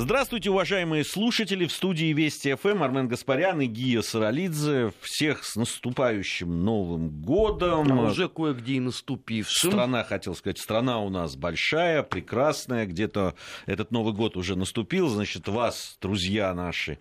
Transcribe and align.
Здравствуйте, 0.00 0.50
уважаемые 0.50 1.04
слушатели. 1.04 1.66
В 1.66 1.72
студии 1.72 2.12
Вести 2.12 2.54
ФМ 2.54 2.84
Армен 2.84 3.08
Гаспарян 3.08 3.60
и 3.60 3.66
Гия 3.66 4.00
Саралидзе. 4.00 4.92
Всех 5.00 5.42
с 5.42 5.56
наступающим 5.56 6.64
Новым 6.64 7.08
годом. 7.08 7.90
А 7.98 8.02
уже 8.04 8.28
кое-где 8.28 8.74
и 8.74 8.80
наступившим. 8.80 9.72
Страна, 9.72 10.04
хотел 10.04 10.36
сказать, 10.36 10.60
страна 10.60 11.00
у 11.00 11.08
нас 11.08 11.34
большая, 11.34 12.04
прекрасная. 12.04 12.86
Где-то 12.86 13.34
этот 13.66 13.90
Новый 13.90 14.14
год 14.14 14.36
уже 14.36 14.54
наступил. 14.54 15.08
Значит, 15.08 15.48
вас, 15.48 15.98
друзья 16.00 16.54
наши, 16.54 17.00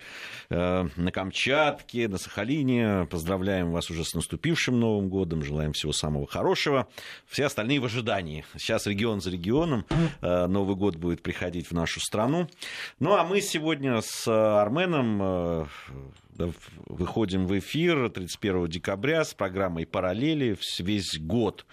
э, 0.50 0.88
на 0.96 1.12
Камчатке, 1.12 2.08
на 2.08 2.18
Сахалине. 2.18 3.08
Поздравляем 3.12 3.72
вас 3.72 3.92
уже 3.92 4.06
с 4.06 4.16
наступившим 4.16 4.80
Новым 4.80 5.10
годом. 5.10 5.44
Желаем 5.44 5.74
всего 5.74 5.94
самого 5.94 6.26
хорошего. 6.26 6.88
Все 7.28 7.46
остальные 7.46 7.80
в 7.80 7.86
ожидании. 7.86 8.44
Сейчас 8.58 8.88
регион 8.88 9.22
за 9.22 9.30
регионом. 9.30 9.86
Э, 10.22 10.48
Новый 10.48 10.76
год 10.76 10.96
будет 10.96 11.22
приходить 11.22 11.68
в 11.68 11.74
нашу 11.74 12.00
страну. 12.00 12.50
Ну, 13.00 13.14
а 13.14 13.24
мы 13.24 13.42
сегодня 13.42 14.02
с 14.02 14.28
Арменом 14.28 15.22
э, 15.22 15.66
выходим 16.86 17.48
в 17.48 17.58
эфир 17.58 18.10
31 18.10 18.68
декабря 18.68 19.24
с 19.24 19.34
программой 19.34 19.86
«Параллели». 19.86 20.58
Весь 20.80 21.20
год 21.20 21.66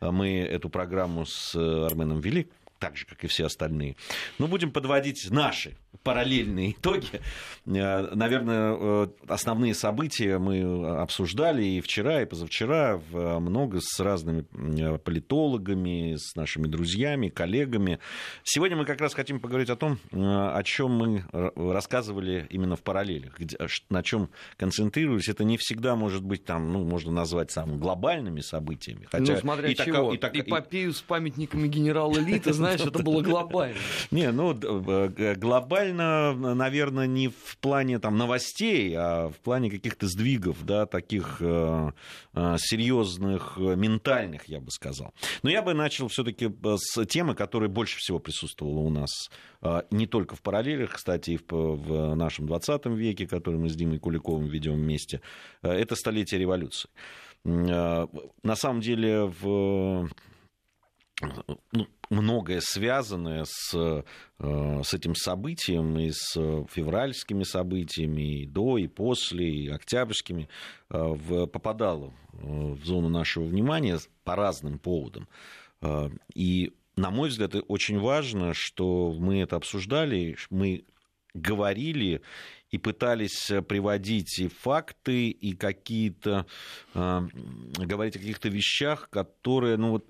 мы 0.00 0.40
эту 0.40 0.68
программу 0.68 1.26
с 1.26 1.54
Арменом 1.54 2.20
вели 2.20 2.48
так 2.78 2.96
же, 2.96 3.06
как 3.06 3.22
и 3.24 3.28
все 3.28 3.46
остальные. 3.46 3.96
Но 4.38 4.48
будем 4.48 4.72
подводить 4.72 5.30
наши 5.30 5.76
параллельные 6.02 6.72
итоги. 6.72 7.20
Э, 7.66 8.14
наверное, 8.14 8.76
э, 8.78 9.08
основные 9.28 9.74
события 9.74 10.38
мы 10.38 10.98
обсуждали 10.98 11.64
и 11.64 11.80
вчера, 11.80 12.22
и 12.22 12.24
позавчера 12.24 13.00
много 13.12 13.80
с 13.80 14.00
разными 14.00 14.44
э, 14.52 14.98
политологами, 14.98 16.16
с 16.16 16.34
нашими 16.34 16.66
друзьями, 16.66 17.28
коллегами. 17.28 17.98
Сегодня 18.42 18.76
мы 18.76 18.84
как 18.84 19.00
раз 19.00 19.14
хотим 19.14 19.40
поговорить 19.40 19.70
о 19.70 19.76
том, 19.76 19.98
о 20.12 20.62
чем 20.64 20.92
мы 20.92 21.24
рассказывали 21.32 22.46
именно 22.50 22.76
в 22.76 22.82
параллелях, 22.82 23.38
на 23.90 24.02
чем 24.02 24.30
концентрируюсь. 24.56 25.28
Это 25.28 25.44
не 25.44 25.56
всегда 25.56 25.94
может 25.94 26.22
быть 26.22 26.44
там, 26.44 26.72
ну, 26.72 26.84
можно 26.84 27.12
назвать 27.12 27.50
самыми 27.50 27.78
глобальными 27.78 28.40
событиями. 28.40 29.06
Хотя 29.10 29.34
ну, 29.34 29.38
смотря 29.38 29.68
и 29.68 29.74
чего. 29.74 30.16
Так, 30.16 30.34
и 30.34 30.42
так, 30.42 30.48
Эпопею 30.52 30.92
с 30.92 31.00
памятниками 31.00 31.68
генерала 31.68 32.18
Ли, 32.18 32.38
ты 32.38 32.52
знаешь, 32.52 32.80
это 32.80 33.02
было 33.02 33.22
глобально. 33.22 33.78
Не, 34.10 34.30
ну, 34.32 34.54
глобально, 34.54 35.81
наверное, 35.84 37.06
не 37.06 37.28
в 37.28 37.58
плане 37.60 37.98
там 37.98 38.16
новостей, 38.16 38.94
а 38.96 39.28
в 39.28 39.36
плане 39.40 39.70
каких-то 39.70 40.06
сдвигов, 40.06 40.64
да, 40.64 40.86
таких 40.86 41.38
э, 41.40 41.90
э, 42.34 42.56
серьезных, 42.58 43.56
ментальных, 43.56 44.46
я 44.46 44.60
бы 44.60 44.70
сказал. 44.70 45.12
Но 45.42 45.50
я 45.50 45.62
бы 45.62 45.74
начал 45.74 46.08
все-таки 46.08 46.50
с 46.76 47.04
темы, 47.06 47.34
которая 47.34 47.68
больше 47.68 47.96
всего 47.98 48.18
присутствовала 48.18 48.80
у 48.80 48.90
нас 48.90 49.10
э, 49.62 49.82
не 49.90 50.06
только 50.06 50.36
в 50.36 50.42
параллелях, 50.42 50.92
кстати, 50.92 51.30
и 51.30 51.40
в 51.48 52.14
нашем 52.14 52.46
20 52.46 52.86
веке, 52.86 53.26
который 53.26 53.58
мы 53.58 53.68
с 53.68 53.74
Димой 53.74 53.98
Куликовым 53.98 54.46
ведем 54.46 54.74
вместе. 54.74 55.20
Это 55.62 55.96
столетие 55.96 56.38
революции. 56.40 56.90
На 57.44 58.08
самом 58.54 58.80
деле 58.80 59.24
в 59.24 60.08
многое 62.12 62.60
связанное 62.60 63.44
с, 63.46 63.74
э, 63.74 64.82
с 64.84 64.94
этим 64.94 65.14
событием, 65.14 65.98
и 65.98 66.10
с 66.12 66.34
февральскими 66.70 67.42
событиями, 67.42 68.42
и 68.42 68.46
до, 68.46 68.78
и 68.78 68.86
после, 68.86 69.48
и 69.48 69.68
октябрьскими, 69.68 70.48
э, 70.90 71.46
попадало 71.52 72.12
э, 72.32 72.36
в 72.42 72.84
зону 72.84 73.08
нашего 73.08 73.44
внимания 73.44 73.98
по 74.24 74.36
разным 74.36 74.78
поводам. 74.78 75.28
И, 76.32 76.72
на 76.94 77.10
мой 77.10 77.30
взгляд, 77.30 77.56
очень 77.66 77.98
важно, 77.98 78.54
что 78.54 79.12
мы 79.18 79.40
это 79.40 79.56
обсуждали, 79.56 80.36
мы 80.48 80.84
говорили 81.34 82.22
и 82.70 82.78
пытались 82.78 83.50
приводить 83.66 84.38
и 84.38 84.46
факты, 84.46 85.30
и 85.30 85.56
какие-то, 85.56 86.46
говорить 86.94 88.14
о 88.14 88.20
каких-то 88.20 88.48
вещах, 88.48 89.10
которые, 89.10 89.76
ну 89.76 89.90
вот, 89.90 90.06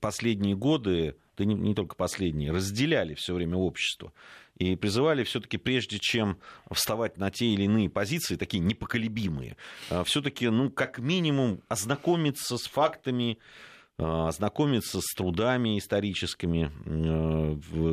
последние 0.00 0.56
годы, 0.56 1.16
да 1.36 1.44
не, 1.44 1.54
не 1.54 1.74
только 1.74 1.96
последние, 1.96 2.52
разделяли 2.52 3.14
все 3.14 3.34
время 3.34 3.56
общество 3.56 4.12
и 4.56 4.76
призывали 4.76 5.24
все-таки, 5.24 5.56
прежде 5.56 5.98
чем 5.98 6.38
вставать 6.70 7.18
на 7.18 7.30
те 7.30 7.46
или 7.46 7.64
иные 7.64 7.90
позиции, 7.90 8.36
такие 8.36 8.62
непоколебимые, 8.62 9.56
а, 9.90 10.04
все-таки, 10.04 10.48
ну, 10.48 10.70
как 10.70 10.98
минимум, 10.98 11.60
ознакомиться 11.68 12.56
с 12.56 12.64
фактами, 12.64 13.38
а, 13.98 14.28
ознакомиться 14.28 15.00
с 15.00 15.14
трудами 15.14 15.78
историческими, 15.78 16.70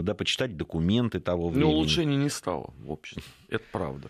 да, 0.01 0.13
почитать 0.13 0.55
документы 0.55 1.19
того 1.19 1.49
времени. 1.49 1.69
Но 1.69 1.75
улучшений 1.75 2.17
не 2.17 2.29
стало 2.29 2.73
в 2.77 2.91
обществе, 2.91 3.23
это 3.49 3.63
правда. 3.71 4.09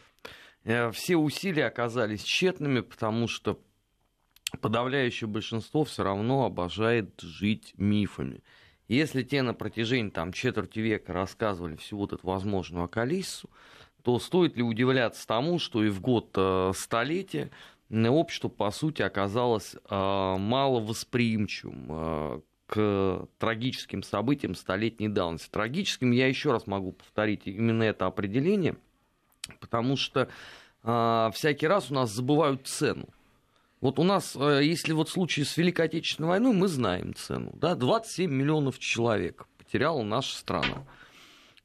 Э, 0.63 0.91
все 0.91 1.17
усилия 1.17 1.65
оказались 1.65 2.23
тщетными, 2.23 2.81
потому 2.81 3.27
что 3.27 3.59
подавляющее 4.59 5.27
большинство 5.27 5.83
все 5.83 6.03
равно 6.03 6.45
обожает 6.45 7.19
жить 7.21 7.73
мифами. 7.77 8.43
Если 8.87 9.23
те 9.23 9.41
на 9.41 9.53
протяжении 9.53 10.09
там, 10.09 10.33
четверти 10.33 10.79
века 10.79 11.13
рассказывали 11.13 11.77
всю 11.77 11.97
вот 11.97 12.11
эту 12.11 12.27
возможную 12.27 12.85
околиссу, 12.85 13.49
то 14.03 14.19
стоит 14.19 14.57
ли 14.57 14.63
удивляться 14.63 15.25
тому, 15.25 15.59
что 15.59 15.83
и 15.83 15.89
в 15.89 16.01
год 16.01 16.31
э, 16.35 16.73
столетия 16.75 17.51
общество, 17.89 18.49
по 18.49 18.71
сути, 18.71 19.01
оказалось 19.01 19.75
э, 19.75 19.77
мало 19.89 20.79
восприимчивым 20.79 21.87
э, 21.89 22.41
к 22.65 23.27
трагическим 23.37 24.03
событиям 24.03 24.55
столетней 24.55 25.09
давности. 25.09 25.49
Трагическим 25.49 26.11
я 26.11 26.27
еще 26.27 26.51
раз 26.51 26.67
могу 26.67 26.93
повторить 26.93 27.43
именно 27.45 27.83
это 27.83 28.07
определение, 28.07 28.75
потому 29.59 29.95
что 29.97 30.29
всякий 30.81 31.67
раз 31.67 31.91
у 31.91 31.93
нас 31.93 32.09
забывают 32.09 32.65
цену. 32.65 33.07
Вот 33.81 33.97
у 33.97 34.03
нас, 34.03 34.37
э, 34.39 34.61
если 34.63 34.93
вот 34.93 35.09
в 35.09 35.11
случае 35.11 35.45
с 35.45 35.57
Великой 35.57 35.87
Отечественной 35.87 36.29
войной, 36.29 36.53
мы 36.53 36.67
знаем 36.67 37.15
цену. 37.15 37.51
Да, 37.55 37.75
27 37.75 38.31
миллионов 38.31 38.77
человек 38.77 39.47
потеряла 39.57 40.03
наша 40.03 40.37
страна. 40.37 40.85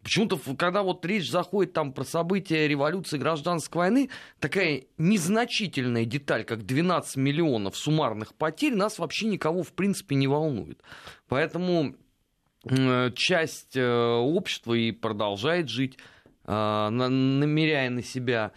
Почему-то, 0.02 0.38
когда 0.56 0.82
вот 0.82 1.04
речь 1.04 1.28
заходит 1.28 1.72
там 1.72 1.92
про 1.92 2.04
события 2.04 2.68
революции, 2.68 3.18
гражданской 3.18 3.80
войны, 3.80 4.10
такая 4.38 4.84
незначительная 4.98 6.04
деталь, 6.04 6.44
как 6.44 6.64
12 6.64 7.16
миллионов 7.16 7.76
суммарных 7.76 8.34
потерь, 8.34 8.76
нас 8.76 8.98
вообще 8.98 9.26
никого, 9.26 9.62
в 9.62 9.72
принципе, 9.72 10.14
не 10.14 10.28
волнует. 10.28 10.80
Поэтому 11.28 11.96
часть 13.14 13.76
э, 13.76 13.86
общества 13.86 14.74
и 14.74 14.90
продолжает 14.90 15.68
жить, 15.68 15.98
э, 16.44 16.88
намеряя 16.90 17.90
на 17.90 18.02
себя 18.02 18.52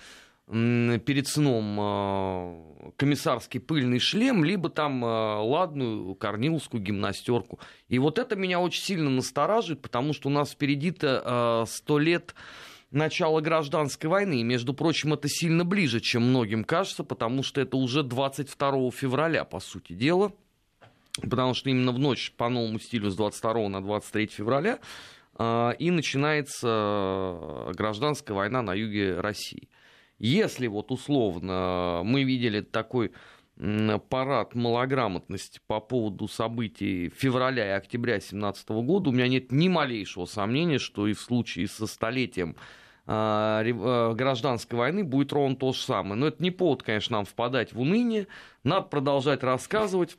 перед 0.49 1.27
сном 1.27 1.77
а, 1.79 2.91
комиссарский 2.97 3.59
пыльный 3.59 3.99
шлем, 3.99 4.43
либо 4.43 4.69
там 4.69 5.05
а, 5.05 5.41
ладную 5.43 6.15
корниловскую 6.15 6.81
гимнастерку. 6.81 7.59
И 7.87 7.99
вот 7.99 8.17
это 8.17 8.35
меня 8.35 8.59
очень 8.59 8.81
сильно 8.81 9.11
настораживает, 9.11 9.81
потому 9.81 10.11
что 10.13 10.29
у 10.29 10.31
нас 10.31 10.51
впереди-то 10.51 11.21
а, 11.23 11.65
сто 11.67 11.99
лет 11.99 12.33
начала 12.89 13.41
гражданской 13.41 14.09
войны. 14.09 14.41
И, 14.41 14.43
между 14.43 14.73
прочим, 14.73 15.13
это 15.13 15.29
сильно 15.29 15.63
ближе, 15.63 15.99
чем 15.99 16.23
многим 16.23 16.63
кажется, 16.63 17.03
потому 17.03 17.43
что 17.43 17.61
это 17.61 17.77
уже 17.77 18.01
22 18.01 18.89
февраля, 18.89 19.43
по 19.45 19.59
сути 19.59 19.93
дела. 19.93 20.31
Потому 21.21 21.53
что 21.53 21.69
именно 21.69 21.91
в 21.91 21.99
ночь 21.99 22.33
по 22.35 22.49
новому 22.49 22.79
стилю 22.79 23.11
с 23.11 23.16
22 23.16 23.69
на 23.69 23.81
23 23.81 24.27
февраля 24.27 24.79
и 25.37 25.91
начинается 25.91 27.71
гражданская 27.73 28.35
война 28.35 28.61
на 28.61 28.73
юге 28.73 29.19
России. 29.19 29.67
Если 30.19 30.68
вот 30.68 30.91
условно 30.91 32.02
мы 32.03 32.24
видели 32.24 32.62
такой 32.62 33.12
парад 34.09 34.56
малограмотности 34.56 35.59
по 35.68 35.81
поводу 35.81 36.28
событий 36.28 37.09
февраля 37.09 37.68
и 37.68 37.78
октября 37.78 38.13
2017 38.13 38.69
года, 38.69 39.09
у 39.09 39.13
меня 39.13 39.28
нет 39.28 39.52
ни 39.52 39.68
малейшего 39.68 40.25
сомнения, 40.25 40.79
что 40.79 41.08
и 41.08 41.13
в 41.13 41.19
случае 41.19 41.68
со 41.68 41.85
столетием 41.88 42.56
а, 43.06 43.61
а, 43.66 44.14
гражданской 44.14 44.78
войны 44.78 45.03
будет 45.03 45.34
ровно 45.34 45.58
то 45.58 45.73
же 45.73 45.79
самое. 45.79 46.16
Но 46.16 46.28
это 46.28 46.41
не 46.41 46.52
повод, 46.52 46.84
конечно, 46.84 47.17
нам 47.17 47.26
впадать 47.26 47.73
в 47.73 47.82
уныние. 47.82 48.28
Надо 48.64 48.84
продолжать 48.84 49.43
рассказывать 49.43 50.17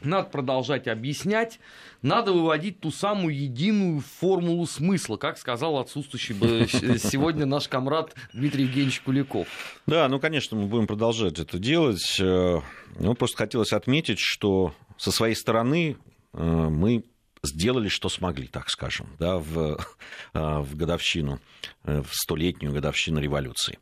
надо 0.00 0.28
продолжать 0.28 0.88
объяснять, 0.88 1.60
надо 2.02 2.32
выводить 2.32 2.80
ту 2.80 2.90
самую 2.90 3.38
единую 3.38 4.00
формулу 4.00 4.66
смысла, 4.66 5.16
как 5.16 5.38
сказал 5.38 5.78
отсутствующий 5.78 6.34
сегодня 6.98 7.46
наш 7.46 7.68
комрад 7.68 8.14
Дмитрий 8.32 8.64
Евгеньевич 8.64 9.00
Куликов. 9.00 9.48
Да, 9.86 10.08
ну, 10.08 10.18
конечно, 10.18 10.56
мы 10.56 10.66
будем 10.66 10.86
продолжать 10.86 11.38
это 11.38 11.58
делать. 11.58 12.18
Э, 12.20 12.60
ну, 12.98 13.14
просто 13.14 13.36
хотелось 13.36 13.72
отметить, 13.72 14.18
что 14.18 14.74
со 14.96 15.10
своей 15.10 15.34
стороны 15.34 15.96
э, 16.32 16.42
мы 16.42 17.04
сделали, 17.42 17.88
что 17.88 18.08
смогли, 18.08 18.46
так 18.46 18.70
скажем, 18.70 19.08
да, 19.18 19.38
в, 19.38 19.78
э, 20.34 20.58
в 20.60 20.76
годовщину, 20.76 21.40
в 21.84 22.08
столетнюю 22.12 22.72
годовщину 22.72 23.20
революции. 23.20 23.78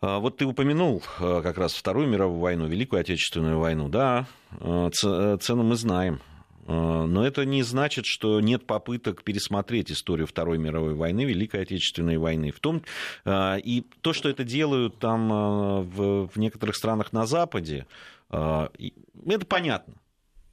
А, 0.00 0.18
вот 0.18 0.36
ты 0.36 0.46
упомянул 0.46 1.02
а, 1.18 1.42
как 1.42 1.58
раз 1.58 1.74
Вторую 1.74 2.08
мировую 2.08 2.40
войну, 2.40 2.66
Великую 2.66 3.00
Отечественную 3.00 3.58
войну. 3.58 3.88
Да, 3.88 4.26
а, 4.60 4.90
цену 4.90 5.62
мы 5.62 5.76
знаем. 5.76 6.20
Э, 6.68 7.06
но 7.06 7.26
это 7.26 7.44
не 7.46 7.62
значит, 7.62 8.04
что 8.06 8.40
нет 8.40 8.66
попыток 8.66 9.24
пересмотреть 9.24 9.90
историю 9.90 10.26
Второй 10.26 10.58
мировой 10.58 10.94
войны, 10.94 11.24
Великой 11.24 11.62
Отечественной 11.62 12.18
войны. 12.18 12.52
В 12.52 12.60
том, 12.60 12.82
э, 13.24 13.58
и 13.60 13.86
то, 14.02 14.12
что 14.12 14.28
это 14.28 14.44
делают 14.44 14.98
там 14.98 15.32
э, 15.32 15.80
в 15.80 16.36
некоторых 16.36 16.76
странах 16.76 17.12
на 17.12 17.26
Западе, 17.26 17.86
это 18.30 19.46
понятно. 19.48 19.94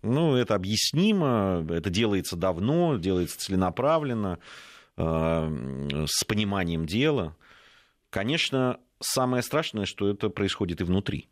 Ну, 0.02 0.36
это 0.38 0.56
объяснимо, 0.56 1.66
это 1.70 1.90
делается 1.90 2.38
давно, 2.38 2.96
делается 2.96 3.38
целенаправленно, 3.38 4.40
с 4.96 6.24
пониманием 6.26 6.86
дела. 6.86 7.36
Конечно, 8.12 8.80
самое 9.14 9.44
страшное, 9.44 9.86
что 9.86 10.10
это 10.10 10.30
происходит 10.30 10.82
и 10.82 10.84
внутри. 10.84 11.28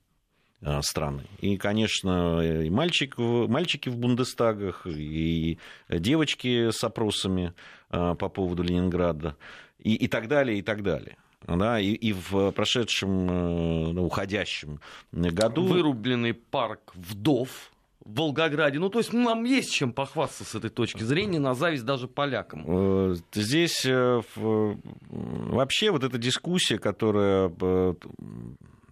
Э, 0.65 0.81
страны. 0.81 1.23
И, 1.41 1.57
конечно, 1.57 2.39
и 2.39 2.69
мальчик, 2.69 3.17
мальчики 3.17 3.89
в 3.89 3.97
Бундестагах, 3.97 4.87
и 4.87 5.57
девочки 5.89 6.71
с 6.71 6.81
опросами 6.85 7.53
э, 7.89 8.15
по 8.17 8.29
поводу 8.29 8.63
Ленинграда, 8.63 9.35
и, 9.79 9.93
и 9.95 10.07
так 10.07 10.29
далее, 10.29 10.59
и 10.59 10.61
так 10.61 10.81
далее. 10.81 11.17
Да, 11.45 11.77
и, 11.81 11.91
и 11.91 12.13
в 12.13 12.51
прошедшем, 12.51 13.29
э, 13.29 13.91
ну, 13.91 14.05
уходящем 14.05 14.79
году... 15.11 15.65
Вырубленный 15.65 16.33
парк 16.33 16.93
вдов 16.95 17.72
в 18.03 18.15
Волгограде. 18.15 18.79
Ну, 18.79 18.89
то 18.89 18.99
есть 18.99 19.13
нам 19.13 19.43
есть 19.43 19.71
чем 19.71 19.93
похвастаться 19.93 20.43
с 20.43 20.55
этой 20.55 20.69
точки 20.69 21.03
зрения, 21.03 21.39
на 21.39 21.53
зависть 21.53 21.85
даже 21.85 22.07
полякам. 22.07 23.15
Здесь 23.33 23.85
вообще 23.85 25.91
вот 25.91 26.03
эта 26.03 26.17
дискуссия, 26.17 26.77
которая 26.77 27.49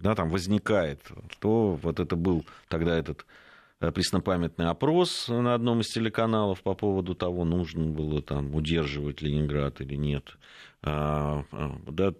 да, 0.02 0.16
там 0.16 0.30
возникает, 0.30 1.02
то 1.40 1.80
вот 1.82 2.00
это 2.00 2.16
был 2.16 2.46
тогда 2.68 2.98
этот 2.98 3.26
э, 3.80 3.92
преснопамятный 3.92 4.68
опрос 4.68 5.28
на 5.28 5.54
одном 5.54 5.82
из 5.82 5.88
телеканалов 5.88 6.62
по 6.64 6.74
поводу 6.74 7.16
того, 7.16 7.46
нужно 7.46 7.86
было 7.86 8.22
там 8.22 8.54
удерживать 8.56 9.22
Ленинград 9.22 9.80
или 9.82 9.96
нет. 9.96 10.38
А, 10.82 11.44
а, 11.52 11.78
да, 11.88 12.14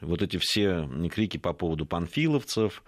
вот 0.00 0.22
эти 0.22 0.38
все 0.38 0.88
крики 1.12 1.36
по 1.36 1.52
поводу 1.52 1.84
панфиловцев, 1.84 2.82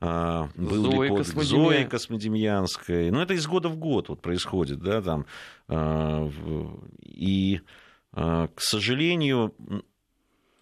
был 0.00 0.82
Зои 0.82 1.02
ли 1.04 1.08
под 1.08 1.18
Космодемья... 1.18 1.46
Зои 1.46 1.84
Космодемьянской. 1.84 3.10
Ну, 3.10 3.20
это 3.20 3.34
из 3.34 3.46
года 3.46 3.68
в 3.68 3.76
год 3.76 4.08
вот 4.08 4.20
происходит, 4.20 4.80
да, 4.80 5.00
там. 5.00 5.26
И, 7.02 7.60
к 8.12 8.60
сожалению, 8.60 9.54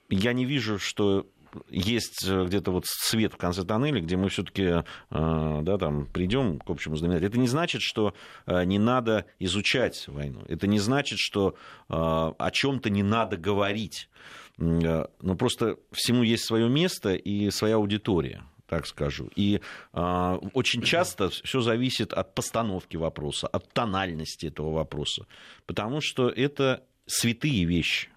я 0.09 0.33
не 0.33 0.45
вижу, 0.45 0.79
что 0.79 1.27
есть 1.69 2.27
э, 2.27 2.45
где-то 2.47 2.71
вот 2.71 2.85
свет 2.87 3.35
в 3.35 3.37
конце 3.37 3.65
тоннеля, 3.65 4.01
где 4.01 4.17
мы 4.17 4.29
все-таки 4.29 4.63
э, 4.63 4.83
да, 5.11 5.79
там, 5.79 6.07
придем 6.07 6.59
к 6.59 6.71
общему 6.71 6.97
знаменателю. 6.97 7.29
Это 7.29 7.39
не 7.39 7.49
значит, 7.49 7.83
что 7.83 8.15
э, 8.47 8.65
не 8.65 8.79
надо 8.79 9.27
изучать 9.39 10.07
войну. 10.09 10.43
Это 10.49 10.67
не 10.67 10.79
значит, 10.79 11.19
что 11.19 11.57
о 11.89 12.51
чем-то 12.51 12.91
не 12.91 13.03
надо 13.03 13.37
говорить. 13.37 14.09
Но 14.57 15.09
просто 15.39 15.77
всему 15.93 16.23
есть 16.23 16.45
свое 16.45 16.69
место 16.69 17.15
и 17.15 17.51
своя 17.51 17.77
аудитория 17.77 18.43
так 18.73 18.87
скажу. 18.87 19.29
И 19.37 19.61
э, 19.93 20.39
очень 20.55 20.81
часто 20.81 21.29
все 21.29 21.61
зависит 21.61 22.15
от 22.15 22.35
постановки 22.35 22.97
вопроса, 22.97 23.47
от 23.47 23.71
тональности 23.75 24.47
этого 24.47 24.73
вопроса, 24.73 25.27
потому 25.67 26.01
что 26.01 26.31
это 26.31 26.83
святые 27.05 27.67
вещи. 27.67 28.09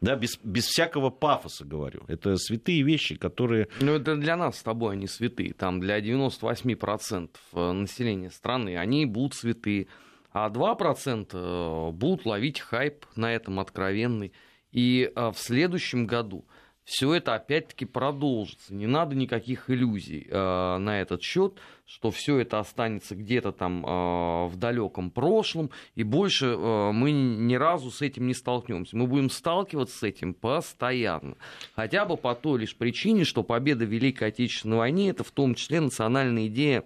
Да, 0.00 0.16
без, 0.16 0.38
без 0.42 0.64
всякого 0.64 1.10
пафоса 1.10 1.66
говорю. 1.66 2.00
Это 2.08 2.36
святые 2.38 2.82
вещи, 2.82 3.16
которые... 3.16 3.68
Ну, 3.80 3.92
это 3.92 4.16
для 4.16 4.38
нас 4.38 4.58
с 4.58 4.62
тобой 4.62 4.94
они 4.94 5.06
святые. 5.06 5.52
Там 5.52 5.80
для 5.80 6.00
98% 6.00 7.28
э, 7.52 7.72
населения 7.72 8.30
страны 8.30 8.78
они 8.78 9.04
будут 9.04 9.34
святые. 9.34 9.88
А 10.32 10.48
2% 10.48 11.28
э, 11.34 11.90
будут 11.92 12.24
ловить 12.24 12.60
хайп 12.60 13.04
на 13.16 13.34
этом 13.34 13.60
откровенный. 13.60 14.32
И 14.72 15.12
э, 15.14 15.30
в 15.30 15.36
следующем 15.36 16.06
году 16.06 16.46
все 16.88 17.12
это 17.12 17.34
опять-таки 17.34 17.84
продолжится. 17.84 18.72
Не 18.72 18.86
надо 18.86 19.14
никаких 19.14 19.68
иллюзий 19.68 20.26
э, 20.26 20.78
на 20.78 21.02
этот 21.02 21.22
счет, 21.22 21.58
что 21.84 22.10
все 22.10 22.38
это 22.38 22.60
останется 22.60 23.14
где-то 23.14 23.52
там 23.52 23.84
э, 23.84 24.46
в 24.46 24.56
далеком 24.56 25.10
прошлом, 25.10 25.68
и 25.96 26.02
больше 26.02 26.46
э, 26.46 26.92
мы 26.92 27.12
ни 27.12 27.54
разу 27.56 27.90
с 27.90 28.00
этим 28.00 28.26
не 28.26 28.32
столкнемся. 28.32 28.96
Мы 28.96 29.06
будем 29.06 29.28
сталкиваться 29.28 29.98
с 29.98 30.02
этим 30.02 30.32
постоянно. 30.32 31.36
Хотя 31.76 32.06
бы 32.06 32.16
по 32.16 32.34
той 32.34 32.60
лишь 32.60 32.74
причине, 32.74 33.24
что 33.24 33.42
победа 33.42 33.84
в 33.84 33.90
Великой 33.90 34.28
Отечественной 34.28 34.78
войне 34.78 35.10
это 35.10 35.24
в 35.24 35.30
том 35.30 35.54
числе 35.56 35.80
национальная 35.80 36.46
идея 36.46 36.84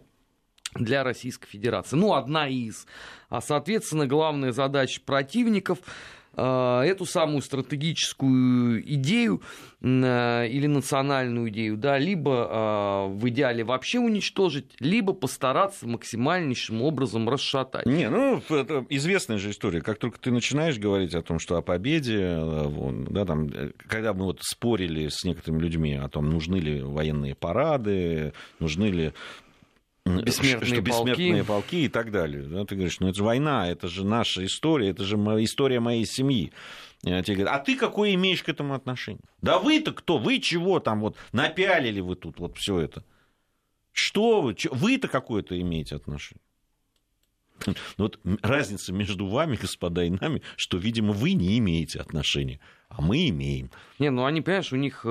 для 0.75 1.05
Российской 1.05 1.47
Федерации. 1.47 1.95
Ну, 1.95 2.15
одна 2.15 2.49
из. 2.49 2.89
А, 3.29 3.41
соответственно, 3.41 4.09
главная 4.09 4.51
задача 4.51 5.01
противников 5.01 5.79
эту 6.35 7.05
самую 7.05 7.43
стратегическую 7.43 8.83
идею 8.95 9.43
а, 9.85 10.45
или 10.45 10.67
национальную 10.67 11.51
идею, 11.51 11.77
да, 11.77 11.99
либо 11.99 12.47
а, 12.49 13.09
в 13.09 13.29
идеале 13.29 13.65
вообще 13.65 13.99
уничтожить, 13.99 14.67
либо 14.79 15.13
постараться 15.13 15.89
максимальнейшим 15.89 16.83
образом 16.83 17.29
расшатать. 17.29 17.85
Не, 17.85 18.09
ну, 18.09 18.41
это 18.49 18.87
известная 18.91 19.39
же 19.39 19.51
история. 19.51 19.81
Как 19.81 19.99
только 19.99 20.21
ты 20.21 20.31
начинаешь 20.31 20.79
говорить 20.79 21.15
о 21.15 21.23
том, 21.23 21.41
что 21.41 21.57
о 21.57 21.63
победе, 21.63 22.39
да, 23.11 23.25
там, 23.25 23.51
когда 23.89 24.13
мы 24.13 24.25
вот 24.25 24.39
спорили 24.43 25.09
с 25.09 25.25
некоторыми 25.25 25.61
людьми 25.61 25.95
о 25.95 26.09
том, 26.09 26.31
нужны 26.31 26.57
ли 26.57 26.81
военные 26.81 27.35
парады, 27.35 28.33
нужны 28.61 28.87
ли 28.87 29.13
бессмертные, 30.05 30.75
что, 30.75 30.81
бессмертные 30.81 31.45
полки. 31.45 31.47
полки 31.47 31.85
и 31.85 31.89
так 31.89 32.11
далее. 32.11 32.43
Да, 32.43 32.65
ты 32.65 32.75
говоришь, 32.75 33.01
ну 33.01 33.09
это 33.09 33.17
же 33.17 33.25
война, 33.25 33.69
это 33.69 33.89
же 33.89 34.05
наша 34.05 34.45
история, 34.45 34.91
это 34.91 35.05
же 35.05 35.17
история 35.17 35.81
моей 35.81 36.07
семьи. 36.07 36.53
Тебе 37.03 37.35
говорят, 37.35 37.55
а 37.55 37.59
ты 37.59 37.77
какое 37.77 38.15
имеешь 38.15 38.43
к 38.43 38.49
этому 38.49 38.75
отношение? 38.75 39.23
Да 39.41 39.59
вы-то 39.59 39.93
кто? 39.93 40.19
Вы 40.19 40.39
чего 40.39 40.79
там 40.79 41.01
вот 41.01 41.17
напялили 41.33 42.01
вы 42.01 42.15
тут 42.17 42.39
вот 42.39 42.57
все 42.57 42.79
это? 42.79 43.05
Что 43.93 44.41
вы? 44.41 44.57
Вы-то 44.71 45.09
какое-то 45.09 45.61
имеете 45.61 45.97
отношение? 45.97 46.43
Но 47.67 47.75
ну 47.99 48.05
вот 48.05 48.21
разница 48.43 48.93
между 48.93 49.27
вами, 49.27 49.57
господа, 49.61 50.05
и 50.05 50.11
нами, 50.11 50.43
что, 50.57 50.79
видимо, 50.79 51.13
вы 51.13 51.33
не 51.33 51.59
имеете 51.59 52.01
отношения, 52.01 52.61
а 52.95 53.01
мы 53.01 53.29
имеем. 53.29 53.71
Не, 53.99 54.11
ну 54.11 54.25
они, 54.25 54.43
понимаешь, 54.43 54.73
у 54.73 54.77
них 54.77 55.03
э, 55.05 55.09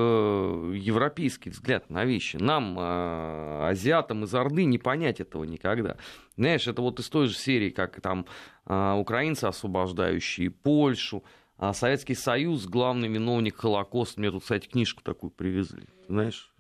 европейский 0.76 1.50
взгляд 1.50 1.90
на 1.90 2.06
вещи. 2.06 2.38
Нам, 2.38 2.78
э, 2.78 3.70
азиатам 3.70 4.24
из 4.24 4.36
Орды, 4.36 4.66
не 4.66 4.78
понять 4.78 5.20
этого 5.20 5.46
никогда. 5.46 5.98
Знаешь, 6.38 6.68
это 6.68 6.82
вот 6.82 7.00
из 7.00 7.10
той 7.10 7.28
же 7.28 7.34
серии, 7.34 7.72
как 7.72 8.00
там 8.00 8.26
э, 8.68 8.94
украинцы, 8.94 9.46
освобождающие 9.46 10.52
Польшу, 10.52 11.24
а 11.58 11.74
Советский 11.74 12.16
Союз, 12.16 12.68
главный 12.68 13.08
виновник 13.08 13.58
Холокоста. 13.58 14.20
Мне 14.20 14.32
тут, 14.32 14.44
кстати, 14.44 14.68
книжку 14.68 15.02
такую 15.02 15.32
привезли. 15.32 15.86
Знаешь, 16.08 16.54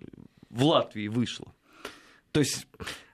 в 0.50 0.64
Латвии 0.66 1.08
вышла. 1.08 1.54
То 2.32 2.40
есть 2.40 2.68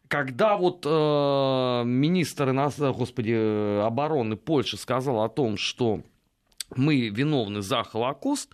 когда 0.07 0.55
вот 0.55 0.85
э, 0.85 1.83
министр 1.85 2.53
господи, 2.93 3.81
обороны 3.85 4.37
Польши 4.37 4.77
сказал 4.77 5.21
о 5.21 5.27
том, 5.27 5.57
что 5.57 6.03
мы 6.75 7.09
виновны 7.09 7.62
за 7.62 7.83
Холокост, 7.83 8.53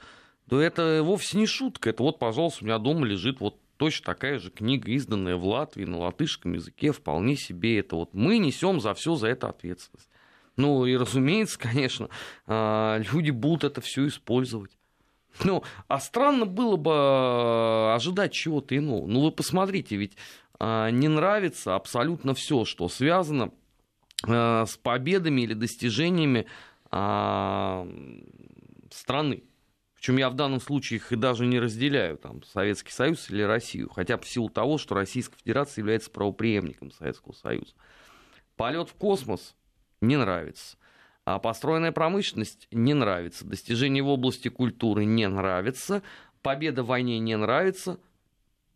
то 0.50 0.60
это 0.60 1.02
вовсе 1.04 1.38
не 1.38 1.46
шутка. 1.46 1.90
Это 1.90 2.04
вот, 2.04 2.20
пожалуйста, 2.20 2.64
у 2.64 2.68
меня 2.68 2.80
дома 2.80 3.06
лежит 3.06 3.40
вот 3.40 3.58
точно 3.78 4.06
такая 4.06 4.40
же 4.40 4.50
книга, 4.50 4.92
изданная 4.92 5.36
в 5.36 5.46
Латвии 5.46 5.86
на 5.86 6.00
латышском 6.00 6.54
языке, 6.54 6.92
вполне 6.92 7.36
себе 7.36 7.80
это 7.80 7.96
вот 7.96 8.14
мы 8.14 8.38
несем 8.38 8.80
за 8.80 8.94
все 8.94 9.16
за 9.16 9.28
это 9.28 9.50
ответственность. 9.50 10.10
Ну 10.56 10.86
и 10.86 10.96
разумеется, 10.96 11.58
конечно, 11.60 12.10
э, 12.48 13.04
люди 13.12 13.32
будут 13.32 13.64
это 13.64 13.82
все 13.82 14.08
использовать. 14.08 14.72
Ну, 15.44 15.64
а 15.88 16.00
странно 16.00 16.46
было 16.46 16.76
бы 16.76 16.92
э, 16.92 17.96
ожидать 17.96 18.34
чего-то 18.34 18.78
иного. 18.78 19.08
Ну, 19.08 19.22
вы 19.22 19.32
посмотрите, 19.32 19.96
ведь 19.96 20.16
а, 20.60 20.90
не 20.92 21.08
нравится 21.08 21.76
абсолютно 21.76 22.34
все, 22.34 22.64
что 22.66 22.88
связано 22.88 23.52
а, 24.26 24.66
с 24.66 24.78
победами 24.78 25.42
или 25.42 25.54
достижениями 25.54 26.42
а, 26.42 26.50
страны. 28.92 29.44
Причем 29.96 30.18
я 30.18 30.30
в 30.30 30.36
данном 30.36 30.60
случае 30.60 30.98
их 30.98 31.12
и 31.14 31.16
даже 31.16 31.46
не 31.46 31.60
разделяю, 31.60 32.18
там, 32.18 32.44
Советский 32.44 32.92
Союз 32.92 33.30
или 33.30 33.42
Россию, 33.42 33.90
хотя 33.90 34.18
бы 34.18 34.24
в 34.24 34.30
силу 34.30 34.50
того, 34.50 34.78
что 34.78 34.96
Российская 34.96 35.38
Федерация 35.38 35.82
является 35.82 36.12
правопреемником 36.12 36.92
Советского 36.92 37.32
Союза. 37.32 37.74
Полет 38.58 38.90
в 38.90 38.96
космос 38.96 39.56
не 40.02 40.18
нравится. 40.18 40.78
А 41.26 41.40
построенная 41.40 41.94
промышленность 41.94 42.68
не 42.70 42.94
нравится. 42.94 43.46
Достижения 43.46 44.04
в 44.04 44.10
области 44.10 44.50
культуры 44.50 45.06
не 45.06 45.28
нравится. 45.30 46.04
Победа 46.42 46.84
в 46.84 46.88
войне 46.88 47.20
не 47.20 47.38
нравится. 47.38 47.98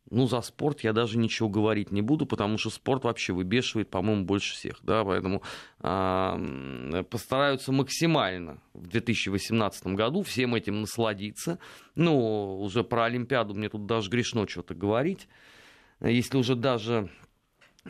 Ну, 0.10 0.28
за 0.28 0.42
спорт 0.42 0.82
я 0.82 0.94
даже 0.94 1.18
ничего 1.18 1.50
говорить 1.50 1.92
не 1.92 2.02
буду, 2.02 2.26
потому 2.26 2.58
что 2.58 2.70
спорт 2.70 3.04
вообще 3.04 3.34
выбешивает, 3.34 3.90
по-моему, 3.90 4.26
больше 4.26 4.54
всех, 4.54 4.80
да, 4.84 5.04
поэтому 5.04 5.42
э, 5.82 7.04
постараются 7.10 7.72
максимально 7.72 8.62
в 8.74 8.88
2018 8.88 9.88
году 9.88 10.24
всем 10.24 10.56
этим 10.56 10.82
насладиться. 10.82 11.60
Ну, 11.96 12.62
уже 12.62 12.84
про 12.84 13.06
Олимпиаду 13.06 13.54
мне 13.54 13.70
тут 13.70 13.86
даже 13.86 14.10
грешно 14.10 14.48
что-то 14.48 14.76
говорить, 14.76 15.28
если 16.00 16.38
уже 16.38 16.56
даже 16.56 17.10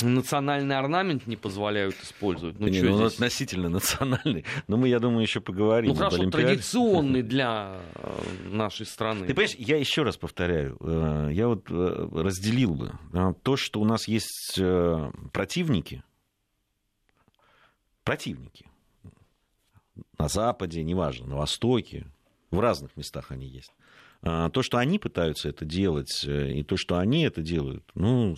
национальный 0.02 0.78
орнамент 0.78 1.28
не 1.28 1.36
позволяют 1.36 1.96
использовать. 2.02 2.60
Ну, 2.60 2.68
не, 2.68 2.82
ну, 2.82 2.98
здесь? 2.98 3.14
относительно 3.14 3.70
национальный. 3.70 4.46
Но 4.68 4.78
мы, 4.78 4.90
я 4.90 5.00
думаю, 5.00 5.22
еще 5.22 5.42
поговорим. 5.42 5.92
Ну, 5.92 5.96
хорошо, 5.96 6.18
Олимпиаде. 6.18 6.48
традиционный 6.48 7.22
для 7.24 7.78
э, 7.96 8.50
нашей 8.50 8.86
страны. 8.86 9.28
Ты 9.28 9.34
понимаешь, 9.34 9.56
я 9.56 9.78
еще 9.78 10.04
раз 10.04 10.18
повторяю, 10.18 10.78
э, 10.80 11.30
я 11.34 11.48
вот 11.48 11.70
э, 11.70 12.10
разделил 12.14 12.76
бы 12.76 12.92
то, 13.44 13.58
что 13.58 13.82
у 13.82 13.86
нас 13.86 14.08
есть 14.08 14.60
противники, 15.34 16.04
противники 18.04 18.66
на 20.18 20.28
Западе, 20.28 20.84
неважно, 20.84 21.28
на 21.28 21.36
Востоке, 21.38 22.08
в 22.52 22.60
разных 22.60 22.96
местах 22.96 23.32
они 23.32 23.48
есть. 23.48 23.72
То, 24.22 24.62
что 24.62 24.78
они 24.78 25.00
пытаются 25.00 25.50
это 25.50 25.64
делать, 25.66 26.24
и 26.26 26.64
то, 26.64 26.76
что 26.76 26.98
они 26.98 27.24
это 27.24 27.42
делают, 27.42 27.84
ну, 27.94 28.36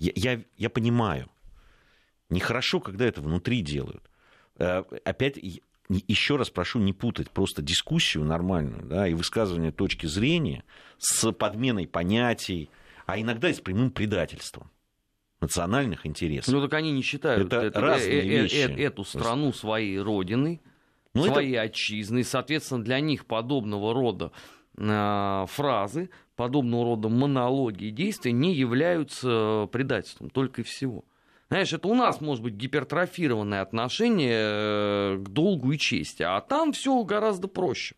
я, 0.00 0.12
я, 0.14 0.42
я 0.56 0.70
понимаю. 0.70 1.28
Нехорошо, 2.30 2.80
когда 2.80 3.04
это 3.04 3.20
внутри 3.20 3.60
делают. 3.60 4.02
Э, 4.56 4.82
опять 5.04 5.38
еще 5.88 6.36
раз 6.36 6.50
прошу 6.50 6.78
не 6.78 6.92
путать 6.92 7.30
просто 7.30 7.62
дискуссию 7.62 8.24
нормальную 8.24 8.84
да, 8.84 9.08
и 9.08 9.14
высказывание 9.14 9.72
точки 9.72 10.06
зрения 10.06 10.64
с 10.98 11.32
подменой 11.32 11.86
понятий, 11.86 12.70
а 13.06 13.20
иногда 13.20 13.50
и 13.50 13.54
с 13.54 13.60
прямым 13.60 13.90
предательством 13.90 14.70
национальных 15.40 16.06
интересов. 16.06 16.52
Ну 16.52 16.62
так 16.62 16.72
они 16.74 16.92
не 16.92 17.02
считают 17.02 17.46
это, 17.46 17.66
это, 17.66 17.80
разные 17.80 18.20
э, 18.20 18.24
э, 18.24 18.42
вещи. 18.42 18.56
Э, 18.56 18.82
эту 18.84 19.04
страну 19.04 19.52
своей 19.52 19.98
родиной, 19.98 20.60
ну, 21.12 21.24
своей 21.24 21.54
это... 21.54 21.62
отчизной. 21.62 22.24
Соответственно, 22.24 22.84
для 22.84 23.00
них 23.00 23.26
подобного 23.26 23.92
рода 23.92 24.26
э, 24.26 24.59
фразы 24.80 26.10
подобного 26.36 26.84
рода 26.84 27.08
монологи 27.08 27.84
и 27.84 27.90
действия 27.90 28.32
не 28.32 28.54
являются 28.54 29.68
предательством, 29.70 30.30
только 30.30 30.62
и 30.62 30.64
всего. 30.64 31.04
Знаешь, 31.50 31.72
это 31.72 31.88
у 31.88 31.94
нас 31.94 32.20
может 32.20 32.44
быть 32.44 32.54
гипертрофированное 32.54 33.60
отношение 33.60 34.40
э, 34.40 35.16
к 35.18 35.28
долгу 35.28 35.72
и 35.72 35.78
чести, 35.78 36.22
а 36.22 36.40
там 36.40 36.72
все 36.72 37.02
гораздо 37.02 37.48
проще. 37.48 37.96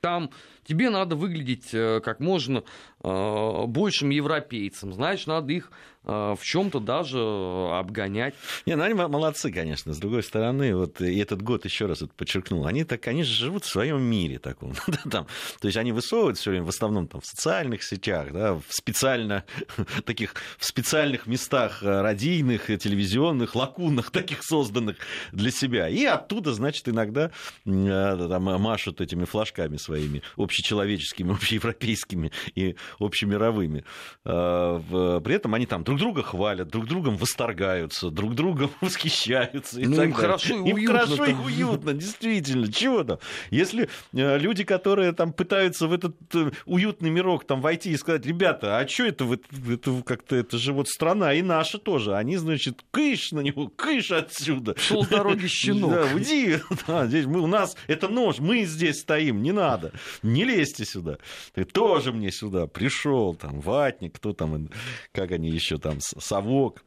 Там 0.00 0.30
тебе 0.66 0.90
надо 0.90 1.16
выглядеть 1.16 1.72
э, 1.72 2.00
как 2.00 2.20
можно 2.20 2.64
э, 3.02 3.64
большим 3.66 4.10
европейцем, 4.10 4.92
значит, 4.92 5.26
надо 5.26 5.52
их 5.52 5.70
в 6.06 6.38
чем-то 6.40 6.78
даже 6.78 7.18
обгонять. 7.18 8.34
Не, 8.64 8.76
ну 8.76 8.84
они 8.84 8.94
молодцы, 8.94 9.50
конечно. 9.50 9.92
С 9.92 9.98
другой 9.98 10.22
стороны, 10.22 10.72
вот 10.76 11.00
и 11.00 11.18
этот 11.18 11.42
год 11.42 11.64
еще 11.64 11.86
раз 11.86 12.00
это 12.00 12.12
подчеркнул, 12.14 12.64
они 12.64 12.84
так, 12.84 13.08
они 13.08 13.24
живут 13.24 13.64
в 13.64 13.68
своем 13.68 14.02
мире 14.02 14.38
таком. 14.38 14.74
там, 15.10 15.26
то 15.60 15.66
есть 15.66 15.76
они 15.76 15.90
высовывают 15.90 16.38
все 16.38 16.50
время, 16.50 16.64
в 16.64 16.68
основном 16.68 17.08
там 17.08 17.20
в 17.20 17.26
социальных 17.26 17.82
сетях, 17.82 18.32
да, 18.32 18.54
в 18.54 18.62
специально 18.68 19.44
таких 20.04 20.34
в 20.58 20.64
специальных 20.64 21.26
местах 21.26 21.82
э, 21.82 22.00
радийных, 22.00 22.66
телевизионных, 22.66 23.56
лакунах 23.56 24.10
таких 24.10 24.44
созданных 24.44 24.96
для 25.32 25.50
себя. 25.50 25.88
И 25.88 26.04
оттуда, 26.04 26.52
значит, 26.52 26.88
иногда 26.88 27.30
э, 27.64 28.26
там, 28.28 28.44
машут 28.44 29.00
этими 29.00 29.24
флажками 29.24 29.76
своими 29.76 30.22
общечеловеческими, 30.56 31.32
общеевропейскими 31.34 32.32
и 32.54 32.76
общемировыми. 32.98 33.84
Э, 34.24 35.20
при 35.24 35.34
этом 35.34 35.54
они 35.54 35.66
там 35.66 35.84
друг 35.84 35.96
друг 35.96 36.14
друга 36.14 36.22
хвалят, 36.22 36.68
друг 36.68 36.86
другом 36.86 37.16
восторгаются, 37.16 38.10
друг 38.10 38.34
другом 38.34 38.70
восхищаются. 38.80 39.80
И 39.80 39.86
ну, 39.86 39.96
так 39.96 40.06
им 40.06 40.12
хорошо 40.12 40.54
и 40.54 40.58
уютно. 40.58 40.80
Им 40.80 40.86
хорошо 40.86 41.24
и 41.24 41.34
уютно, 41.34 41.92
действительно. 41.94 42.72
Чего 42.72 43.04
там? 43.04 43.18
Если 43.50 43.88
э, 44.12 44.38
люди, 44.38 44.64
которые 44.64 45.12
там 45.12 45.32
пытаются 45.32 45.86
в 45.86 45.92
этот 45.92 46.16
э, 46.34 46.50
уютный 46.66 47.10
мирок 47.10 47.46
там 47.46 47.60
войти 47.60 47.90
и 47.90 47.96
сказать, 47.96 48.26
ребята, 48.26 48.78
а 48.78 48.86
что 48.86 49.04
это, 49.04 49.26
это 49.68 50.02
как-то, 50.04 50.36
это 50.36 50.58
же 50.58 50.72
вот 50.72 50.88
страна 50.88 51.32
и 51.32 51.42
наша 51.42 51.78
тоже. 51.78 52.14
Они, 52.14 52.36
значит, 52.36 52.84
кыш 52.90 53.32
на 53.32 53.40
него, 53.40 53.68
кыш 53.68 54.10
отсюда. 54.10 54.76
Шел 54.78 55.04
с 55.04 55.08
дороги 55.08 55.46
щенок. 55.48 55.90
Да, 55.90 56.04
уйди. 56.14 56.58
Да, 56.86 57.06
здесь 57.06 57.26
мы, 57.26 57.40
у 57.40 57.46
нас 57.46 57.76
это 57.86 58.08
нож, 58.08 58.38
мы 58.38 58.64
здесь 58.64 59.00
стоим, 59.00 59.42
не 59.42 59.52
надо. 59.52 59.92
Не 60.22 60.44
лезьте 60.46 60.84
сюда. 60.84 61.18
Ты 61.54 61.64
тоже 61.64 62.12
мне 62.12 62.30
сюда 62.30 62.66
пришел, 62.66 63.34
там, 63.34 63.60
ватник, 63.60 64.16
кто 64.16 64.32
там, 64.32 64.70
как 65.12 65.32
они 65.32 65.50
еще 65.50 65.78
там 65.78 65.98
совок. 66.00 66.82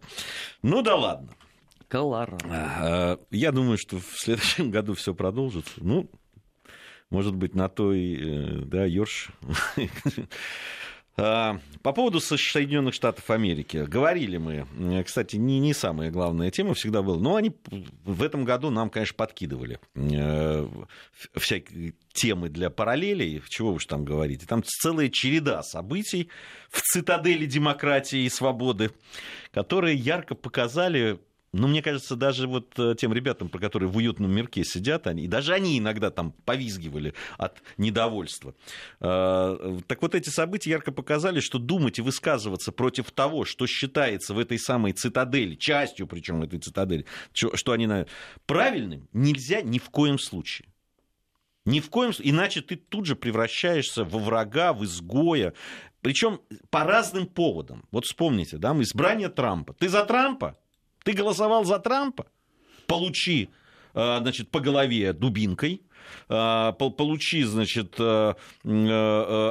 Ну 0.61 0.81
да 0.81 0.95
ладно. 0.95 1.29
Колорадо. 1.87 2.45
А, 2.47 3.19
я 3.31 3.51
думаю, 3.51 3.77
что 3.77 3.97
в 3.97 4.15
следующем 4.15 4.69
году 4.71 4.93
все 4.93 5.13
продолжится. 5.13 5.73
Ну, 5.77 6.09
может 7.09 7.35
быть, 7.35 7.55
на 7.55 7.67
той, 7.67 8.13
э, 8.13 8.61
да, 8.65 8.85
Йорш. 8.85 9.31
А, 11.17 11.59
по 11.81 11.91
поводу 11.91 12.19
Соединенных 12.19 12.93
Штатов 12.93 13.29
Америки. 13.29 13.85
Говорили 13.87 14.37
мы, 14.37 14.67
э, 14.77 15.03
кстати, 15.03 15.35
не, 15.35 15.59
не 15.59 15.73
самая 15.73 16.11
главная 16.11 16.51
тема 16.51 16.73
всегда 16.73 17.01
была, 17.01 17.17
но 17.17 17.35
они 17.35 17.51
в 18.05 18.23
этом 18.23 18.45
году 18.45 18.69
нам, 18.69 18.89
конечно, 18.89 19.15
подкидывали 19.15 19.79
э, 19.95 20.67
всякие 21.35 21.93
темы 22.13 22.49
для 22.49 22.69
параллелей, 22.69 23.41
чего 23.49 23.73
уж 23.73 23.85
там 23.85 24.05
говорить. 24.05 24.47
Там 24.47 24.63
целая 24.63 25.09
череда 25.09 25.63
событий 25.63 26.29
в 26.69 26.81
цитадели 26.81 27.45
демократии 27.45 28.19
и 28.19 28.29
свободы, 28.29 28.91
которые 29.51 29.95
ярко 29.95 30.35
показали 30.35 31.19
ну, 31.51 31.67
мне 31.67 31.81
кажется, 31.81 32.15
даже 32.15 32.47
вот 32.47 32.77
э, 32.77 32.95
тем 32.97 33.13
ребятам, 33.13 33.49
про 33.49 33.59
которые 33.59 33.89
в 33.89 33.97
уютном 33.97 34.31
мирке 34.31 34.63
сидят, 34.63 35.07
они, 35.07 35.27
даже 35.27 35.53
они 35.53 35.79
иногда 35.79 36.11
там 36.11 36.31
повизгивали 36.45 37.13
от 37.37 37.61
недовольства. 37.77 38.53
Э, 38.99 39.79
так 39.87 40.01
вот, 40.01 40.13
эти 40.13 40.29
события 40.29 40.69
ярко 40.71 40.91
показали, 40.91 41.39
что 41.39 41.57
думать 41.57 41.97
и 41.97 42.03
высказываться 42.03 42.71
против 42.71 43.11
того, 43.11 43.45
что 43.45 43.65
считается 43.65 44.33
в 44.33 44.39
этой 44.39 44.59
самой 44.59 44.93
цитадели, 44.93 45.55
частью 45.55 46.07
причем 46.07 46.43
этой 46.43 46.59
цитадели, 46.59 47.05
что 47.33 47.71
они 47.71 47.87
правильным, 48.45 49.07
нельзя 49.13 49.61
ни 49.61 49.79
в 49.79 49.89
коем 49.89 50.19
случае. 50.19 50.67
Ни 51.65 51.79
в 51.79 51.89
коем 51.89 52.13
случае, 52.13 52.33
иначе 52.33 52.61
ты 52.61 52.75
тут 52.75 53.05
же 53.05 53.15
превращаешься 53.15 54.03
во 54.03 54.19
врага, 54.19 54.73
в 54.73 54.85
изгоя. 54.85 55.53
Причем 56.01 56.39
по 56.69 56.83
разным 56.83 57.25
поводам. 57.25 57.83
Вот 57.91 58.05
вспомните, 58.05 58.57
да, 58.57 58.71
избрание 58.81 59.29
Трампа. 59.29 59.73
Ты 59.73 59.89
за 59.89 60.05
Трампа? 60.05 60.57
Ты 61.03 61.13
голосовал 61.13 61.63
за 61.63 61.79
Трампа? 61.79 62.27
Получи, 62.87 63.49
э, 63.93 64.17
значит, 64.19 64.49
по 64.49 64.59
голове 64.59 65.13
дубинкой, 65.13 65.83
э, 66.27 66.73
получи, 66.77 67.43
значит, 67.43 67.95
э, 67.99 68.33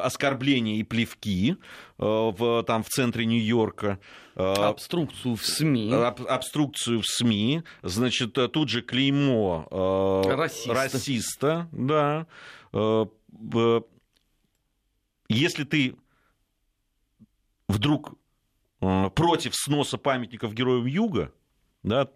оскорбления 0.02 0.76
и 0.76 0.82
плевки 0.82 1.56
в, 1.96 2.62
там, 2.64 2.82
в 2.82 2.88
центре 2.88 3.26
Нью-Йорка. 3.26 3.98
Обструкцию 4.34 5.36
в 5.36 5.44
СМИ. 5.44 5.92
Об, 5.92 6.22
обструкцию 6.22 7.00
в 7.00 7.06
СМИ. 7.06 7.62
Значит, 7.82 8.34
тут 8.34 8.68
же 8.68 8.82
клеймо 8.82 9.66
расиста. 10.28 10.74
расиста 10.74 11.68
да. 11.72 12.26
Если 15.28 15.64
ты 15.64 15.96
вдруг 17.68 18.14
против 18.80 19.54
сноса 19.54 19.98
памятников 19.98 20.54
героям 20.54 20.86
Юга, 20.86 21.32
да, 21.82 22.08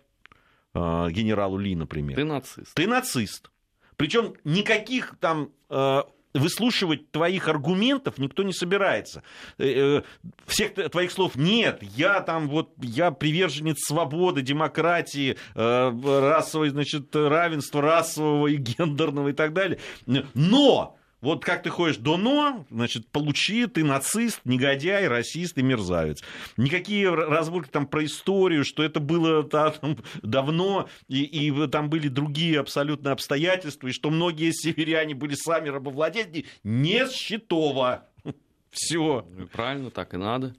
а, 0.74 1.08
генералу 1.10 1.58
Ли, 1.58 1.74
например. 1.74 2.16
Ты 2.16 2.24
нацист. 2.24 2.74
Ты 2.74 2.86
нацист. 2.86 3.50
Причем 3.96 4.34
никаких 4.44 5.16
там 5.20 5.50
а, 5.68 6.08
выслушивать 6.34 7.10
твоих 7.10 7.48
аргументов 7.48 8.18
никто 8.18 8.42
не 8.42 8.52
собирается. 8.52 9.22
Э, 9.58 9.98
э, 9.98 10.02
всех 10.46 10.74
твоих 10.90 11.12
слов 11.12 11.36
нет. 11.36 11.82
Я 11.82 12.20
там 12.20 12.48
вот, 12.48 12.72
я 12.80 13.10
приверженец 13.10 13.76
свободы, 13.86 14.40
демократии, 14.40 15.36
э, 15.54 16.20
расовой, 16.20 16.70
значит, 16.70 17.14
равенства 17.14 17.82
расового 17.82 18.46
и 18.46 18.56
гендерного 18.56 19.28
и 19.28 19.32
так 19.32 19.52
далее. 19.52 19.78
Но 20.06 20.96
вот 21.22 21.44
как 21.44 21.62
ты 21.62 21.70
ходишь 21.70 21.98
до 21.98 22.16
«но», 22.16 22.66
значит, 22.68 23.06
получи, 23.06 23.66
ты 23.66 23.84
нацист, 23.84 24.40
негодяй, 24.44 25.06
расист 25.06 25.56
и 25.56 25.62
мерзавец. 25.62 26.20
Никакие 26.56 27.14
разборки 27.14 27.70
там 27.70 27.86
про 27.86 28.04
историю, 28.04 28.64
что 28.64 28.82
это 28.82 28.98
было 28.98 29.44
да, 29.44 29.70
там, 29.70 29.96
давно, 30.22 30.88
и, 31.06 31.22
и 31.22 31.68
там 31.68 31.88
были 31.88 32.08
другие 32.08 32.58
абсолютно 32.58 33.12
обстоятельства, 33.12 33.86
и 33.86 33.92
что 33.92 34.10
многие 34.10 34.50
северяне 34.52 35.14
были 35.14 35.34
сами 35.34 35.68
рабовладельцы, 35.68 36.44
не 36.64 37.08
счетово. 37.08 38.08
Все. 38.70 39.24
Правильно, 39.52 39.90
так 39.92 40.14
и 40.14 40.16
надо. 40.16 40.56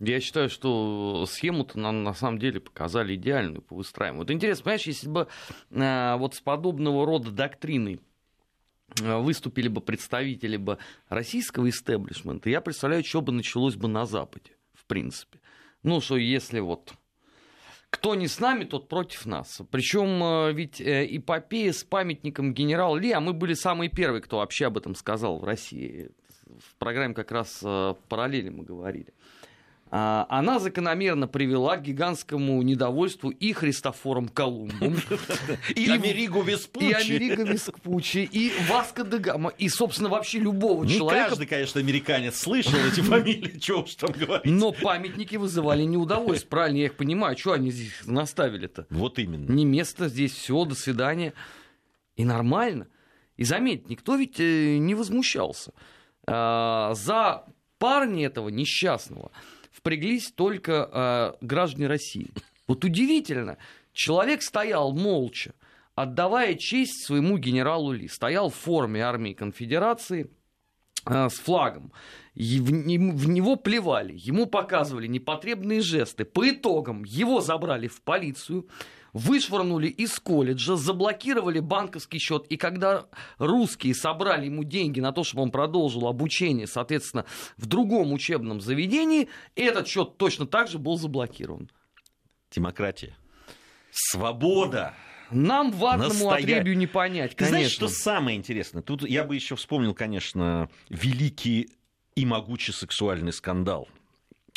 Я 0.00 0.20
считаю, 0.20 0.48
что 0.48 1.26
схему-то 1.28 1.78
нам 1.78 2.04
на 2.04 2.14
самом 2.14 2.38
деле 2.38 2.60
показали 2.60 3.16
идеальную 3.16 3.60
по 3.60 3.74
выстраиванию. 3.74 4.22
Вот 4.22 4.30
интересно, 4.30 4.64
понимаешь, 4.64 4.86
если 4.86 5.08
бы 5.08 5.26
э, 5.70 6.16
вот 6.16 6.34
с 6.34 6.40
подобного 6.40 7.04
рода 7.04 7.30
доктриной 7.30 8.00
выступили 8.96 9.68
бы 9.68 9.80
представители 9.80 10.56
бы 10.56 10.78
российского 11.08 11.68
истеблишмента, 11.68 12.50
я 12.50 12.60
представляю, 12.60 13.04
что 13.04 13.20
бы 13.20 13.32
началось 13.32 13.76
бы 13.76 13.88
на 13.88 14.06
Западе, 14.06 14.52
в 14.74 14.86
принципе. 14.86 15.40
Ну, 15.82 16.00
что 16.00 16.16
если 16.16 16.60
вот 16.60 16.94
кто 17.90 18.14
не 18.14 18.28
с 18.28 18.38
нами, 18.38 18.64
тот 18.64 18.88
против 18.88 19.24
нас. 19.24 19.62
Причем 19.70 20.22
э, 20.22 20.52
ведь 20.52 20.80
э, 20.80 21.06
эпопея 21.16 21.72
с 21.72 21.84
памятником 21.84 22.52
генерал 22.52 22.96
Ли, 22.96 23.12
а 23.12 23.20
мы 23.20 23.32
были 23.32 23.54
самые 23.54 23.88
первые, 23.88 24.20
кто 24.20 24.38
вообще 24.38 24.66
об 24.66 24.76
этом 24.76 24.94
сказал 24.94 25.38
в 25.38 25.44
России. 25.44 26.10
В 26.46 26.76
программе 26.76 27.14
как 27.14 27.30
раз 27.30 27.60
параллели 28.08 28.48
мы 28.48 28.64
говорили. 28.64 29.12
А, 29.90 30.26
она 30.28 30.58
закономерно 30.58 31.28
привела 31.28 31.76
к 31.76 31.82
гигантскому 31.82 32.60
недовольству 32.62 33.30
и 33.30 33.52
Христофором 33.52 34.28
Колумбом, 34.28 34.96
и 35.74 35.88
Америго 35.88 36.42
Веспуччи, 36.42 36.90
и 36.90 36.92
Америго 36.92 37.42
Веспуччи, 37.44 38.28
и 38.30 38.52
Васко 38.68 39.04
де 39.04 39.18
Гама, 39.18 39.50
и, 39.56 39.68
собственно, 39.68 40.08
вообще 40.08 40.38
любого 40.38 40.86
человека. 40.86 41.30
каждый, 41.30 41.46
конечно, 41.46 41.80
американец 41.80 42.38
слышал 42.38 42.78
эти 42.78 43.00
фамилии, 43.00 43.58
что 43.60 43.82
уж 43.82 43.94
там 43.94 44.12
говорить. 44.12 44.44
Но 44.44 44.72
памятники 44.72 45.36
вызывали 45.36 45.84
неудовольствие, 45.84 46.50
правильно, 46.50 46.78
я 46.78 46.84
их 46.86 46.94
понимаю. 46.94 47.36
Что 47.38 47.52
они 47.52 47.70
здесь 47.70 47.92
наставили-то? 48.04 48.86
Вот 48.90 49.18
именно. 49.18 49.50
Не 49.50 49.64
место 49.64 50.08
здесь, 50.08 50.32
все, 50.32 50.64
до 50.64 50.74
свидания. 50.74 51.32
И 52.16 52.24
нормально. 52.24 52.88
И 53.36 53.44
заметь, 53.44 53.88
никто 53.88 54.16
ведь 54.16 54.40
э, 54.40 54.76
не 54.78 54.94
возмущался. 54.94 55.72
А, 56.26 56.92
за 56.94 57.44
парня 57.78 58.26
этого 58.26 58.48
несчастного 58.48 59.30
впряглись 59.78 60.32
только 60.32 61.36
э, 61.40 61.44
граждане 61.44 61.86
России. 61.86 62.30
Вот 62.66 62.84
удивительно, 62.84 63.56
человек 63.92 64.42
стоял 64.42 64.92
молча, 64.92 65.54
отдавая 65.94 66.54
честь 66.54 67.06
своему 67.06 67.38
генералу 67.38 67.92
Ли. 67.92 68.08
Стоял 68.08 68.50
в 68.50 68.54
форме 68.54 69.02
армии 69.02 69.32
конфедерации 69.32 70.30
э, 71.06 71.28
с 71.28 71.34
флагом. 71.34 71.92
В 72.34 73.28
него 73.28 73.56
плевали, 73.56 74.14
ему 74.16 74.46
показывали 74.46 75.06
непотребные 75.06 75.80
жесты. 75.80 76.24
По 76.24 76.48
итогам 76.50 77.04
его 77.04 77.40
забрали 77.40 77.88
в 77.88 78.02
полицию, 78.02 78.68
вышвырнули 79.18 79.88
из 79.88 80.18
колледжа, 80.20 80.76
заблокировали 80.76 81.58
банковский 81.58 82.18
счет, 82.18 82.46
и 82.48 82.56
когда 82.56 83.06
русские 83.38 83.94
собрали 83.94 84.46
ему 84.46 84.64
деньги 84.64 85.00
на 85.00 85.12
то, 85.12 85.24
чтобы 85.24 85.42
он 85.42 85.50
продолжил 85.50 86.06
обучение, 86.06 86.66
соответственно, 86.66 87.24
в 87.56 87.66
другом 87.66 88.12
учебном 88.12 88.60
заведении, 88.60 89.28
этот 89.56 89.88
счет 89.88 90.16
точно 90.16 90.46
так 90.46 90.68
же 90.68 90.78
был 90.78 90.96
заблокирован. 90.96 91.70
Демократия. 92.50 93.14
Свобода. 93.90 94.94
Нам 95.30 95.72
ватному 95.72 96.10
Настоя... 96.10 96.38
отребью 96.38 96.76
не 96.76 96.86
понять, 96.86 97.34
конечно. 97.34 97.44
Ты 97.44 97.48
знаешь, 97.48 97.72
что 97.72 97.88
самое 97.88 98.38
интересное? 98.38 98.82
Тут 98.82 99.02
я 99.02 99.24
бы 99.24 99.34
еще 99.34 99.56
вспомнил, 99.56 99.94
конечно, 99.94 100.70
великий 100.88 101.70
и 102.14 102.24
могучий 102.24 102.72
сексуальный 102.72 103.32
скандал 103.32 103.88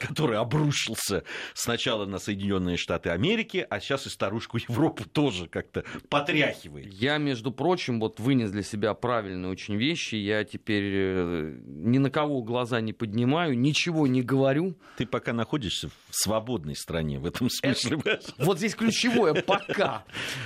который 0.02 0.38
обрушился 0.38 1.24
сначала 1.54 2.06
на 2.06 2.20
Соединенные 2.20 2.78
Штаты 2.78 3.10
Америки, 3.10 3.66
а 3.70 3.80
сейчас 3.80 4.08
и 4.08 4.10
старушку 4.10 4.58
Европу 4.58 5.06
тоже 5.06 5.48
как-то 5.48 5.84
потряхивает. 6.10 6.92
Я, 6.94 7.18
между 7.18 7.52
прочим, 7.52 8.00
вот 8.00 8.20
вынес 8.20 8.52
для 8.52 8.64
себя 8.64 8.94
правильные 8.94 9.52
очень 9.52 9.76
вещи. 9.76 10.16
Я 10.16 10.44
теперь 10.44 10.92
э, 10.94 11.60
ни 11.66 11.98
на 11.98 12.10
кого 12.10 12.42
глаза 12.42 12.82
не 12.82 12.94
поднимаю, 12.94 13.58
ничего 13.58 14.08
не 14.08 14.22
говорю. 14.22 14.76
Ты 14.98 15.06
пока 15.06 15.34
находишься 15.34 15.90
в 15.90 15.94
свободной 16.12 16.76
стране 16.76 17.20
в 17.20 17.26
этом 17.26 17.50
смысле. 17.50 18.00
Это, 18.04 18.22
вот 18.40 18.58
здесь 18.58 18.76
ключевое 18.76 19.42
«пока». 19.42 20.04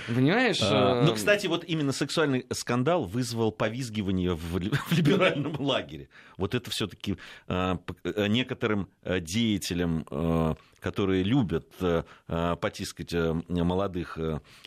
Понимаешь? 0.08 0.60
А, 0.62 1.04
ну, 1.04 1.14
кстати, 1.14 1.48
вот 1.48 1.64
именно 1.66 1.92
сексуальный 1.92 2.46
скандал 2.52 3.06
вызвал 3.06 3.52
повизгивание 3.52 4.34
в, 4.34 4.58
либеральном 4.58 5.56
лагере. 5.60 6.10
Вот 6.38 6.56
это 6.56 6.70
все-таки 6.70 7.18
а, 7.48 7.80
э, 8.04 8.28
некоторым 8.28 8.90
деятелям 9.04 9.45
деятелям, 9.46 10.06
э, 10.10 10.56
которые 10.80 11.24
любят 11.24 11.68
э, 11.82 12.04
э, 12.28 12.56
потискать 12.60 13.14
молодых 13.48 14.18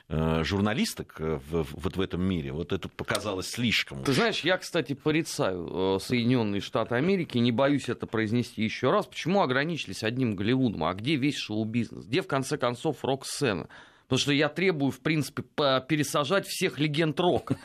журналисток 0.09 1.21
вот 1.21 1.97
в 1.97 2.01
этом 2.01 2.23
мире, 2.23 2.53
вот 2.53 2.73
это 2.73 2.89
показалось 2.89 3.51
слишком. 3.51 4.05
Ты 4.05 4.13
знаешь, 4.13 4.41
я, 4.41 4.57
кстати, 4.57 4.95
порицаю 4.95 5.99
Соединенные 6.01 6.61
Штаты 6.61 6.95
Америки, 6.95 7.39
не 7.39 7.53
боюсь 7.53 7.89
это 7.89 8.07
произнести 8.07 8.63
еще 8.63 8.91
раз. 8.91 9.07
Почему 9.07 9.43
ограничились 9.43 10.03
одним 10.03 10.35
Голливудом? 10.35 10.85
А 10.85 10.95
где 10.95 11.17
весь 11.17 11.37
шоу-бизнес? 11.37 12.07
Где, 12.07 12.23
в 12.23 12.27
конце 12.27 12.57
концов, 12.57 13.05
рок-сцена? 13.05 13.69
Потому 14.07 14.19
что 14.19 14.33
я 14.33 14.49
требую, 14.49 14.91
в 14.91 15.01
принципе, 15.01 15.43
пересажать 15.43 16.47
всех 16.47 16.79
легенд 16.79 17.21
рока 17.21 17.59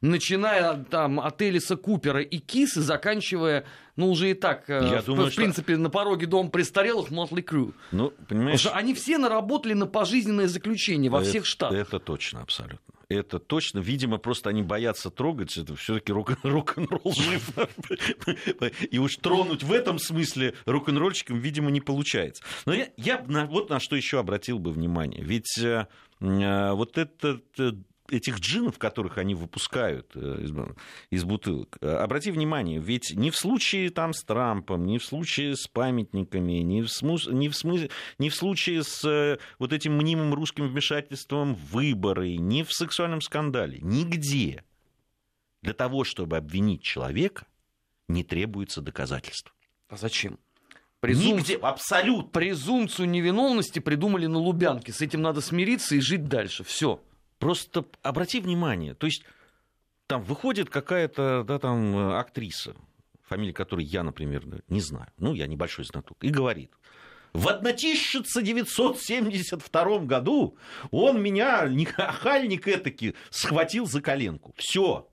начиная 0.00 0.84
там 0.84 1.20
от 1.20 1.40
Элиса 1.42 1.76
Купера 1.76 2.20
и 2.20 2.38
Кисы, 2.38 2.80
заканчивая, 2.80 3.66
ну, 3.96 4.10
уже 4.10 4.30
и 4.30 4.34
так, 4.34 4.68
э, 4.68 4.88
Я 4.92 5.02
в, 5.02 5.04
думаю, 5.04 5.30
в 5.30 5.34
принципе, 5.34 5.74
что... 5.74 5.82
на 5.82 5.90
пороге 5.90 6.26
дома 6.26 6.50
престарелых 6.50 7.10
Мотли 7.10 7.42
Крю. 7.42 7.74
Ну, 7.92 8.12
понимаешь... 8.28 8.58
Потому 8.58 8.58
что 8.58 8.70
они 8.76 8.94
все 8.94 9.18
наработали 9.18 9.74
на 9.74 9.86
пожизненное 9.86 10.48
заключение 10.48 11.10
во 11.10 11.22
всех 11.22 11.44
штатах. 11.44 11.78
Это 11.78 11.98
точно, 11.98 12.42
абсолютно. 12.42 12.78
Это 13.10 13.40
точно. 13.40 13.80
Видимо, 13.80 14.18
просто 14.18 14.50
они 14.50 14.62
боятся 14.62 15.10
трогать. 15.10 15.56
Это 15.58 15.74
все-таки 15.74 16.12
рок-н-ролл 16.12 17.12
жив. 17.12 17.50
И 18.90 18.98
уж 18.98 19.16
тронуть 19.16 19.64
в 19.64 19.72
этом 19.72 19.98
смысле 19.98 20.54
рок-н-ролльщикам, 20.64 21.38
видимо, 21.38 21.70
не 21.70 21.80
получается. 21.80 22.44
Но 22.66 22.72
я, 22.72 22.88
я 22.96 23.18
вот 23.50 23.68
на 23.68 23.80
что 23.80 23.96
еще 23.96 24.20
обратил 24.20 24.60
бы 24.60 24.70
внимание. 24.70 25.24
Ведь 25.24 25.58
э, 25.58 25.88
э, 26.20 26.72
вот 26.72 26.98
этот 26.98 27.42
этих 28.12 28.38
джинов, 28.38 28.78
которых 28.78 29.18
они 29.18 29.34
выпускают 29.34 30.12
э, 30.14 30.42
из, 30.42 30.52
из 31.10 31.24
бутылок. 31.24 31.78
Э, 31.80 31.96
обрати 31.96 32.30
внимание, 32.30 32.80
ведь 32.80 33.12
не 33.14 33.30
в 33.30 33.36
случае 33.36 33.90
там 33.90 34.12
с 34.12 34.22
Трампом, 34.22 34.84
не 34.86 34.98
в 34.98 35.04
случае 35.04 35.56
с 35.56 35.66
памятниками, 35.66 36.60
не 36.60 36.82
в, 36.82 36.88
смус, 36.90 37.26
не 37.26 37.48
в, 37.48 37.56
смысле, 37.56 37.90
не 38.18 38.30
в 38.30 38.34
случае 38.34 38.82
с 38.82 39.04
э, 39.04 39.38
вот 39.58 39.72
этим 39.72 39.96
мнимым 39.96 40.34
русским 40.34 40.68
вмешательством 40.68 41.54
в 41.54 41.72
выборы, 41.72 42.36
не 42.36 42.64
в 42.64 42.72
сексуальном 42.72 43.20
скандале, 43.20 43.78
нигде 43.80 44.64
для 45.62 45.74
того, 45.74 46.04
чтобы 46.04 46.36
обвинить 46.36 46.82
человека, 46.82 47.46
не 48.08 48.24
требуется 48.24 48.80
доказательств. 48.80 49.54
А 49.88 49.96
зачем? 49.96 50.38
Презумп... 51.00 51.38
Нигде, 51.38 51.56
абсолютно. 51.56 52.30
Презумпцию 52.30 53.08
невиновности 53.08 53.78
придумали 53.78 54.26
на 54.26 54.38
Лубянке. 54.38 54.92
С 54.92 55.00
этим 55.00 55.22
надо 55.22 55.40
смириться 55.40 55.96
и 55.96 56.00
жить 56.00 56.28
дальше. 56.28 56.62
Все. 56.62 57.02
Просто 57.40 57.84
обрати 58.02 58.40
внимание, 58.40 58.94
то 58.94 59.06
есть 59.06 59.24
там 60.06 60.22
выходит 60.22 60.70
какая-то 60.70 61.42
да, 61.42 61.58
там, 61.58 62.12
актриса, 62.12 62.76
фамилия 63.22 63.54
которой 63.54 63.84
я, 63.84 64.04
например, 64.04 64.44
не 64.68 64.80
знаю, 64.80 65.08
ну, 65.16 65.34
я 65.34 65.48
небольшой 65.48 65.84
знаток, 65.86 66.18
и 66.20 66.28
говорит, 66.28 66.70
в 67.32 67.48
1972 67.48 69.98
году 70.00 70.58
он 70.90 71.22
меня, 71.22 71.62
охальник 71.96 72.68
этаки, 72.68 73.14
схватил 73.30 73.86
за 73.86 74.02
коленку. 74.02 74.52
Все. 74.56 75.08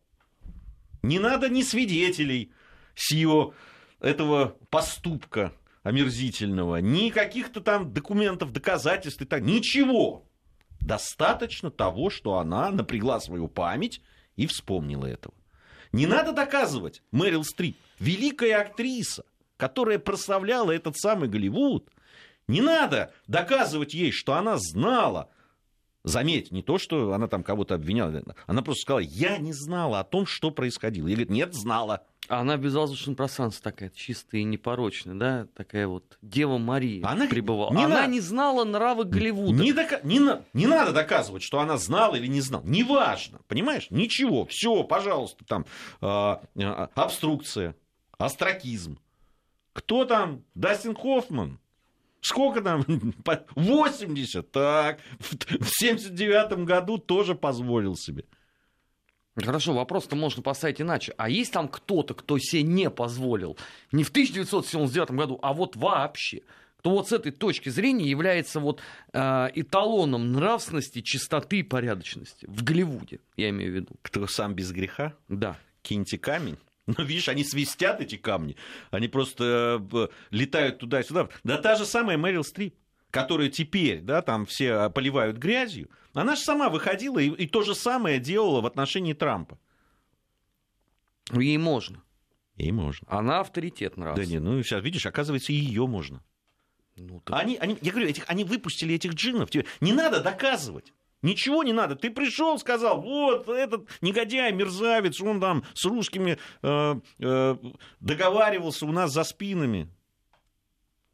Не 1.04 1.20
надо 1.20 1.48
ни 1.48 1.62
свидетелей 1.62 2.52
с 2.94 3.12
ее 3.12 3.54
этого 4.00 4.58
поступка 4.70 5.54
омерзительного, 5.84 6.78
ни 6.78 7.10
каких-то 7.10 7.60
там 7.62 7.94
документов, 7.94 8.52
доказательств 8.52 9.22
и 9.22 9.26
так. 9.26 9.44
Ничего. 9.44 10.27
Достаточно 10.88 11.70
того, 11.70 12.10
что 12.10 12.38
она 12.38 12.72
напрягла 12.72 13.20
свою 13.20 13.50
память 13.50 14.02
и 14.38 14.48
вспомнила 14.48 15.06
этого. 15.06 15.36
Не 15.92 16.08
надо 16.08 16.32
доказывать, 16.32 17.04
Мэрил 17.12 17.44
Стрип, 17.44 17.76
великая 18.00 18.62
актриса, 18.62 19.26
которая 19.58 20.00
прославляла 20.00 20.72
этот 20.72 20.98
самый 20.98 21.28
Голливуд. 21.28 21.90
Не 22.48 22.62
надо 22.62 23.14
доказывать 23.28 23.94
ей, 23.94 24.14
что 24.14 24.36
она 24.36 24.56
знала. 24.60 25.30
Заметь, 26.08 26.52
не 26.52 26.64
то, 26.64 26.78
что 26.78 27.14
она 27.14 27.28
там 27.28 27.44
кого-то 27.44 27.76
обвиняла. 27.76 28.24
Она 28.46 28.62
просто 28.62 28.82
сказала, 28.82 29.00
я 29.00 29.38
не 29.38 29.54
знала 29.54 30.00
о 30.00 30.04
том, 30.04 30.26
что 30.26 30.52
происходило. 30.52 31.08
И 31.08 31.12
говорит, 31.12 31.30
нет, 31.30 31.54
знала. 31.54 32.04
А 32.30 32.42
она 32.42 32.58
безвоздушное 32.58 33.16
пространство 33.16 33.72
такая, 33.72 33.90
чистая 33.90 34.42
и 34.42 34.44
непорочная, 34.44 35.16
да, 35.16 35.48
такая 35.56 35.88
вот 35.88 36.18
Дева 36.22 36.58
Мария 36.58 37.06
она 37.08 37.26
пребывала. 37.28 37.74
Не 37.74 37.86
она 37.86 38.02
на... 38.02 38.08
не 38.08 38.20
знала 38.20 38.66
нравы 38.66 39.06
Голливуда. 39.06 39.54
Не, 39.54 39.72
дока... 39.72 40.02
не, 40.04 40.20
на... 40.20 40.44
не 40.54 40.68
надо 40.68 40.92
доказывать, 40.92 41.42
что 41.42 41.60
она 41.60 41.78
знала 41.78 42.16
или 42.16 42.28
не 42.28 42.42
знала. 42.42 42.64
Неважно, 42.66 43.40
понимаешь? 43.48 43.88
Ничего, 43.92 44.46
все, 44.46 44.84
пожалуйста, 44.84 45.46
там 45.46 45.66
э, 46.02 46.38
э, 46.56 46.88
обструкция, 46.96 47.76
астракизм. 48.18 49.00
Кто 49.72 50.04
там? 50.04 50.44
Дастин 50.54 50.96
Хоффман. 50.96 51.60
Сколько 52.22 52.62
там? 52.62 52.86
80. 53.56 54.52
Так, 54.52 55.00
в 55.20 55.70
79 55.70 56.66
году 56.66 56.98
тоже 56.98 57.36
позволил 57.36 57.96
себе. 57.96 58.26
Хорошо, 59.36 59.74
вопрос-то 59.74 60.16
можно 60.16 60.42
поставить 60.42 60.82
иначе. 60.82 61.14
А 61.18 61.30
есть 61.30 61.54
там 61.54 61.68
кто-то, 61.68 62.16
кто 62.16 62.40
себе 62.40 62.64
не 62.64 62.90
позволил, 62.90 63.58
не 63.92 64.04
в 64.04 64.10
1979 64.10 65.12
году, 65.12 65.40
а 65.44 65.54
вот 65.54 65.76
вообще, 65.76 66.42
кто 66.78 66.92
вот 66.92 67.10
с 67.10 67.12
этой 67.12 67.32
точки 67.32 67.70
зрения 67.70 68.10
является 68.10 68.60
вот 68.60 68.82
э, 69.14 69.50
эталоном 69.54 70.32
нравственности, 70.32 71.02
чистоты 71.02 71.60
и 71.60 71.64
порядочности 71.64 72.48
в 72.48 72.64
Голливуде, 72.64 73.20
я 73.36 73.50
имею 73.50 73.72
в 73.72 73.76
виду. 73.76 73.96
Кто 74.02 74.26
сам 74.26 74.56
без 74.56 74.72
греха? 74.72 75.14
Да. 75.28 75.58
Киньте 75.84 76.18
камень. 76.18 76.58
Ну, 76.88 77.04
видишь, 77.04 77.28
они 77.28 77.44
свистят, 77.44 78.02
эти 78.02 78.16
камни. 78.16 78.56
Они 78.92 79.08
просто 79.08 79.86
э, 79.94 80.08
летают 80.32 80.80
туда-сюда. 80.80 81.30
Да 81.44 81.58
та 81.58 81.76
же 81.76 81.86
самая 81.86 82.18
Мэрил 82.18 82.44
Стрип, 82.44 82.76
которая 83.12 83.50
теперь, 83.50 84.00
да, 84.00 84.22
там 84.22 84.46
все 84.46 84.90
поливают 84.90 85.38
грязью. 85.38 85.90
Она 86.14 86.36
же 86.36 86.42
сама 86.42 86.70
выходила 86.70 87.20
и, 87.20 87.30
и 87.30 87.46
то 87.46 87.62
же 87.64 87.76
самое 87.76 88.20
делала 88.20 88.62
в 88.62 88.66
отношении 88.66 89.14
Трампа. 89.14 89.60
Ей 91.34 91.58
можно. 91.58 92.02
Ей 92.56 92.72
можно. 92.72 93.06
Она 93.10 93.42
авторитет 93.42 93.98
нравится. 93.98 94.24
Да 94.24 94.30
не, 94.30 94.40
ну 94.40 94.64
сейчас 94.64 94.82
видишь, 94.84 95.06
оказывается, 95.06 95.52
ее 95.52 95.86
можно. 95.88 96.24
Ну, 96.96 97.20
так... 97.20 97.40
они, 97.40 97.58
они, 97.58 97.78
я 97.82 97.92
говорю, 97.92 98.08
этих, 98.08 98.24
они 98.28 98.44
выпустили 98.44 98.96
этих 98.96 99.14
джиннов. 99.14 99.50
Тебе 99.52 99.66
не 99.82 99.94
надо 99.94 100.22
доказывать. 100.22 100.94
Ничего 101.22 101.64
не 101.64 101.74
надо. 101.74 101.96
Ты 101.96 102.12
пришел, 102.12 102.60
сказал, 102.60 103.02
вот 103.02 103.50
этот 103.50 103.90
негодяй, 104.02 104.52
мерзавец, 104.52 105.20
он 105.20 105.42
там 105.42 105.64
с 105.74 105.86
русскими 105.86 106.38
э, 106.62 106.96
э, 107.20 107.56
договаривался 108.00 108.86
у 108.86 108.92
нас 108.92 109.12
за 109.12 109.24
спинами. 109.24 109.90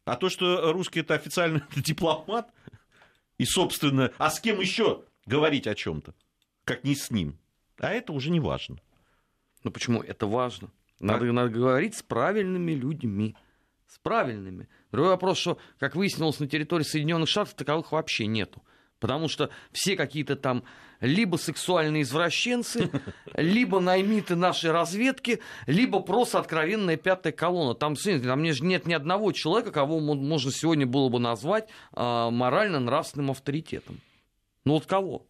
А 0.06 0.18
то, 0.18 0.30
что 0.30 0.74
русский 0.74 1.00
это 1.00 1.14
официальный 1.14 1.62
дипломат, 1.76 2.50
и, 3.38 3.46
собственно, 3.46 4.12
а 4.18 4.30
с 4.30 4.42
кем 4.42 4.60
еще 4.60 5.04
говорить 5.26 5.68
о 5.68 5.76
чем-то, 5.76 6.14
как 6.66 6.84
не 6.84 6.96
с 6.96 7.10
ним? 7.10 7.38
А 7.78 7.92
это 7.92 8.12
уже 8.12 8.30
не 8.30 8.40
важно. 8.40 8.78
Ну 9.64 9.72
почему? 9.72 10.02
Это 10.02 10.28
важно. 10.28 10.70
Надо, 11.00 11.32
надо 11.32 11.50
говорить 11.50 11.96
с 11.96 12.04
правильными 12.04 12.74
людьми. 12.74 13.36
С 13.88 13.98
правильными. 14.00 14.68
Другой 14.92 15.12
вопрос, 15.12 15.38
что, 15.38 15.58
как 15.80 15.96
выяснилось, 15.96 16.40
на 16.40 16.48
территории 16.48 16.84
Соединенных 16.84 17.30
Штатов 17.30 17.54
таковых 17.54 17.92
вообще 17.92 18.26
нету. 18.26 18.62
Потому 19.04 19.28
что 19.28 19.50
все 19.74 19.98
какие-то 19.98 20.38
там 20.38 20.64
либо 21.02 21.36
сексуальные 21.36 22.04
извращенцы, 22.04 22.90
либо 23.36 23.82
наймиты 23.82 24.38
нашей 24.38 24.72
разведки, 24.72 25.42
либо 25.68 26.00
просто 26.00 26.40
откровенная 26.40 26.96
пятая 26.96 27.34
колонна. 27.34 27.76
Там, 27.76 27.96
там 27.98 28.42
нет 28.42 28.88
ни 28.88 28.94
одного 28.94 29.34
человека, 29.34 29.72
кого 29.74 30.00
можно 30.00 30.54
сегодня 30.54 30.88
было 30.88 31.10
бы 31.10 31.20
назвать 31.20 31.68
э, 31.94 32.30
морально-нравственным 32.30 33.32
авторитетом. 33.32 34.00
Ну 34.64 34.76
вот 34.76 34.86
кого? 34.86 35.28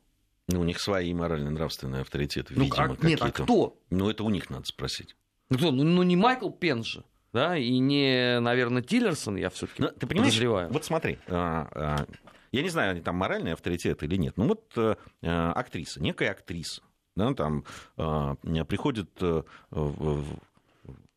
Ну, 0.50 0.60
у 0.60 0.64
них 0.64 0.80
свои 0.80 1.12
морально-нравственные 1.16 2.02
авторитеты, 2.02 2.54
ну, 2.56 2.66
видимо, 2.66 2.96
а, 3.02 3.08
Нет, 3.08 3.24
а 3.24 3.32
кто? 3.32 3.76
Ну, 3.90 4.08
это 4.08 4.24
у 4.24 4.30
них 4.30 4.52
надо 4.52 4.66
спросить. 4.66 5.16
Ну, 5.50 5.58
кто? 5.58 5.72
Ну, 5.72 5.84
ну 5.84 6.04
не 6.04 6.16
Майкл 6.16 6.52
Пен 6.52 6.84
же 6.84 7.04
да, 7.34 7.58
и 7.58 7.80
не, 7.80 8.40
наверное, 8.40 8.84
Тиллерсон, 8.84 9.36
я 9.36 9.50
все-таки 9.50 9.82
ну, 9.82 9.90
ты 9.90 10.06
понимаешь, 10.06 10.34
подозреваю. 10.34 10.70
Вот 10.72 10.86
смотри, 10.86 11.18
а, 11.28 11.68
а, 11.72 12.06
я 12.54 12.62
не 12.62 12.70
знаю, 12.70 12.92
они 12.92 13.02
там 13.02 13.16
моральные 13.16 13.56
авторитеты 13.56 14.06
или 14.06 14.16
нет. 14.16 14.38
Ну 14.38 14.48
вот 14.48 14.72
э, 14.78 14.96
э, 15.22 15.52
актриса, 15.52 16.02
некая 16.02 16.32
актриса, 16.32 16.84
да, 17.16 17.34
там 17.34 17.66
э, 17.98 18.36
приходит 18.66 19.10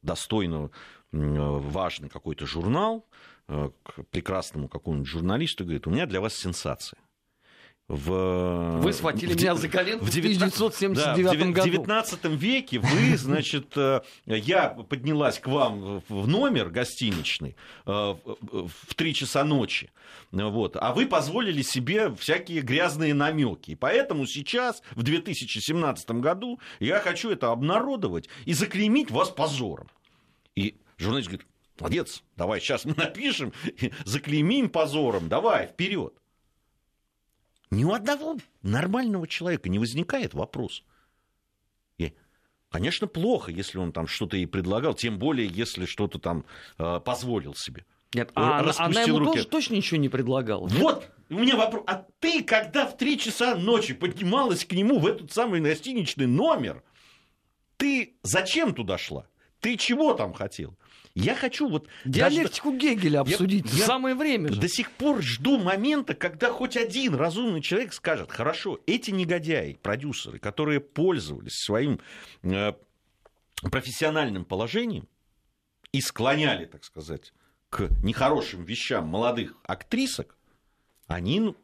достойно 0.03 0.70
важный 1.12 2.09
какой-то 2.09 2.46
журнал 2.46 3.07
к 3.46 4.03
прекрасному 4.11 4.68
какому-нибудь 4.68 5.09
журналисту 5.09 5.62
и 5.62 5.66
говорит, 5.66 5.87
у 5.87 5.90
меня 5.90 6.07
для 6.07 6.20
вас 6.20 6.35
сенсация 6.35 6.99
в... 7.88 8.81
Вы 8.81 8.92
схватили 8.92 9.35
в, 9.35 9.37
меня 9.37 9.55
за 9.55 9.68
коленку 9.68 10.05
в, 10.05 10.09
1979 10.09 11.25
да, 11.25 11.33
в 11.33 11.53
году. 11.53 11.68
В 11.68 11.72
19 11.72 12.25
веке 12.25 12.81
вы, 12.81 13.16
значит, 13.16 13.77
э, 13.77 14.01
я 14.27 14.70
поднялась 14.70 15.38
к 15.38 15.46
вам 15.46 16.03
в 16.09 16.27
номер 16.27 16.70
гостиничный 16.70 17.57
э, 17.87 17.90
в 17.90 18.94
3 18.96 19.14
часа 19.14 19.44
ночи, 19.44 19.92
вот, 20.33 20.77
а 20.81 20.92
вы 20.94 21.07
позволили 21.07 21.62
себе 21.62 22.12
всякие 22.16 22.61
грязные 22.62 23.14
намеки. 23.14 23.72
И 23.72 23.75
поэтому 23.77 24.27
сейчас, 24.27 24.83
в 24.96 25.05
2017 25.05 26.11
году, 26.11 26.59
я 26.81 26.99
хочу 26.99 27.31
это 27.31 27.53
обнародовать 27.53 28.29
и 28.46 28.53
заклеймить 28.53 29.12
вас 29.12 29.31
позором. 29.31 29.88
И 30.57 30.75
журналист 30.99 31.29
говорит, 31.29 31.46
молодец, 31.79 32.25
давай 32.37 32.61
сейчас 32.61 32.85
мы 32.85 32.94
напишем, 32.96 33.53
заклеймим 34.05 34.70
позором, 34.70 35.29
давай, 35.29 35.68
вперед. 35.68 36.14
Ни 37.71 37.85
у 37.85 37.93
одного 37.93 38.37
нормального 38.63 39.27
человека 39.27 39.69
не 39.69 39.79
возникает 39.79 40.35
вопрос. 40.35 40.85
И, 41.99 42.13
конечно, 42.71 43.07
плохо, 43.07 43.51
если 43.51 43.79
он 43.79 43.93
там 43.93 44.07
что-то 44.07 44.37
ей 44.37 44.47
предлагал, 44.47 44.95
тем 44.95 45.19
более, 45.19 45.49
если 45.49 45.85
что-то 45.85 46.19
там 46.19 46.45
э, 46.79 47.01
позволил 47.01 47.55
себе. 47.55 47.85
Нет, 48.15 48.31
а 48.35 48.61
она 48.79 49.03
ему 49.03 49.19
руки. 49.19 49.39
тоже 49.39 49.49
точно 49.49 49.75
ничего 49.75 49.99
не 49.99 50.09
предлагала. 50.09 50.67
Вот, 50.69 51.11
у 51.29 51.35
меня 51.35 51.57
вопрос. 51.57 51.83
А 51.87 52.07
ты, 52.21 52.43
когда 52.45 52.87
в 52.87 52.97
3 52.97 53.19
часа 53.19 53.57
ночи 53.57 53.95
поднималась 53.95 54.65
к 54.65 54.73
нему 54.73 55.01
в 55.01 55.07
этот 55.07 55.33
самый 55.33 55.61
гостиничный 55.61 56.27
номер, 56.27 56.83
ты 57.77 58.17
зачем 58.23 58.75
туда 58.75 58.97
шла? 58.97 59.27
Ты 59.61 59.77
чего 59.77 60.14
там 60.14 60.33
хотел? 60.33 60.77
Я 61.14 61.35
хочу 61.35 61.69
вот... 61.69 61.88
Диалектику 62.05 62.73
даже... 62.73 62.95
Гегеля 62.95 63.21
обсудить. 63.21 63.73
Я, 63.73 63.87
Самое 63.87 64.14
время 64.14 64.53
же. 64.53 64.61
До 64.61 64.69
сих 64.69 64.90
пор 64.92 65.23
жду 65.23 65.59
момента, 65.59 66.14
когда 66.14 66.51
хоть 66.51 66.77
один 66.77 67.14
разумный 67.14 67.62
человек 67.62 67.95
скажет, 67.95 68.31
хорошо, 68.31 68.79
эти 68.87 69.11
негодяи, 69.11 69.79
продюсеры, 69.83 70.38
которые 70.38 70.81
пользовались 70.81 71.55
своим 71.55 72.01
э, 72.42 72.75
профессиональным 73.62 74.45
положением 74.45 75.09
и 75.92 76.03
склоняли, 76.03 76.66
так 76.66 76.85
сказать, 76.85 77.33
к 77.71 77.88
нехорошим 78.03 78.64
вещам 78.64 79.07
молодых 79.07 79.57
актрисок, 79.64 80.37
они 81.07 81.40
ну, 81.40 81.57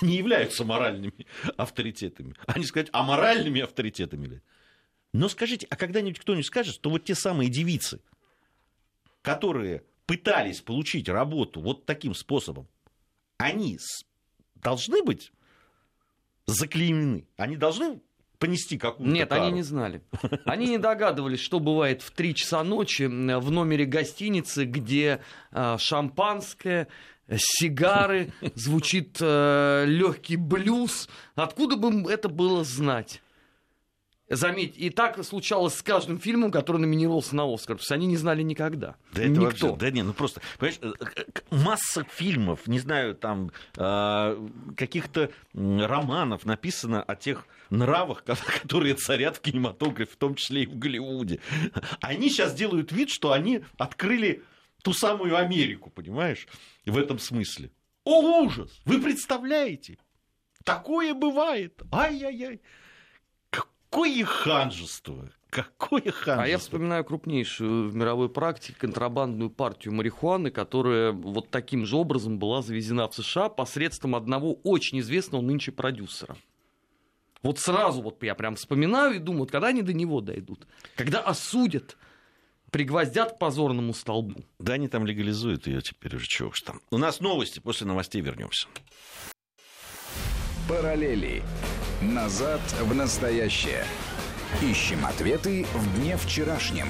не 0.00 0.16
являются 0.16 0.64
моральными 0.64 1.26
авторитетами. 1.56 2.34
Они 2.46 2.64
сказать, 2.64 2.88
а 2.92 3.02
моральными 3.02 3.60
авторитетами. 3.60 4.42
Но 5.14 5.28
скажите, 5.28 5.68
а 5.70 5.76
когда-нибудь 5.76 6.18
кто-нибудь 6.18 6.44
скажет, 6.44 6.74
что 6.74 6.90
вот 6.90 7.04
те 7.04 7.14
самые 7.14 7.48
девицы, 7.48 8.00
которые 9.22 9.84
пытались 10.06 10.60
получить 10.60 11.08
работу 11.08 11.60
вот 11.60 11.86
таким 11.86 12.16
способом, 12.16 12.66
они 13.36 13.78
должны 14.56 15.04
быть 15.04 15.30
заклеймены? 16.46 17.28
Они 17.36 17.56
должны 17.56 18.00
понести 18.40 18.76
какую-то 18.76 19.14
Нет, 19.14 19.28
кару? 19.28 19.42
они 19.42 19.52
не 19.52 19.62
знали. 19.62 20.02
Они 20.46 20.66
не 20.66 20.78
догадывались, 20.78 21.38
что 21.38 21.60
бывает 21.60 22.02
в 22.02 22.10
3 22.10 22.34
часа 22.34 22.64
ночи 22.64 23.04
в 23.04 23.50
номере 23.52 23.84
гостиницы, 23.84 24.64
где 24.64 25.20
а, 25.52 25.78
шампанское, 25.78 26.88
сигары, 27.36 28.32
звучит 28.56 29.18
э, 29.20 29.84
легкий 29.86 30.36
блюз. 30.36 31.08
Откуда 31.36 31.76
бы 31.76 32.10
это 32.10 32.28
было 32.28 32.64
знать? 32.64 33.22
Заметь, 34.30 34.74
и 34.78 34.88
так 34.88 35.22
случалось 35.22 35.74
с 35.74 35.82
каждым 35.82 36.18
фильмом, 36.18 36.50
который 36.50 36.78
номинировался 36.78 37.36
на 37.36 37.44
Оскар, 37.44 37.76
потому 37.76 37.84
что 37.84 37.94
они 37.94 38.06
не 38.06 38.16
знали 38.16 38.42
никогда. 38.42 38.96
Да 39.12 39.22
это 39.22 39.30
Никто. 39.30 39.44
вообще, 39.44 39.76
да 39.76 39.90
не, 39.90 40.02
ну 40.02 40.14
просто, 40.14 40.40
понимаешь, 40.58 40.78
э, 40.80 41.24
масса 41.50 42.06
фильмов, 42.10 42.66
не 42.66 42.78
знаю, 42.78 43.14
там, 43.16 43.52
э, 43.76 44.48
каких-то 44.76 45.30
романов 45.52 46.46
написано 46.46 47.02
о 47.02 47.16
тех 47.16 47.46
нравах, 47.68 48.24
которые 48.62 48.94
царят 48.94 49.36
в 49.36 49.40
кинематографе, 49.40 50.10
в 50.10 50.16
том 50.16 50.36
числе 50.36 50.62
и 50.62 50.66
в 50.66 50.78
Голливуде. 50.78 51.40
Они 52.00 52.30
сейчас 52.30 52.54
делают 52.54 52.92
вид, 52.92 53.10
что 53.10 53.32
они 53.32 53.60
открыли 53.76 54.42
ту 54.82 54.94
самую 54.94 55.36
Америку, 55.36 55.90
понимаешь, 55.90 56.46
в 56.86 56.96
этом 56.96 57.18
смысле. 57.18 57.70
О, 58.04 58.42
ужас! 58.42 58.70
Вы 58.86 59.00
представляете? 59.00 59.98
Такое 60.64 61.12
бывает! 61.12 61.82
Ай-яй-яй! 61.92 62.60
Какое 63.94 64.24
ханжество! 64.24 65.30
Какое 65.50 66.00
ханжество! 66.00 66.42
А 66.42 66.48
я 66.48 66.58
вспоминаю 66.58 67.04
крупнейшую 67.04 67.88
в 67.88 67.94
мировой 67.94 68.28
практике 68.28 68.76
контрабандную 68.76 69.50
партию 69.50 69.94
марихуаны, 69.94 70.50
которая 70.50 71.12
вот 71.12 71.50
таким 71.50 71.86
же 71.86 71.94
образом 71.94 72.40
была 72.40 72.60
завезена 72.60 73.06
в 73.06 73.14
США 73.14 73.48
посредством 73.48 74.16
одного 74.16 74.54
очень 74.64 74.98
известного 74.98 75.42
нынче 75.42 75.70
продюсера. 75.70 76.36
Вот 77.44 77.60
сразу 77.60 78.02
вот 78.02 78.20
я 78.24 78.34
прям 78.34 78.56
вспоминаю 78.56 79.14
и 79.14 79.18
думаю, 79.20 79.46
когда 79.46 79.68
они 79.68 79.82
до 79.82 79.92
него 79.92 80.20
дойдут, 80.20 80.66
когда 80.96 81.20
осудят, 81.20 81.96
пригвоздят 82.72 83.34
к 83.34 83.38
позорному 83.38 83.94
столбу. 83.94 84.44
Да 84.58 84.72
они 84.72 84.88
там 84.88 85.06
легализуют 85.06 85.68
ее 85.68 85.82
теперь 85.82 86.16
уже, 86.16 86.26
чего 86.26 86.48
уж 86.48 86.62
там. 86.62 86.80
У 86.90 86.98
нас 86.98 87.20
новости, 87.20 87.60
после 87.60 87.86
новостей 87.86 88.20
вернемся. 88.22 88.66
Параллели. 90.68 91.44
Назад 92.02 92.60
в 92.80 92.94
настоящее. 92.94 93.84
Ищем 94.62 95.06
ответы 95.06 95.64
в 95.72 95.98
дне 95.98 96.16
вчерашнем. 96.16 96.88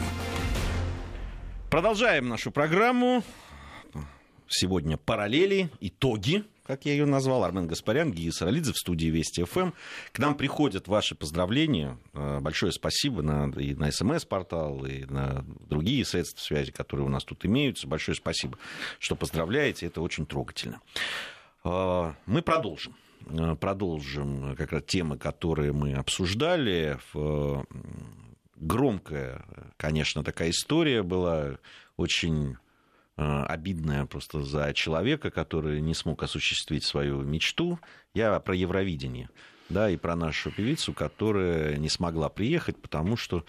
Продолжаем 1.71 2.29
нашу 2.29 2.51
программу. 2.51 3.23
Сегодня 4.49 4.97
параллели, 4.97 5.71
итоги, 5.81 6.45
как 6.67 6.87
я 6.87 6.93
ее 6.93 7.05
назвал. 7.05 7.45
Армен 7.45 7.67
Гаспарян, 7.67 8.13
Гия 8.13 8.33
Саралидзе 8.33 8.73
в 8.73 8.79
студии 8.79 9.07
Вести 9.09 9.45
ФМ. 9.45 9.73
К 10.13 10.19
нам 10.19 10.37
приходят 10.37 10.89
ваши 10.89 11.15
поздравления. 11.15 11.99
Э, 12.15 12.41
большое 12.41 12.73
спасибо 12.73 13.23
на, 13.23 13.51
и 13.61 13.75
на 13.75 13.93
СМС-портал, 13.93 14.85
и 14.87 15.05
на 15.05 15.45
другие 15.69 16.05
средства 16.05 16.41
связи, 16.41 16.73
которые 16.73 17.07
у 17.07 17.11
нас 17.11 17.25
тут 17.25 17.45
имеются. 17.45 17.87
Большое 17.87 18.17
спасибо, 18.17 18.59
что 18.99 19.17
поздравляете. 19.17 19.87
Это 19.87 20.01
очень 20.01 20.25
трогательно. 20.27 20.81
Э, 21.65 22.13
мы 22.27 22.43
продолжим. 22.43 22.97
Э, 23.29 23.57
продолжим 23.59 24.55
как 24.57 24.73
раз 24.73 24.83
темы, 24.87 25.19
которые 25.19 25.73
мы 25.73 25.95
обсуждали. 25.95 26.99
Громкая, 28.57 29.45
конечно, 29.77 30.23
такая 30.23 30.51
история 30.51 31.03
была, 31.03 31.59
очень 31.97 32.57
э, 33.17 33.43
обидная 33.45 34.07
просто 34.07 34.43
за 34.43 34.73
человека, 34.73 35.31
который 35.31 35.81
не 35.81 35.93
смог 35.93 36.23
осуществить 36.23 36.85
свою 36.85 37.23
мечту. 37.23 37.79
Я 38.15 38.39
про 38.41 38.55
Евровидение, 38.55 39.29
да, 39.69 39.91
и 39.91 39.97
про 39.97 40.15
нашу 40.17 40.51
певицу, 40.51 40.95
которая 40.95 41.77
не 41.77 41.89
смогла 41.89 42.29
приехать, 42.29 42.81
потому 42.81 43.17
что 43.17 43.45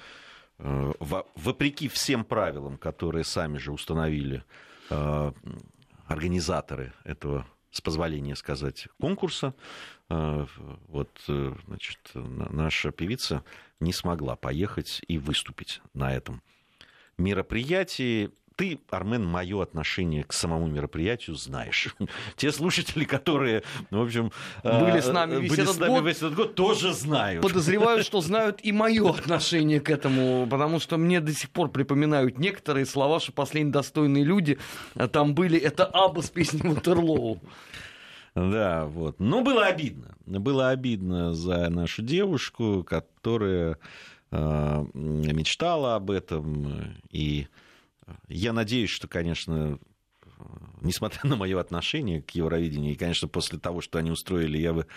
э, 0.57 0.93
вопреки 1.35 1.87
всем 1.87 2.25
правилам, 2.25 2.77
которые 2.77 3.23
сами 3.23 3.57
же 3.57 3.71
установили 3.71 4.43
организаторы 6.07 6.93
этого, 7.03 7.47
с 7.75 7.81
позволения 7.81 8.35
сказать, 8.35 8.87
конкурса. 8.99 9.53
Э, 10.09 10.45
вот, 10.87 11.21
значит, 11.27 11.99
наша 12.13 12.91
певица 12.91 13.43
не 13.79 13.91
смогла 13.91 14.35
поехать 14.35 15.01
и 15.07 15.17
выступить 15.17 15.81
на 15.93 16.13
этом 16.13 16.41
мероприятии 17.17 18.31
ты, 18.55 18.79
Армен, 18.89 19.25
мое 19.25 19.61
отношение 19.61 20.23
к 20.23 20.33
самому 20.33 20.67
мероприятию 20.67 21.35
знаешь. 21.35 21.95
Те 22.35 22.51
слушатели, 22.51 23.03
которые, 23.03 23.63
ну, 23.91 23.99
в 23.99 24.05
общем, 24.05 24.31
были 24.63 24.99
с 24.99 25.11
нами, 25.11 25.41
весь, 25.41 25.49
были 25.49 25.63
этот 25.63 25.75
с 25.75 25.79
нами 25.79 25.91
год, 25.91 26.05
весь 26.05 26.17
этот 26.17 26.35
год, 26.35 26.55
тоже 26.55 26.93
знают. 26.93 27.41
Подозреваю, 27.41 28.03
что 28.03 28.21
знают 28.21 28.59
и 28.63 28.71
мое 28.71 29.09
отношение 29.09 29.79
к 29.79 29.89
этому, 29.89 30.47
потому 30.47 30.79
что 30.79 30.97
мне 30.97 31.19
до 31.19 31.33
сих 31.33 31.49
пор 31.49 31.69
припоминают 31.69 32.37
некоторые 32.37 32.85
слова, 32.85 33.19
что 33.19 33.31
последние 33.31 33.73
достойные 33.73 34.23
люди 34.23 34.57
там 35.11 35.35
были. 35.35 35.59
Это 35.59 35.85
Аба 35.85 36.21
с 36.21 36.29
песней 36.29 36.61
Ватерлоу. 36.61 37.41
Да, 38.35 38.85
вот. 38.85 39.19
Но 39.19 39.41
было 39.41 39.65
обидно. 39.65 40.15
Было 40.25 40.69
обидно 40.69 41.33
за 41.33 41.69
нашу 41.69 42.01
девушку, 42.01 42.83
которая 42.83 43.77
э, 44.31 44.85
мечтала 44.93 45.95
об 45.95 46.11
этом 46.11 46.95
и 47.11 47.47
я 48.27 48.53
надеюсь, 48.53 48.89
что, 48.89 49.07
конечно, 49.07 49.79
несмотря 50.81 51.21
на 51.23 51.35
мое 51.35 51.59
отношение 51.59 52.21
к 52.21 52.31
Евровидению, 52.31 52.93
и, 52.93 52.97
конечно, 52.97 53.27
после 53.27 53.59
того, 53.59 53.81
что 53.81 53.99
они 53.99 54.11
устроили, 54.11 54.57
я 54.57 54.73
бы 54.73 54.87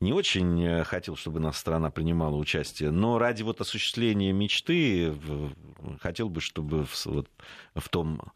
не 0.00 0.12
очень 0.12 0.62
э, 0.62 0.84
хотел, 0.84 1.16
чтобы 1.16 1.40
наша 1.40 1.58
страна 1.58 1.90
принимала 1.90 2.36
участие, 2.36 2.90
но 2.90 3.18
ради 3.18 3.42
вот 3.42 3.60
осуществления 3.60 4.32
мечты 4.32 5.14
хотел 6.00 6.28
бы, 6.28 6.40
чтобы 6.40 6.84
в, 6.86 7.06
вот, 7.06 7.30
в 7.74 7.88
том 7.88 8.32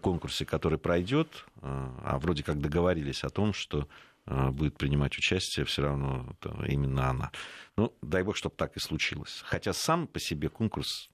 конкурсе, 0.00 0.44
который 0.44 0.78
пройдет, 0.78 1.46
э, 1.56 1.60
а 1.62 2.18
вроде 2.18 2.42
как 2.42 2.60
договорились 2.60 3.24
о 3.24 3.30
том, 3.30 3.52
что 3.52 3.88
э, 4.26 4.50
будет 4.50 4.76
принимать 4.76 5.16
участие 5.16 5.64
все 5.64 5.82
равно 5.82 6.36
именно 6.66 7.10
она. 7.10 7.30
Ну, 7.76 7.94
дай 8.02 8.22
бог, 8.22 8.36
чтобы 8.36 8.56
так 8.56 8.76
и 8.76 8.80
случилось. 8.80 9.42
Хотя 9.44 9.72
сам 9.72 10.06
по 10.06 10.20
себе 10.20 10.48
конкурс 10.48 11.10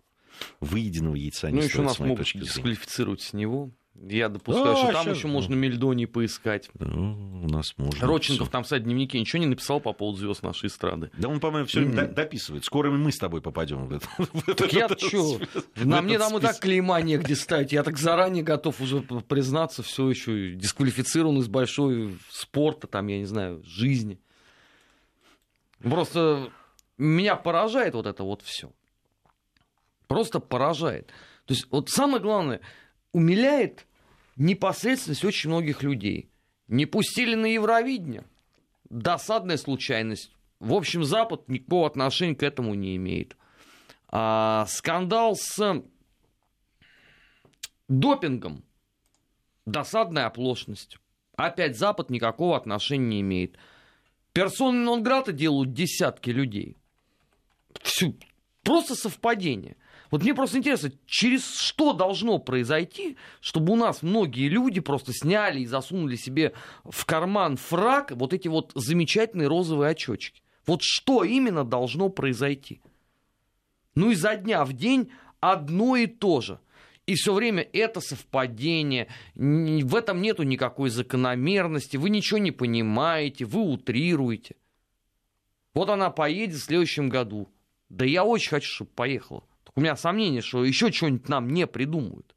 выеденного 0.61 1.17
яйца 1.17 1.51
не 1.51 1.57
Ну, 1.57 1.61
стоит, 1.63 1.73
еще 1.73 1.83
нас 1.83 1.97
с 1.97 1.99
моей 2.01 2.11
могут 2.11 2.27
точки 2.27 2.39
дисквалифицировать 2.39 3.23
с 3.23 3.33
него. 3.33 3.71
Я 4.03 4.29
допускаю, 4.29 4.75
Да, 4.75 4.77
что 4.77 4.93
там 4.93 5.13
еще 5.13 5.29
можно 5.29 5.55
Мельдоний 5.55 6.09
поискать. 6.09 6.69
Ну, 6.79 7.45
у 7.45 7.49
нас 7.49 7.75
можно. 7.77 8.07
Родченков 8.07 8.49
всё. 8.49 8.53
там 8.53 8.65
в 8.65 8.67
своем 8.67 8.83
дневнике 8.83 9.21
ничего 9.21 9.41
не 9.41 9.47
написал 9.47 9.81
по 9.81 9.93
поводу 9.93 10.19
звезд 10.19 10.43
нашей 10.43 10.67
эстрады. 10.67 11.11
Да 11.17 11.29
он, 11.29 11.39
по-моему, 11.39 11.69
все 11.69 11.81
время 11.81 12.09
дописывает. 12.09 12.65
Скоро 12.65 12.91
мы 12.91 13.13
с 13.13 13.19
тобой 13.19 13.41
попадем 13.41 13.87
в 13.87 13.93
это. 13.93 14.09
в 14.19 14.55
Так 14.55 14.73
я 14.73 14.89
в 14.89 14.99
что? 14.99 15.41
На 15.77 16.03
мне 16.03 16.19
там 16.19 16.37
и 16.37 16.41
так 16.41 16.59
клейма 16.59 17.01
негде 17.03 17.37
ставить. 17.37 17.73
Я 17.73 17.85
так 17.85 17.97
заранее 17.97 18.43
готов 18.43 18.81
уже 18.81 19.01
признаться, 19.01 19.85
все 19.85 20.11
еще 20.11 20.55
дисквалифицирован 20.55 21.39
из 21.39 21.47
большой 21.47 22.19
спорта, 22.31 22.89
там, 22.89 23.07
я 23.07 23.19
не 23.19 23.27
знаю, 23.27 23.63
жизни. 23.65 24.19
Просто 25.81 26.51
меня 26.99 27.37
поражает 27.37 27.95
вот 27.95 28.07
это 28.07 28.25
вот 28.25 28.43
все. 28.43 28.73
Просто 30.07 30.41
поражает. 30.41 31.09
То 31.47 31.55
есть 31.55 31.67
вот 31.71 31.91
самое 31.91 32.23
главное, 32.23 32.61
умиляет 33.13 33.87
непосредственность 34.37 35.25
очень 35.25 35.51
многих 35.51 35.83
людей. 35.83 36.31
Не 36.69 36.87
пустили 36.87 37.35
на 37.35 37.47
Евровидение. 37.47 38.25
Досадная 38.91 39.57
случайность. 39.57 40.31
В 40.61 40.73
общем, 40.73 41.05
Запад 41.05 41.49
никакого 41.49 41.87
отношения 41.87 42.35
к 42.35 42.43
этому 42.43 42.75
не 42.75 42.97
имеет. 42.97 43.37
А, 44.09 44.67
скандал 44.69 45.37
с 45.37 45.83
допингом. 47.89 48.65
Досадная 49.67 50.27
оплошность. 50.27 50.99
Опять 51.37 51.77
Запад 51.77 52.11
никакого 52.11 52.57
отношения 52.57 53.07
не 53.07 53.21
имеет. 53.23 53.59
Персоны 54.33 54.79
Нонграта 54.79 55.33
делают 55.33 55.73
десятки 55.73 56.31
людей. 56.31 56.77
Всю, 57.83 58.17
просто 58.63 58.95
совпадение. 58.95 59.77
Вот 60.15 60.23
мне 60.23 60.33
просто 60.33 60.59
интересно, 60.59 60.93
через 61.07 61.59
что 61.59 61.93
должно 61.93 62.39
произойти, 62.39 63.17
чтобы 63.41 63.73
у 63.73 63.77
нас 63.77 64.01
многие 64.01 64.47
люди 64.47 64.79
просто 64.79 65.13
сняли 65.13 65.59
и 65.59 65.67
засунули 65.67 66.15
себе 66.15 66.53
в 66.85 67.05
карман 67.05 67.57
фраг 67.57 68.13
вот 68.13 68.33
эти 68.33 68.47
вот 68.47 68.71
замечательные 68.77 69.49
розовые 69.49 69.91
очечки. 69.91 70.45
Вот 70.67 70.83
что 70.83 71.25
именно 71.25 71.65
должно 71.65 72.11
произойти? 72.11 72.81
Ну, 73.97 74.13
изо 74.13 74.37
дня 74.37 74.65
в 74.65 74.73
день 74.73 75.11
одно 75.41 75.97
и 75.97 76.07
то 76.07 76.41
же. 76.41 76.61
И 77.07 77.17
все 77.17 77.35
время 77.35 77.69
это 77.73 78.01
совпадение, 78.01 79.09
в 79.35 79.97
этом 79.97 80.23
нету 80.23 80.45
никакой 80.45 80.91
закономерности, 80.91 81.97
вы 81.97 82.11
ничего 82.11 82.39
не 82.39 82.53
понимаете, 82.53 83.47
вы 83.47 83.63
утрируете. 83.63 84.55
Вот 85.75 85.91
она 85.91 86.11
поедет 86.11 86.61
в 86.61 86.65
следующем 86.67 87.09
году. 87.09 87.49
Да 87.89 88.05
я 88.05 88.23
очень 88.23 88.51
хочу, 88.51 88.71
чтобы 88.71 88.93
поехала. 88.93 89.43
У 89.77 89.81
меня 89.81 89.97
сомнение, 89.97 90.41
что 90.41 90.65
еще 90.65 90.93
что-нибудь 90.93 91.29
нам 91.29 91.49
не 91.49 91.67
придумают. 91.67 92.35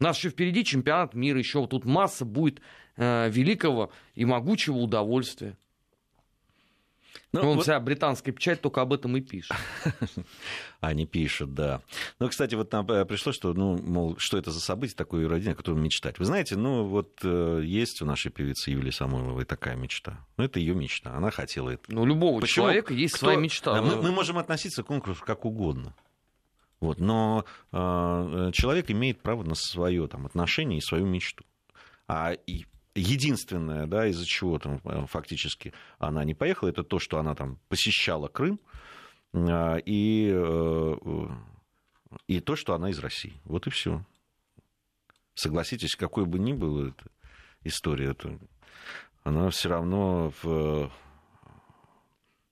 У 0.00 0.04
нас 0.04 0.16
еще 0.16 0.30
впереди 0.30 0.64
чемпионат 0.64 1.14
мира, 1.14 1.38
еще 1.38 1.66
тут 1.66 1.84
масса 1.84 2.24
будет 2.24 2.60
э, 2.96 3.28
великого 3.30 3.90
и 4.14 4.24
могучего 4.24 4.76
удовольствия. 4.76 5.56
Ну, 7.32 7.42
Вон 7.42 7.56
вот 7.56 7.64
вся 7.64 7.78
британская 7.78 8.32
печать 8.32 8.62
только 8.62 8.80
об 8.80 8.92
этом 8.92 9.14
и 9.16 9.20
пишет. 9.20 9.54
Они 10.80 11.04
пишут, 11.04 11.52
да. 11.52 11.82
Ну, 12.18 12.28
кстати, 12.28 12.54
вот 12.54 12.72
нам 12.72 12.86
э, 12.90 13.04
пришло, 13.04 13.32
что, 13.32 13.52
ну, 13.52 13.76
мол, 13.76 14.16
что 14.18 14.38
это 14.38 14.50
за 14.50 14.60
событие 14.60 14.96
такое 14.96 15.28
родина, 15.28 15.52
о 15.52 15.54
котором 15.54 15.82
мечтать. 15.82 16.18
Вы 16.18 16.24
знаете, 16.24 16.56
ну, 16.56 16.84
вот 16.84 17.18
э, 17.22 17.60
есть 17.64 18.00
у 18.00 18.06
нашей 18.06 18.30
певицы 18.30 18.70
Юлии 18.70 18.90
Самойловой 18.90 19.44
такая 19.44 19.76
мечта. 19.76 20.24
Ну, 20.38 20.44
это 20.44 20.58
ее 20.58 20.74
мечта. 20.74 21.12
Она 21.14 21.30
хотела 21.30 21.70
это. 21.70 21.82
Ну, 21.88 22.06
любого 22.06 22.40
Почему? 22.40 22.66
человека 22.66 22.94
есть 22.94 23.14
Кто- 23.14 23.26
своя 23.26 23.38
мечта. 23.38 23.74
Да, 23.74 23.82
мы, 23.82 23.96
мы 24.00 24.10
можем 24.10 24.38
относиться 24.38 24.82
к 24.82 24.86
конкурсу 24.86 25.22
как 25.24 25.44
угодно. 25.44 25.94
Вот, 26.80 27.00
но 27.00 27.44
э, 27.72 28.50
человек 28.52 28.90
имеет 28.90 29.20
право 29.20 29.42
на 29.42 29.54
свое 29.54 30.06
там, 30.06 30.26
отношение 30.26 30.78
и 30.78 30.82
свою 30.82 31.06
мечту. 31.06 31.44
А 32.06 32.32
и 32.32 32.66
единственное, 32.94 33.86
да, 33.86 34.06
из-за 34.06 34.24
чего 34.24 34.58
там 34.58 34.80
э, 34.84 35.06
фактически 35.06 35.72
она 35.98 36.24
не 36.24 36.34
поехала, 36.34 36.68
это 36.68 36.84
то, 36.84 36.98
что 36.98 37.18
она 37.18 37.34
там 37.34 37.58
посещала 37.68 38.28
Крым, 38.28 38.60
э, 39.32 39.80
и, 39.86 40.30
э, 40.32 40.96
и 42.28 42.40
то, 42.40 42.54
что 42.56 42.74
она 42.74 42.90
из 42.90 42.98
России. 43.00 43.34
Вот 43.44 43.66
и 43.66 43.70
все. 43.70 44.04
Согласитесь, 45.34 45.96
какой 45.96 46.26
бы 46.26 46.38
ни 46.38 46.52
была 46.52 46.88
эта 46.88 47.10
история, 47.64 48.10
это, 48.10 48.38
она 49.24 49.50
все 49.50 49.68
равно 49.68 50.32
в 50.42 50.90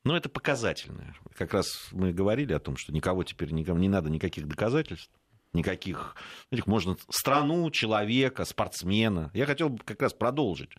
но 0.07 0.17
это 0.17 0.29
показательное. 0.29 1.17
Как 1.35 1.53
раз 1.53 1.89
мы 1.91 2.13
говорили 2.13 2.53
о 2.53 2.61
том, 2.61 2.77
что 2.77 2.93
никого 2.93 3.25
теперь 3.25 3.51
никому 3.51 3.81
не 3.81 3.89
надо 3.89 4.09
никаких 4.09 4.47
доказательств, 4.47 5.11
никаких... 5.53 6.15
Их 6.53 6.69
можно 6.69 6.97
страну, 7.09 7.69
человека, 7.73 8.45
спортсмена. 8.45 9.33
Я 9.35 9.47
хотел 9.47 9.69
бы 9.69 9.83
как 9.85 10.01
раз 10.01 10.13
продолжить 10.13 10.71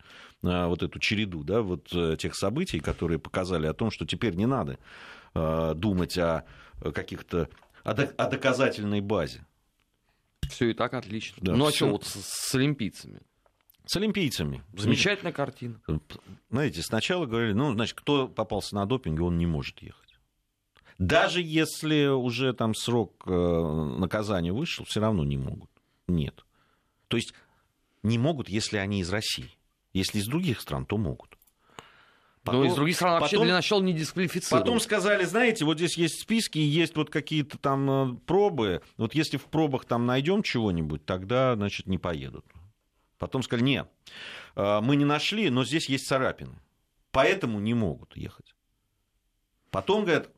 а, 0.42 0.68
вот 0.68 0.82
эту 0.82 0.98
череду 0.98 1.44
да, 1.44 1.60
вот, 1.60 1.92
э, 1.92 2.16
тех 2.18 2.34
событий, 2.34 2.80
которые 2.80 3.18
показали 3.18 3.66
о 3.66 3.74
том, 3.74 3.90
что 3.90 4.06
теперь 4.06 4.34
не 4.34 4.46
надо 4.46 4.78
а, 5.34 5.74
думать 5.74 6.16
о 6.16 6.46
каких-то... 6.80 7.50
о, 7.84 7.90
о 7.90 8.30
доказательной 8.30 9.02
базе. 9.02 9.44
Все 10.48 10.70
и 10.70 10.72
так 10.72 10.94
отлично. 10.94 11.36
Да, 11.42 11.54
ну 11.54 11.66
а 11.66 11.72
что 11.72 11.90
вот 11.90 12.04
с, 12.06 12.14
с 12.14 12.54
олимпийцами? 12.54 13.20
С 13.88 13.96
олимпийцами. 13.96 14.62
Замечательная 14.74 15.32
картина. 15.32 15.80
Знаете, 16.50 16.82
сначала 16.82 17.24
говорили, 17.24 17.54
ну, 17.54 17.72
значит, 17.72 17.96
кто 17.98 18.28
попался 18.28 18.74
на 18.74 18.84
допинге, 18.84 19.22
он 19.22 19.38
не 19.38 19.46
может 19.46 19.80
ехать. 19.80 20.18
Даже 20.98 21.40
если 21.40 22.06
уже 22.06 22.52
там 22.52 22.74
срок 22.74 23.22
э, 23.26 23.30
наказания 23.30 24.52
вышел, 24.52 24.84
все 24.84 25.00
равно 25.00 25.24
не 25.24 25.38
могут. 25.38 25.70
Нет. 26.06 26.44
То 27.08 27.16
есть 27.16 27.32
не 28.02 28.18
могут, 28.18 28.50
если 28.50 28.76
они 28.76 29.00
из 29.00 29.10
России. 29.10 29.50
Если 29.94 30.18
из 30.18 30.26
других 30.26 30.60
стран, 30.60 30.84
то 30.84 30.98
могут. 30.98 31.38
Но 32.44 32.64
из 32.64 32.74
других 32.74 32.96
стран 32.96 33.20
вообще 33.20 33.36
потом- 33.36 33.46
для 33.46 33.54
начала 33.54 33.80
не 33.82 33.94
дисквалифицировали. 33.94 34.62
Потом 34.64 34.80
сказали, 34.80 35.24
знаете, 35.24 35.64
вот 35.64 35.78
здесь 35.78 35.96
есть 35.96 36.20
списки, 36.20 36.58
есть 36.58 36.94
вот 36.94 37.08
какие-то 37.08 37.56
там 37.56 37.90
э, 37.90 38.16
пробы. 38.26 38.82
Вот 38.98 39.14
если 39.14 39.38
в 39.38 39.44
пробах 39.44 39.86
там 39.86 40.04
найдем 40.04 40.42
чего-нибудь, 40.42 41.06
тогда, 41.06 41.54
значит, 41.54 41.86
не 41.86 41.96
поедут. 41.96 42.44
Потом 43.18 43.42
сказали, 43.42 43.64
нет, 43.64 43.88
э, 44.56 44.80
мы 44.80 44.96
не 44.96 45.04
нашли, 45.04 45.50
но 45.50 45.64
здесь 45.64 45.88
есть 45.88 46.06
царапины. 46.06 46.58
Поэтому 47.10 47.58
не 47.58 47.74
могут 47.74 48.16
ехать. 48.16 48.54
Потом, 49.70 50.04
говорят, 50.04 50.30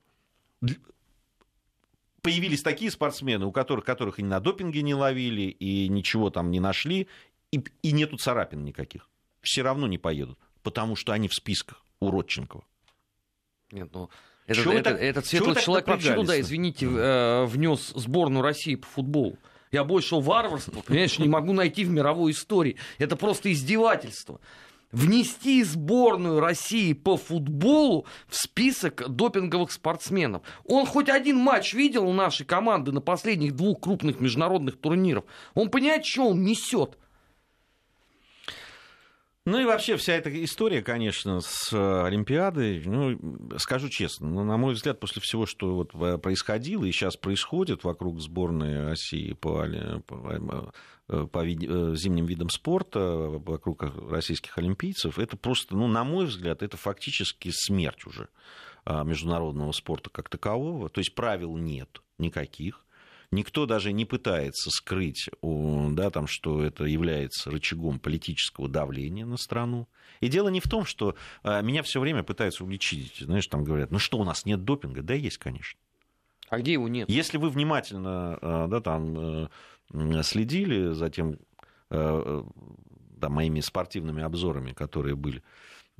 появились 2.23 2.63
такие 2.63 2.91
спортсмены, 2.91 3.47
у 3.47 3.53
которых, 3.53 3.85
которых 3.85 4.19
и 4.19 4.23
на 4.23 4.41
допинге 4.41 4.83
не 4.83 4.95
ловили, 4.95 5.43
и 5.43 5.89
ничего 5.89 6.31
там 6.31 6.51
не 6.51 6.61
нашли, 6.61 7.09
и, 7.51 7.65
и 7.83 7.93
нету 7.93 8.17
царапин 8.17 8.65
никаких. 8.65 9.09
Все 9.43 9.63
равно 9.63 9.87
не 9.87 9.99
поедут, 9.99 10.39
потому 10.63 10.97
что 10.97 11.13
они 11.13 11.29
в 11.29 11.35
списках 11.35 11.85
у 12.01 12.11
Родченкова. 12.11 12.65
Нет, 13.73 13.89
ну, 13.93 14.11
этот, 14.47 14.63
Чего 14.65 14.73
этот- 14.75 14.85
так- 14.85 15.01
этот 15.01 15.27
светлый 15.27 15.57
человек 15.57 15.87
вообще 15.87 16.09
туда, 16.09 16.17
напрягались-то? 16.23 16.41
извините, 16.41 16.87
э, 16.87 17.45
внес 17.47 17.93
сборную 17.95 18.43
России 18.43 18.75
по 18.75 18.87
футболу. 18.87 19.39
Я 19.73 19.85
большего 19.85 20.21
варварства, 20.21 20.83
понимаешь, 20.83 21.19
не 21.19 21.29
могу 21.29 21.53
найти 21.53 21.85
в 21.85 21.91
мировой 21.91 22.33
истории. 22.33 22.77
Это 22.99 23.15
просто 23.17 23.53
издевательство 23.53 24.41
внести 24.93 25.63
сборную 25.63 26.41
России 26.41 26.93
по 26.93 27.17
футболу 27.17 28.07
в 28.29 28.37
список 28.37 29.09
допинговых 29.09 29.71
спортсменов. 29.71 30.43
Он 30.65 30.87
хоть 30.87 31.09
один 31.09 31.37
матч 31.37 31.75
видел 31.75 32.09
у 32.09 32.13
нашей 32.13 32.45
команды 32.45 32.91
на 32.93 33.01
последних 33.01 33.55
двух 33.55 33.81
крупных 33.81 34.21
международных 34.21 34.79
турнирах. 34.79 35.25
Он 35.55 35.71
понимает, 35.71 36.05
что 36.05 36.29
он 36.29 36.43
несет. 36.43 36.99
Ну 39.51 39.59
и 39.59 39.65
вообще 39.65 39.97
вся 39.97 40.13
эта 40.13 40.45
история, 40.45 40.81
конечно, 40.81 41.41
с 41.41 41.73
э, 41.73 42.07
Олимпиадой, 42.07 42.81
ну, 42.85 43.19
скажу 43.59 43.89
честно, 43.89 44.29
ну, 44.29 44.45
на 44.45 44.57
мой 44.57 44.75
взгляд, 44.75 45.01
после 45.01 45.21
всего, 45.21 45.45
что 45.45 45.75
вот 45.75 45.93
э, 45.93 46.19
происходило 46.19 46.85
и 46.85 46.93
сейчас 46.93 47.17
происходит 47.17 47.83
вокруг 47.83 48.21
сборной 48.21 48.87
России 48.87 49.33
по, 49.33 49.67
по, 50.07 50.73
э, 51.09 51.27
по 51.27 51.45
зимним 51.97 52.27
видам 52.27 52.49
спорта, 52.49 53.01
вокруг 53.01 53.83
российских 54.09 54.57
олимпийцев, 54.57 55.19
это 55.19 55.37
просто, 55.37 55.75
ну, 55.75 55.89
на 55.89 56.05
мой 56.05 56.27
взгляд, 56.27 56.63
это 56.63 56.77
фактически 56.77 57.51
смерть 57.53 58.07
уже 58.07 58.29
а, 58.85 59.03
международного 59.03 59.73
спорта 59.73 60.11
как 60.11 60.29
такового. 60.29 60.89
То 60.91 61.01
есть 61.01 61.17
правил 61.17 61.57
нет 61.57 62.03
никаких 62.19 62.87
Никто 63.33 63.65
даже 63.65 63.93
не 63.93 64.05
пытается 64.05 64.71
скрыть, 64.71 65.31
да, 65.41 66.11
там, 66.11 66.27
что 66.27 66.65
это 66.65 66.85
является 66.85 67.51
рычагом 67.51 68.01
политического 68.01 68.69
давления 68.69 69.25
на 69.25 69.37
страну. 69.37 69.89
И 70.21 70.29
дело 70.29 70.49
не 70.49 70.61
в 70.61 70.69
том, 70.69 70.85
что 70.85 71.15
а, 71.45 71.63
меня 71.63 71.83
все 71.85 72.01
время 72.01 72.25
пытаются 72.25 72.65
уличить. 72.65 73.19
Знаешь, 73.21 73.47
там 73.47 73.63
говорят, 73.63 73.93
ну 73.93 74.01
что, 74.01 74.19
у 74.19 74.25
нас 74.25 74.45
нет 74.47 74.65
допинга? 74.65 75.03
Да, 75.03 75.15
есть, 75.15 75.39
конечно. 75.39 75.79
А 76.49 76.59
где 76.59 76.73
его 76.73 76.89
нет? 76.89 77.09
Если 77.09 77.39
вы 77.39 77.51
внимательно 77.51 78.39
а, 78.43 78.67
да, 78.67 78.81
там, 78.81 79.49
э, 79.95 80.23
следили 80.25 80.93
за 80.93 81.09
тем, 81.09 81.39
э, 81.91 82.43
да, 83.17 83.29
моими 83.29 83.61
спортивными 83.61 84.25
обзорами, 84.25 84.73
которые 84.73 85.15
были 85.15 85.43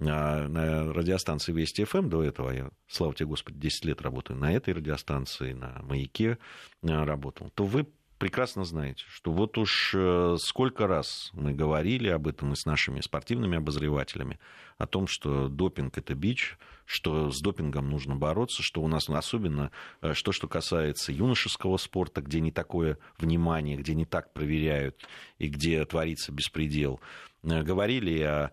на 0.01 0.93
радиостанции 0.93 1.53
Вести 1.53 1.85
ФМ 1.85 2.09
до 2.09 2.23
этого, 2.23 2.51
я, 2.51 2.71
слава 2.89 3.15
тебе, 3.15 3.27
Господи, 3.27 3.59
10 3.59 3.85
лет 3.85 4.03
работаю 4.03 4.39
на 4.39 4.53
этой 4.53 4.75
радиостанции, 4.75 5.53
на 5.53 5.81
«Маяке» 5.83 6.39
работал, 6.83 7.51
то 7.55 7.65
вы 7.65 7.87
прекрасно 8.21 8.65
знаете, 8.65 9.03
что 9.09 9.33
вот 9.33 9.57
уж 9.57 9.95
э, 9.97 10.37
сколько 10.39 10.87
раз 10.87 11.31
мы 11.33 11.55
говорили 11.55 12.09
об 12.09 12.29
этом 12.29 12.53
и 12.53 12.57
с 12.57 12.67
нашими 12.67 13.01
спортивными 13.01 13.57
обозревателями, 13.57 14.39
о 14.77 14.87
том, 14.87 15.07
что 15.07 15.49
допинг 15.49 15.97
это 15.97 16.15
бич, 16.15 16.59
что 16.85 17.31
с 17.31 17.41
допингом 17.41 17.89
нужно 17.89 18.17
бороться, 18.17 18.63
что 18.63 18.83
у 18.83 18.89
нас 18.89 19.09
особенно, 19.09 19.71
э, 20.03 20.13
что, 20.13 20.33
что 20.33 20.49
касается 20.49 21.13
юношеского 21.13 21.79
спорта, 21.79 22.21
где 22.21 22.41
не 22.41 22.53
такое 22.53 22.99
внимание, 23.19 23.79
где 23.79 23.95
не 23.95 24.05
так 24.05 24.35
проверяют 24.35 25.03
и 25.39 25.49
где 25.49 25.83
творится 25.87 26.31
беспредел. 26.31 27.01
Э, 27.43 27.63
говорили 27.63 28.21
о 28.21 28.51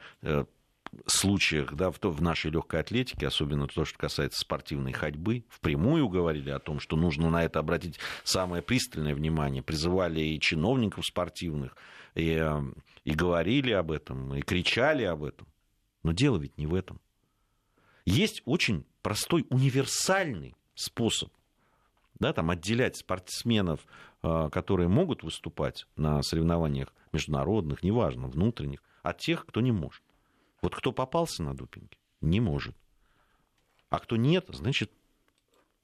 случаях 1.05 1.73
да, 1.73 1.91
в, 1.91 1.99
в 2.01 2.21
нашей 2.21 2.51
легкой 2.51 2.81
атлетике, 2.81 3.27
особенно 3.27 3.67
то, 3.67 3.85
что 3.85 3.97
касается 3.97 4.39
спортивной 4.39 4.93
ходьбы, 4.93 5.43
впрямую 5.49 6.09
говорили 6.09 6.49
о 6.49 6.59
том, 6.59 6.79
что 6.79 6.95
нужно 6.95 7.29
на 7.29 7.43
это 7.43 7.59
обратить 7.59 7.99
самое 8.23 8.61
пристальное 8.61 9.15
внимание, 9.15 9.63
призывали 9.63 10.21
и 10.21 10.39
чиновников 10.39 11.05
спортивных, 11.05 11.75
и, 12.15 12.43
и 13.03 13.11
говорили 13.11 13.71
об 13.71 13.91
этом, 13.91 14.35
и 14.35 14.41
кричали 14.41 15.03
об 15.03 15.23
этом. 15.23 15.47
Но 16.03 16.11
дело 16.13 16.37
ведь 16.37 16.57
не 16.57 16.67
в 16.67 16.73
этом. 16.73 16.99
Есть 18.05 18.41
очень 18.45 18.85
простой, 19.01 19.45
универсальный 19.49 20.55
способ 20.75 21.29
да, 22.19 22.33
там, 22.33 22.49
отделять 22.49 22.97
спортсменов, 22.97 23.85
э, 24.23 24.49
которые 24.51 24.87
могут 24.87 25.23
выступать 25.23 25.85
на 25.95 26.21
соревнованиях 26.23 26.93
международных, 27.11 27.83
неважно, 27.83 28.27
внутренних, 28.27 28.81
от 29.03 29.19
тех, 29.19 29.45
кто 29.45 29.61
не 29.61 29.71
может. 29.71 30.03
Вот 30.67 30.75
кто 30.75 30.91
попался 30.91 31.43
на 31.43 31.55
допинге, 31.55 31.97
не 32.19 32.41
может. 32.41 32.75
А 33.89 33.99
кто 33.99 34.17
нет, 34.17 34.47
значит, 34.49 34.91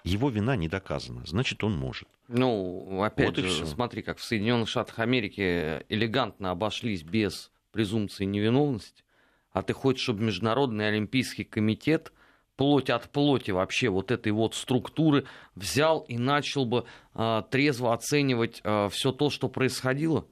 его 0.03 0.29
вина 0.29 0.57
не 0.57 0.67
доказана, 0.67 1.23
значит, 1.25 1.63
он 1.63 1.77
может. 1.77 2.09
Ну, 2.27 3.01
опять 3.01 3.27
вот 3.27 3.37
же, 3.37 3.65
смотри, 3.65 4.01
как 4.01 4.17
в 4.17 4.23
Соединенных 4.25 4.67
Штатах 4.67 4.99
Америки 4.99 5.85
элегантно 5.87 6.51
обошлись 6.51 7.03
без 7.03 7.49
презумпции 7.71 8.25
невиновности, 8.25 9.05
а 9.53 9.61
ты 9.61 9.71
хочешь, 9.71 10.03
чтобы 10.03 10.23
Международный 10.23 10.89
Олимпийский 10.89 11.45
комитет 11.45 12.11
плоть 12.57 12.89
от 12.89 13.09
плоти 13.09 13.51
вообще 13.51 13.87
вот 13.87 14.11
этой 14.11 14.33
вот 14.33 14.53
структуры 14.53 15.23
взял 15.55 16.01
и 16.01 16.17
начал 16.17 16.65
бы 16.65 16.83
э, 17.15 17.43
трезво 17.49 17.93
оценивать 17.93 18.59
э, 18.65 18.89
все 18.91 19.13
то, 19.13 19.29
что 19.29 19.47
происходило? 19.47 20.27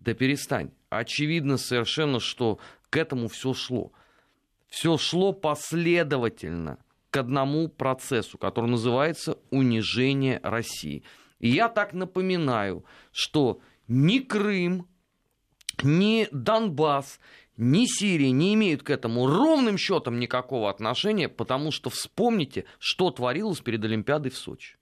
Да 0.00 0.14
перестань. 0.14 0.70
Очевидно 0.90 1.56
совершенно, 1.56 2.20
что 2.20 2.58
к 2.90 2.96
этому 2.96 3.28
все 3.28 3.54
шло. 3.54 3.92
Все 4.68 4.96
шло 4.98 5.32
последовательно 5.32 6.78
к 7.10 7.16
одному 7.16 7.68
процессу, 7.68 8.38
который 8.38 8.70
называется 8.70 9.38
унижение 9.50 10.40
России. 10.42 11.04
И 11.38 11.48
я 11.48 11.68
так 11.68 11.92
напоминаю, 11.92 12.84
что 13.12 13.60
ни 13.86 14.18
Крым, 14.18 14.88
ни 15.82 16.26
Донбасс, 16.32 17.20
ни 17.56 17.86
Сирия 17.86 18.32
не 18.32 18.54
имеют 18.54 18.82
к 18.82 18.90
этому 18.90 19.26
ровным 19.26 19.78
счетом 19.78 20.18
никакого 20.18 20.68
отношения, 20.68 21.28
потому 21.28 21.70
что 21.70 21.90
вспомните, 21.90 22.64
что 22.78 23.10
творилось 23.10 23.60
перед 23.60 23.84
Олимпиадой 23.84 24.32
в 24.32 24.36
Сочи. 24.36 24.76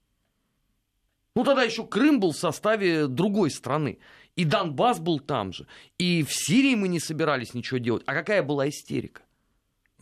Ну 1.35 1.43
тогда 1.43 1.63
еще 1.63 1.85
Крым 1.85 2.19
был 2.19 2.31
в 2.31 2.37
составе 2.37 3.07
другой 3.07 3.49
страны. 3.49 3.99
И 4.35 4.45
Донбасс 4.45 4.99
был 4.99 5.19
там 5.19 5.53
же. 5.53 5.67
И 5.97 6.23
в 6.23 6.33
Сирии 6.33 6.75
мы 6.75 6.87
не 6.87 6.99
собирались 6.99 7.53
ничего 7.53 7.77
делать. 7.77 8.03
А 8.05 8.13
какая 8.13 8.41
была 8.41 8.67
истерика? 8.67 9.21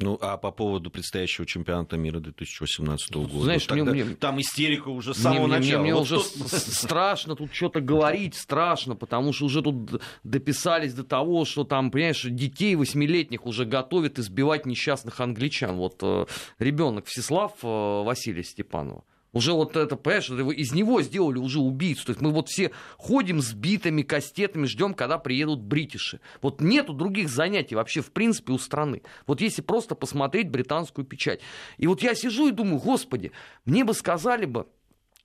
Ну, 0.02 0.18
а 0.20 0.38
по 0.38 0.52
поводу 0.52 0.90
предстоящего 0.90 1.46
чемпионата 1.46 1.96
мира 1.96 2.20
2018 2.20 3.14
года? 3.14 3.44
Знаешь, 3.44 3.68
вот 3.70 3.76
мне, 3.76 4.04
мне, 4.04 4.16
там 4.16 4.40
истерика 4.42 4.90
уже 4.90 5.14
с 5.14 5.18
самого 5.18 5.48
мне, 5.48 5.58
начала. 5.58 5.82
Мне, 5.82 5.92
мне 5.92 5.94
вот 5.94 6.12
уже 6.12 6.20
кто... 6.20 6.58
страшно 6.58 7.36
тут 7.36 7.54
что-то 7.54 7.82
говорить, 7.82 8.36
страшно, 8.36 8.96
потому 8.96 9.34
что 9.34 9.46
уже 9.46 9.62
тут 9.62 10.02
дописались 10.24 10.94
до 10.94 11.04
того, 11.04 11.46
что 11.46 11.64
там, 11.64 11.92
понимаешь, 11.92 12.24
детей 12.24 12.76
восьмилетних 12.76 13.46
уже 13.46 13.66
готовят 13.66 14.18
избивать 14.18 14.66
несчастных 14.66 15.20
англичан. 15.20 15.76
Вот 15.76 16.00
э, 16.02 16.26
ребенок 16.58 17.06
Всеслав 17.06 17.54
э, 17.62 18.04
Василия 18.04 18.44
Степанова. 18.44 19.04
Уже 19.34 19.54
вот 19.54 19.78
это, 19.78 19.96
понимаешь, 19.96 20.30
из 20.30 20.74
него 20.74 21.02
сделали 21.02 21.38
уже 21.38 21.60
убийцу. 21.60 22.06
То 22.06 22.12
есть 22.12 22.22
мы 22.22 22.32
вот 22.32 22.50
все 22.50 22.72
ходим 22.98 23.42
с 23.42 23.54
битыми 23.54 24.02
кастетами, 24.02 24.66
ждем, 24.66 24.94
когда 24.94 25.18
приедут 25.18 25.62
бритиши. 25.62 26.20
Вот 26.42 26.60
нету 26.60 26.94
других 26.94 27.30
занятий 27.30 27.76
вообще, 27.76 28.02
в 28.02 28.12
принципе, 28.12 28.52
у 28.52 28.58
страны. 28.58 29.04
Вот 29.28 29.40
если 29.40 29.62
просто 29.62 29.96
посмотреть 29.96 30.50
британскую 30.50 31.06
печать. 31.06 31.40
И 31.78 31.88
вот 31.88 32.02
я 32.02 32.14
сижу 32.14 32.50
и 32.50 32.52
думаю, 32.52 32.80
господи, 32.80 33.32
мне 33.64 33.86
бы 33.86 33.94
сказали 33.94 34.46
бы, 34.46 34.68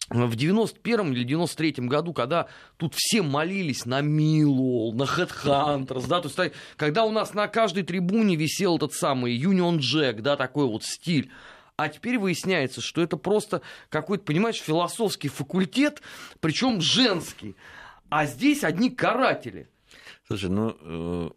в 0.08 0.36
91 0.36 1.12
или 1.12 1.24
93 1.24 1.86
году, 1.86 2.12
когда 2.12 2.46
тут 2.76 2.94
все 2.94 3.22
молились 3.22 3.86
на 3.86 4.02
Милол, 4.02 4.92
на 4.92 5.02
Headhunters, 5.02 6.06
да, 6.06 6.20
то 6.20 6.28
есть 6.44 6.54
когда 6.76 7.04
у 7.04 7.10
нас 7.10 7.34
на 7.34 7.48
каждой 7.48 7.82
трибуне 7.82 8.36
висел 8.36 8.76
этот 8.76 8.92
самый 8.92 9.36
Union 9.36 9.78
Jack, 9.78 10.20
да, 10.20 10.36
такой 10.36 10.66
вот 10.66 10.84
стиль, 10.84 11.32
а 11.76 11.88
теперь 11.88 12.18
выясняется, 12.18 12.80
что 12.80 13.02
это 13.02 13.16
просто 13.16 13.62
какой-то, 13.88 14.24
понимаешь, 14.24 14.56
философский 14.56 15.28
факультет, 15.28 16.02
причем 16.40 16.80
женский. 16.80 17.54
А 18.08 18.26
здесь 18.26 18.64
одни 18.64 18.90
каратели. 18.90 19.68
Слушай, 20.26 20.50
ну, 20.50 20.76
э, 20.80 21.30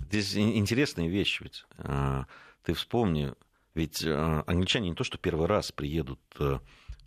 здесь 0.00 0.36
интересная 0.36 1.08
вещь 1.08 1.40
ведь. 1.40 1.64
Э, 1.78 2.24
ты 2.62 2.72
вспомни, 2.74 3.32
ведь 3.74 4.04
э, 4.04 4.42
англичане 4.46 4.90
не 4.90 4.94
то, 4.94 5.04
что 5.04 5.18
первый 5.18 5.46
раз 5.46 5.72
приедут 5.72 6.20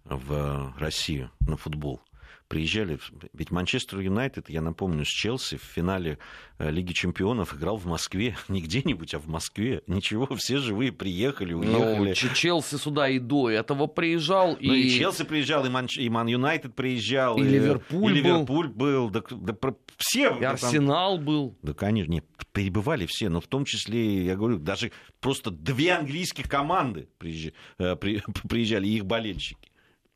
в 0.04 0.74
Россию 0.78 1.32
на 1.42 1.58
футбол 1.58 2.02
приезжали. 2.48 3.00
Ведь 3.34 3.52
Манчестер 3.52 4.00
Юнайтед, 4.00 4.50
я 4.50 4.62
напомню, 4.62 5.06
с 5.06 5.10
Челси 5.10 5.58
в 5.58 5.64
финале 5.64 6.18
э, 6.58 6.72
Лиги 6.72 6.94
Чемпионов 6.94 7.54
играл 7.54 7.78
в 7.78 7.86
Москве. 7.86 8.38
Не 8.48 8.62
где-нибудь, 8.62 9.14
а 9.14 9.20
в 9.20 9.28
Москве. 9.28 9.84
Ничего, 9.88 10.28
все 10.36 10.58
живые 10.58 10.92
приехали, 10.92 11.54
ну, 11.54 11.60
уехали. 11.60 12.10
Ну, 12.10 12.34
Челси 12.34 12.76
сюда 12.76 13.10
и 13.10 13.20
до 13.20 13.50
этого 13.50 13.88
приезжал. 13.88 14.58
Ну, 14.60 14.74
и... 14.74 14.88
и 14.88 14.90
Челси 14.90 15.24
приезжал, 15.24 15.66
и 15.66 15.70
Ман, 15.70 15.88
и 15.96 16.10
Ман 16.10 16.28
Юнайтед 16.28 16.76
приезжал. 16.76 17.38
И, 17.38 17.42
и 17.42 17.44
Ливерпуль, 17.44 18.12
и 18.12 18.16
Ливерпуль 18.22 18.68
был. 18.68 19.10
был. 19.10 19.10
Да, 19.10 19.24
да, 19.30 19.74
все. 19.98 20.38
И 20.40 20.44
Арсенал 20.44 21.18
там... 21.18 21.26
был. 21.26 21.58
Да, 21.62 21.74
конечно. 21.74 22.12
Нет, 22.12 22.26
перебывали 22.54 23.06
все, 23.06 23.30
но 23.30 23.42
в 23.42 23.48
том 23.48 23.66
числе, 23.66 24.26
я 24.26 24.36
говорю, 24.36 24.58
даже 24.58 24.92
просто 25.20 25.52
две 25.52 25.94
английских 25.94 26.50
команды 26.50 27.10
э, 27.20 27.96
приезжали, 28.50 28.88
и 28.88 28.96
их 28.96 29.06
болельщики. 29.06 29.70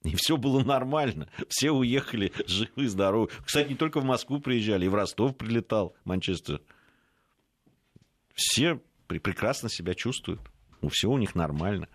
И 0.04 0.16
все 0.16 0.38
было 0.38 0.64
нормально. 0.64 1.30
Все 1.48 1.72
уехали 1.72 2.32
живы, 2.48 2.88
здоровы. 2.88 3.30
Кстати, 3.46 3.70
не 3.70 3.76
только 3.76 4.00
в 4.00 4.04
Москву 4.04 4.40
приезжали, 4.40 4.86
и 4.86 4.90
в 4.90 4.96
Ростов 4.96 5.38
прилетал 5.38 5.96
Манчестер. 6.06 6.62
Все 8.34 8.82
прекрасно 9.08 9.70
себя 9.70 9.94
чувствуют. 9.94 10.42
У 10.82 10.90
всего 10.90 11.14
у 11.14 11.18
них 11.18 11.36
нормально. 11.36 11.88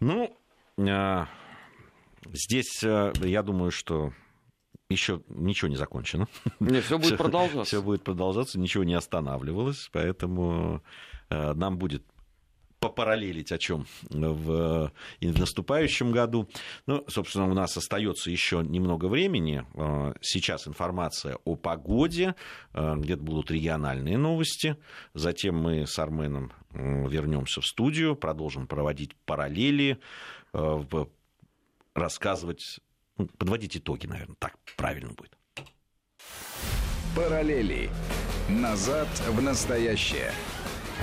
Ну, 0.00 0.36
а, 0.78 1.28
здесь 2.32 2.82
а, 2.82 3.12
я 3.22 3.42
думаю, 3.42 3.70
что 3.70 4.12
еще 4.88 5.22
ничего 5.28 5.68
не 5.68 5.76
закончено. 5.76 6.26
Не, 6.58 6.80
все 6.80 6.98
будет 6.98 7.18
продолжаться. 7.18 7.64
Все 7.64 7.82
будет 7.82 8.02
продолжаться, 8.02 8.58
ничего 8.58 8.82
не 8.84 8.94
останавливалось, 8.94 9.88
поэтому 9.92 10.82
э, 11.30 11.52
нам 11.54 11.78
будет 11.78 12.04
попараллелить 12.84 13.50
о 13.50 13.56
чем 13.56 13.86
в, 14.10 14.92
и 15.20 15.28
в 15.28 15.38
наступающем 15.38 16.12
году. 16.12 16.48
Ну, 16.86 17.02
собственно, 17.08 17.50
у 17.50 17.54
нас 17.54 17.76
остается 17.78 18.30
еще 18.30 18.62
немного 18.62 19.06
времени. 19.06 19.64
Э, 19.74 20.12
сейчас 20.20 20.68
информация 20.68 21.38
о 21.44 21.56
погоде, 21.56 22.34
э, 22.74 22.94
где-то 22.96 23.22
будут 23.22 23.50
региональные 23.50 24.18
новости. 24.18 24.76
Затем 25.14 25.56
мы 25.56 25.86
с 25.86 25.98
Арменом 25.98 26.52
вернемся 26.74 27.62
в 27.62 27.66
студию, 27.66 28.16
продолжим 28.16 28.66
проводить 28.66 29.14
параллели, 29.24 29.98
рассказывать 31.94 32.80
ну, 33.16 33.26
подводить 33.38 33.76
итоги, 33.76 34.06
наверное, 34.06 34.36
так 34.38 34.56
правильно 34.76 35.12
будет. 35.12 35.38
Параллели. 37.14 37.88
Назад 38.48 39.08
в 39.28 39.40
настоящее. 39.40 40.32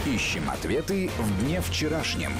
Ищем 0.05 0.49
ответы 0.49 1.09
в 1.17 1.43
дне 1.43 1.61
вчерашнем. 1.61 2.31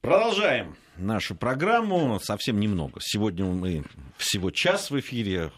Продолжаем 0.00 0.76
нашу 0.98 1.34
программу. 1.34 2.20
Совсем 2.22 2.60
немного. 2.60 3.00
Сегодня 3.00 3.46
мы 3.46 3.84
всего 4.16 4.50
час 4.50 4.90
в 4.90 4.98
эфире. 5.00 5.50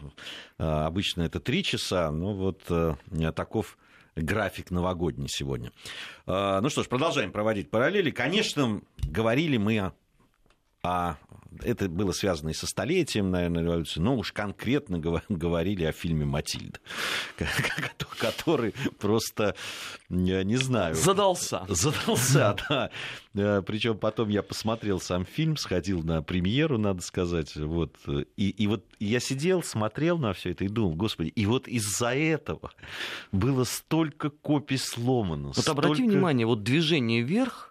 А, 0.57 0.87
обычно 0.87 1.23
это 1.23 1.39
три 1.39 1.63
часа. 1.63 2.11
Но 2.11 2.33
вот 2.33 2.63
э, 2.69 2.95
таков 3.35 3.77
график 4.15 4.71
новогодний 4.71 5.27
сегодня. 5.29 5.71
А, 6.25 6.61
ну 6.61 6.69
что 6.69 6.83
ж, 6.83 6.87
продолжаем 6.87 7.31
проводить 7.31 7.69
параллели. 7.69 8.11
Конечно, 8.11 8.81
говорили 9.03 9.57
мы 9.57 9.91
а 10.83 11.17
это 11.63 11.89
было 11.89 12.11
связано 12.11 12.49
и 12.49 12.53
со 12.53 12.65
столетием, 12.65 13.29
наверное, 13.31 13.63
революции, 13.63 13.99
но 13.99 14.15
уж 14.15 14.31
конкретно 14.31 14.99
говорили 15.29 15.83
о 15.83 15.91
фильме 15.91 16.25
«Матильда», 16.25 16.79
который 18.17 18.73
просто, 18.99 19.55
я 20.09 20.43
не 20.43 20.57
знаю... 20.57 20.95
Задался. 20.95 21.65
Задался, 21.67 22.55
да. 22.69 22.89
Э, 23.33 23.61
Причем 23.65 23.97
потом 23.97 24.29
я 24.29 24.43
посмотрел 24.43 24.99
сам 24.99 25.25
фильм, 25.25 25.57
сходил 25.57 26.03
на 26.03 26.21
премьеру, 26.21 26.77
надо 26.77 27.01
сказать. 27.01 27.55
Вот. 27.55 27.95
И, 28.37 28.49
и 28.49 28.67
вот 28.67 28.85
я 28.99 29.19
сидел, 29.19 29.63
смотрел 29.63 30.17
на 30.17 30.33
все 30.33 30.51
это 30.51 30.65
и 30.65 30.67
думал, 30.67 30.95
господи, 30.95 31.29
и 31.29 31.45
вот 31.45 31.67
из-за 31.67 32.13
этого 32.15 32.71
было 33.31 33.63
столько 33.63 34.29
копий 34.29 34.77
сломано. 34.77 35.47
Вот 35.47 35.57
столько... 35.57 35.71
обрати 35.71 36.03
внимание, 36.03 36.45
вот 36.45 36.63
движение 36.63 37.21
вверх, 37.21 37.70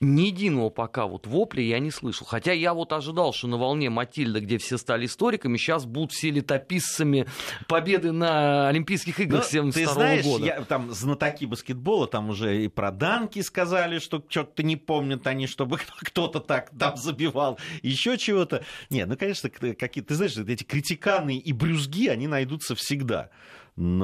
ни 0.00 0.28
единого 0.28 0.70
пока 0.70 1.06
вот 1.06 1.26
вопля 1.26 1.62
я 1.62 1.78
не 1.78 1.90
слышал. 1.90 2.26
Хотя 2.26 2.52
я 2.52 2.72
вот 2.72 2.90
ожидал, 2.92 3.34
что 3.34 3.48
на 3.48 3.58
волне 3.58 3.90
Матильда, 3.90 4.40
где 4.40 4.56
все 4.56 4.78
стали 4.78 5.04
историками, 5.04 5.58
сейчас 5.58 5.84
будут 5.84 6.12
все 6.12 6.30
летописцами 6.30 7.26
победы 7.68 8.10
на 8.10 8.68
Олимпийских 8.68 9.20
играх 9.20 9.44
ну, 9.44 9.50
72 9.50 9.72
ты 9.72 9.92
знаешь, 9.92 10.24
года. 10.24 10.46
Я, 10.46 10.62
там 10.62 10.90
знатоки 10.90 11.44
баскетбола, 11.44 12.06
там 12.06 12.30
уже 12.30 12.64
и 12.64 12.68
про 12.68 12.90
данки 12.92 13.42
сказали, 13.42 13.98
что 13.98 14.24
что-то 14.26 14.62
не 14.62 14.76
помнят 14.76 15.26
они, 15.26 15.46
чтобы 15.46 15.76
кто-то 16.00 16.40
так 16.40 16.70
там 16.70 16.96
забивал, 16.96 17.58
еще 17.82 18.16
чего-то. 18.16 18.64
Нет, 18.88 19.06
ну, 19.06 19.18
конечно, 19.18 19.50
какие 19.50 20.02
ты 20.02 20.14
знаешь, 20.14 20.34
эти 20.36 20.64
критиканы 20.64 21.36
и 21.36 21.52
брюзги, 21.52 22.08
они 22.08 22.26
найдутся 22.26 22.74
всегда. 22.74 23.28
Но, 23.76 23.94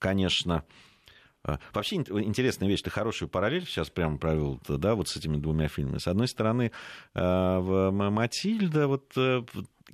конечно, 0.00 0.64
вообще 1.72 1.96
интересная 1.96 2.68
вещь, 2.68 2.82
ты 2.82 2.90
хорошую 2.90 3.28
параллель 3.28 3.64
сейчас 3.66 3.90
прямо 3.90 4.18
провел, 4.18 4.60
да, 4.68 4.94
вот 4.94 5.08
с 5.08 5.16
этими 5.16 5.36
двумя 5.36 5.68
фильмами. 5.68 5.98
С 5.98 6.08
одной 6.08 6.28
стороны, 6.28 6.72
а, 7.14 7.60
в 7.60 7.90
Матильда, 7.90 8.88
вот 8.88 9.12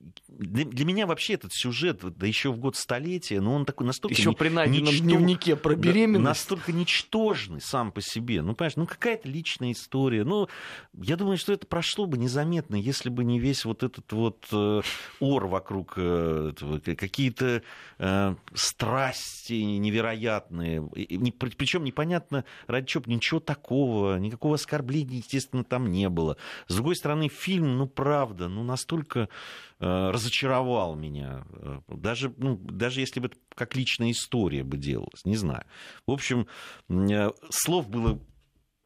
э, 0.03 0.65
для 0.65 0.85
меня 0.85 1.07
вообще 1.07 1.35
этот 1.35 1.53
сюжет, 1.53 2.01
да 2.03 2.27
еще 2.27 2.53
в 2.53 2.59
год 2.59 2.77
столетия, 2.77 3.41
но 3.41 3.55
он 3.55 3.65
такой 3.65 3.87
настолько... 3.87 4.15
Еще 4.15 4.33
при 4.33 4.49
найденном 4.49 4.93
ничто... 4.93 5.05
дневнике 5.05 5.57
про 5.57 5.75
беременность. 5.75 6.25
Настолько 6.25 6.73
ничтожный 6.73 7.61
сам 7.61 7.93
по 7.93 8.01
себе. 8.01 8.43
Ну, 8.43 8.55
понимаешь, 8.55 8.77
ну 8.77 8.87
какая-то 8.87 9.29
личная 9.29 9.73
история. 9.73 10.25
Ну, 10.25 10.49
я 10.95 11.17
думаю, 11.17 11.37
что 11.37 11.53
это 11.53 11.67
прошло 11.67 12.07
бы 12.07 12.19
незаметно, 12.19 12.77
если 12.77 13.09
бы 13.09 13.25
не 13.25 13.39
весь 13.39 13.65
вот 13.65 13.83
этот 13.83 14.11
вот 14.13 14.47
э, 14.53 14.81
ор 15.21 15.47
вокруг 15.47 15.95
э, 15.97 16.53
какие-то 16.97 17.63
э, 17.99 18.35
страсти 18.55 19.53
невероятные. 19.53 20.83
Причем 21.57 21.85
непонятно, 21.85 22.45
ради 22.67 22.87
чего, 22.87 23.05
ничего 23.07 23.41
такого, 23.41 24.17
никакого 24.19 24.55
оскорбления, 24.55 25.19
естественно, 25.19 25.65
там 25.65 25.91
не 25.91 26.09
было. 26.09 26.37
С 26.69 26.75
другой 26.75 26.97
стороны, 26.97 27.29
фильм, 27.29 27.77
ну, 27.77 27.87
правда, 27.87 28.49
ну, 28.49 28.63
настолько 28.63 29.29
разочаровал 29.83 30.95
меня. 30.95 31.45
Э, 31.55 31.81
даже, 31.89 32.33
ну, 32.37 32.57
даже 32.57 33.01
если 33.01 33.21
бы 33.21 33.31
как 33.55 33.75
личная 33.75 34.13
история 34.13 34.63
бы 34.63 34.77
делалась, 34.77 35.25
не 35.25 35.37
знаю. 35.37 35.65
В 36.07 36.13
общем, 36.13 36.47
э, 36.89 37.31
слов 37.51 37.89
было 37.89 38.21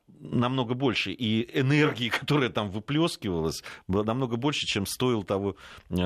намного 0.08 0.74
больше, 0.74 1.12
и 1.12 1.58
энергии, 1.58 2.08
которая 2.20 2.48
там 2.48 2.70
выплескивалась, 2.70 3.62
было 3.86 4.04
намного 4.04 4.36
больше, 4.36 4.66
чем 4.66 4.86
стоил 4.86 5.22
того 5.22 5.56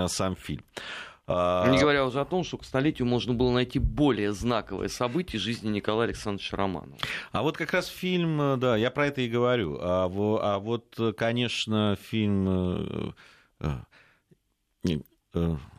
сам 0.07 0.35
фильм. 0.37 0.65
А, 1.33 1.71
не 1.71 1.79
говоря 1.79 2.05
уже 2.05 2.21
о 2.21 2.25
том, 2.25 2.43
что 2.43 2.59
к 2.59 2.65
столетию 2.65 3.07
можно 3.07 3.35
было 3.35 3.53
найти 3.53 3.79
более 3.79 4.33
знаковое 4.33 4.89
событие 4.89 5.39
жизни 5.39 5.69
Николая 5.69 6.09
Александровича 6.09 6.57
Романова. 6.57 6.99
А 7.31 7.43
вот 7.43 7.57
как 7.57 7.73
раз 7.73 7.87
фильм, 7.87 8.59
да, 8.59 8.77
я 8.77 8.91
про 8.91 9.07
это 9.07 9.21
и 9.21 9.29
говорю. 9.29 9.79
А, 9.81 10.07
а 10.07 10.59
вот, 10.59 10.99
конечно, 11.17 11.97
фильм 12.03 13.15
Э, 13.61 13.81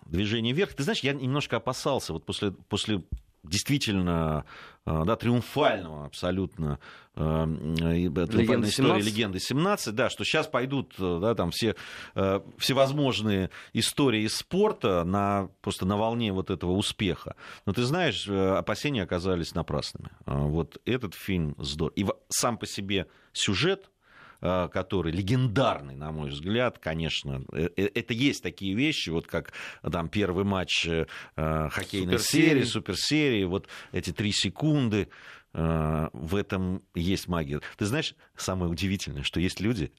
движение 0.06 0.54
вверх. 0.54 0.74
Ты 0.74 0.84
знаешь, 0.84 0.99
я 1.02 1.14
немножко 1.14 1.58
опасался 1.58 2.14
вот 2.14 2.26
после, 2.26 2.52
после 2.52 3.04
действительно 3.43 4.45
э, 4.86 5.04
да, 5.06 5.16
триумфального 5.16 6.06
абсолютно 6.06 6.80
э, 7.16 7.20
триумфальной 7.20 8.70
истории 8.70 9.02
легенды 9.02 9.39
17, 9.39 9.95
да, 9.95 10.10
что 10.10 10.24
сейчас 10.24 10.47
пойдут 10.47 10.93
да, 10.97 11.34
там 11.34 11.52
все 11.52 11.76
всевозможные 12.14 13.49
истории 13.74 14.24
из 14.24 14.36
спорта 14.36 15.04
на, 15.04 15.49
просто 15.62 15.86
на 15.86 15.97
волне 15.97 16.32
вот 16.34 16.52
этого 16.52 16.72
успеха. 16.72 17.36
Но 17.66 17.74
ты 17.74 17.84
знаешь, 17.84 18.28
опасения 18.28 19.04
оказались 19.04 19.56
напрасными. 19.56 20.10
Вот 20.26 20.80
этот 20.86 21.16
фильм 21.16 21.56
здорово. 21.58 21.93
И 21.95 22.06
сам 22.30 22.58
по 22.58 22.68
себе 22.68 23.08
сюжет, 23.34 23.89
Э, 23.89 24.01
который 24.41 25.11
легендарный, 25.11 25.95
на 25.95 26.11
мой 26.11 26.31
взгляд, 26.31 26.79
конечно. 26.79 27.43
Э, 27.53 27.69
э, 27.77 27.89
это 27.93 28.13
есть 28.13 28.41
такие 28.41 28.73
вещи, 28.73 29.09
вот 29.09 29.27
как 29.27 29.53
там 29.81 30.09
первый 30.09 30.43
матч 30.43 30.87
хоккейной 31.35 32.19
серии, 32.19 32.63
суперсерии, 32.63 33.43
вот 33.43 33.67
эти 33.91 34.11
три 34.11 34.31
секунды, 34.31 35.09
в 35.53 36.35
этом 36.35 36.81
есть 36.95 37.27
магия. 37.27 37.59
Ты 37.77 37.85
знаешь, 37.85 38.15
самое 38.37 38.71
удивительное, 38.71 39.23
что 39.23 39.41
есть 39.41 39.59
люди, 39.59 39.91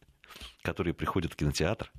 которые 0.62 0.95
приходят 0.95 1.34
в 1.34 1.36
кинотеатр, 1.36 1.93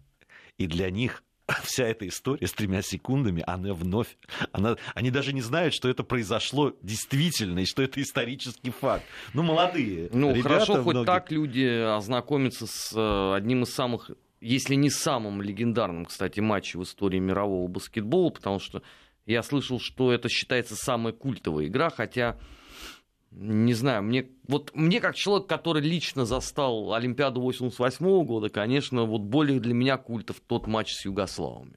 и 0.58 0.66
для 0.66 0.90
них 0.90 1.24
вся 1.64 1.86
эта 1.86 2.08
история 2.08 2.48
с 2.48 2.54
тремя 2.54 2.82
секундами, 2.82 3.44
она 3.46 3.74
вновь, 3.74 4.18
она, 4.52 4.78
они 4.96 5.12
даже 5.12 5.34
не 5.34 5.42
знают, 5.42 5.74
что 5.74 5.90
это 5.90 6.04
произошло 6.04 6.74
действительно, 6.82 7.60
и 7.60 7.66
что 7.66 7.82
это 7.82 8.02
исторический 8.02 8.72
факт. 8.72 9.06
Ну, 9.34 9.44
молодые 9.44 10.10
Ну, 10.14 10.30
ребята, 10.30 10.44
хорошо, 10.50 10.74
многие... 10.82 10.98
хоть 10.98 11.06
так 11.06 11.32
люди 11.32 11.96
ознакомятся 11.96 12.68
с 12.68 12.94
э, 12.96 13.36
одним 13.36 13.64
из 13.64 13.74
самых, 13.74 14.12
если 14.40 14.76
не 14.76 14.90
самым 14.90 15.42
легендарным, 15.42 16.06
кстати, 16.06 16.40
матчем 16.40 16.80
в 16.80 16.84
истории 16.84 17.20
мирового 17.20 17.68
баскетбола, 17.68 18.30
потому 18.30 18.60
что 18.60 18.82
я 19.26 19.44
слышал, 19.44 19.80
что 19.80 20.12
это 20.12 20.30
считается 20.30 20.76
самая 20.76 21.14
культовая 21.14 21.68
игра, 21.68 21.90
хотя 21.90 22.38
не 23.36 23.74
знаю, 23.74 24.04
мне, 24.04 24.28
вот 24.48 24.72
мне 24.74 25.02
как 25.02 25.16
человек, 25.16 25.48
который 25.48 25.82
лично 25.82 26.26
застал 26.26 26.94
Олимпиаду 26.94 27.42
88 27.42 28.26
года, 28.26 28.50
конечно, 28.50 29.06
вот 29.06 29.22
более 29.22 29.60
для 29.60 29.74
меня 29.74 29.98
культов 29.98 30.40
тот 30.46 30.68
матч 30.68 30.94
с 30.94 31.06
Югославами, 31.06 31.74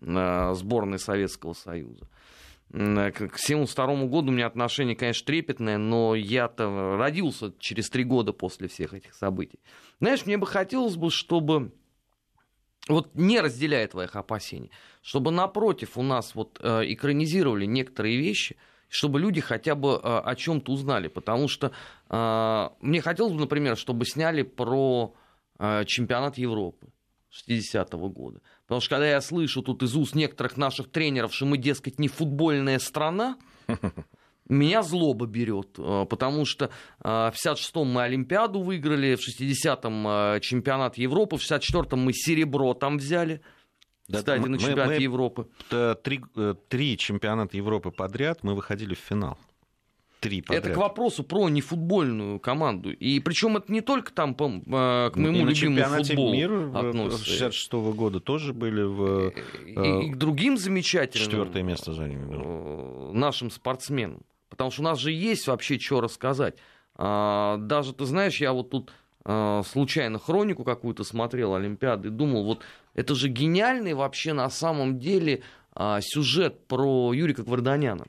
сборной 0.00 0.98
Советского 0.98 1.52
Союза. 1.52 2.08
К 2.70 2.74
1972 2.74 4.06
году 4.06 4.28
у 4.28 4.34
меня 4.34 4.46
отношение, 4.46 4.94
конечно, 4.94 5.24
трепетное, 5.24 5.78
но 5.78 6.14
я-то 6.14 6.96
родился 6.98 7.54
через 7.58 7.88
три 7.88 8.04
года 8.04 8.32
после 8.32 8.68
всех 8.68 8.92
этих 8.92 9.14
событий. 9.14 9.60
Знаешь, 10.00 10.26
мне 10.26 10.36
бы 10.36 10.46
хотелось 10.46 10.96
бы, 10.96 11.10
чтобы 11.10 11.72
вот 12.88 13.14
не 13.14 13.40
разделяя 13.40 13.86
твоих 13.86 14.16
опасений, 14.16 14.70
чтобы 15.00 15.30
напротив 15.30 15.96
у 15.96 16.02
нас 16.02 16.34
вот 16.34 16.58
э, 16.60 16.92
экранизировали 16.92 17.66
некоторые 17.66 18.18
вещи– 18.18 18.56
чтобы 18.88 19.20
люди 19.20 19.40
хотя 19.40 19.74
бы 19.74 19.92
э, 19.92 19.98
о 20.02 20.34
чем-то 20.34 20.72
узнали. 20.72 21.08
Потому 21.08 21.48
что 21.48 21.72
э, 22.08 22.68
мне 22.80 23.00
хотелось 23.00 23.32
бы, 23.32 23.40
например, 23.40 23.76
чтобы 23.76 24.06
сняли 24.06 24.42
про 24.42 25.14
э, 25.58 25.84
чемпионат 25.86 26.38
Европы 26.38 26.88
60-го 27.30 28.08
года. 28.08 28.40
Потому 28.66 28.80
что 28.80 28.90
когда 28.90 29.08
я 29.08 29.20
слышу 29.20 29.62
тут 29.62 29.82
из 29.82 29.94
уст 29.94 30.14
некоторых 30.14 30.56
наших 30.56 30.90
тренеров, 30.90 31.34
что 31.34 31.46
мы, 31.46 31.58
дескать, 31.58 31.98
не 31.98 32.08
футбольная 32.08 32.78
страна, 32.78 33.36
меня 34.48 34.82
злоба 34.82 35.26
берет, 35.26 35.72
потому 35.74 36.46
что 36.46 36.70
в 37.00 37.34
56-м 37.34 37.86
мы 37.86 38.02
Олимпиаду 38.02 38.62
выиграли, 38.62 39.14
в 39.14 39.20
60-м 39.20 40.08
э, 40.08 40.40
чемпионат 40.40 40.96
Европы, 40.96 41.36
в 41.36 41.40
64-м 41.40 42.00
мы 42.00 42.12
серебро 42.14 42.72
там 42.74 42.96
взяли. 42.96 43.42
Да, 44.08 44.18
Кстати, 44.18 44.40
мы- 44.40 44.48
на 44.48 44.58
чемпионате 44.58 44.96
мы- 44.96 45.02
Европы. 45.02 45.46
Э, 45.70 45.94
Три, 46.02 46.20
э, 46.36 46.54
три 46.68 46.96
чемпионата 46.96 47.56
Европы 47.56 47.90
подряд 47.90 48.38
мы 48.42 48.54
выходили 48.54 48.94
в 48.94 48.98
финал. 48.98 49.36
Три 50.20 50.40
подряд. 50.42 50.64
Это 50.64 50.74
к 50.74 50.78
вопросу 50.78 51.22
про 51.22 51.48
нефутбольную 51.48 52.40
команду. 52.40 52.90
И 52.90 53.20
причем 53.20 53.56
это 53.58 53.70
не 53.70 53.82
только 53.82 54.10
там 54.12 54.34
по- 54.34 54.46
э, 54.48 55.10
к 55.12 55.16
И 55.16 55.20
моему 55.20 55.44
на 55.44 55.50
любимому 55.50 55.54
чемпионате 55.54 56.04
футболу 56.14 56.32
мира 56.34 56.78
относится. 56.78 57.24
66 57.24 57.92
года 57.92 58.18
тоже 58.18 58.52
были 58.54 58.82
в 58.82 59.28
И, 59.66 60.06
и 60.06 60.10
к 60.10 60.16
другим 60.16 60.56
замечательным 60.56 61.24
четвертое 61.28 61.62
место 61.62 61.92
заняли. 61.92 62.18
э, 62.30 63.10
нашим 63.12 63.50
спортсменам. 63.50 64.22
Потому 64.48 64.70
что 64.70 64.80
у 64.80 64.84
нас 64.86 64.98
же 64.98 65.12
есть 65.12 65.46
вообще 65.46 65.78
что 65.78 66.00
рассказать. 66.00 66.56
А, 66.96 67.58
Даже, 67.58 67.92
ты 67.92 68.06
знаешь, 68.06 68.40
я 68.40 68.52
вот 68.52 68.70
тут 68.70 68.90
случайно 69.66 70.18
хронику 70.18 70.64
какую-то 70.64 71.04
смотрел 71.04 71.54
Олимпиады 71.54 72.08
и 72.08 72.10
думал, 72.10 72.44
вот 72.44 72.62
это 72.98 73.14
же 73.14 73.28
гениальный 73.28 73.94
вообще 73.94 74.32
на 74.32 74.50
самом 74.50 74.98
деле 74.98 75.44
а, 75.72 76.00
сюжет 76.00 76.66
про 76.66 77.12
Юрика 77.12 77.44
Гварданяна. 77.44 78.06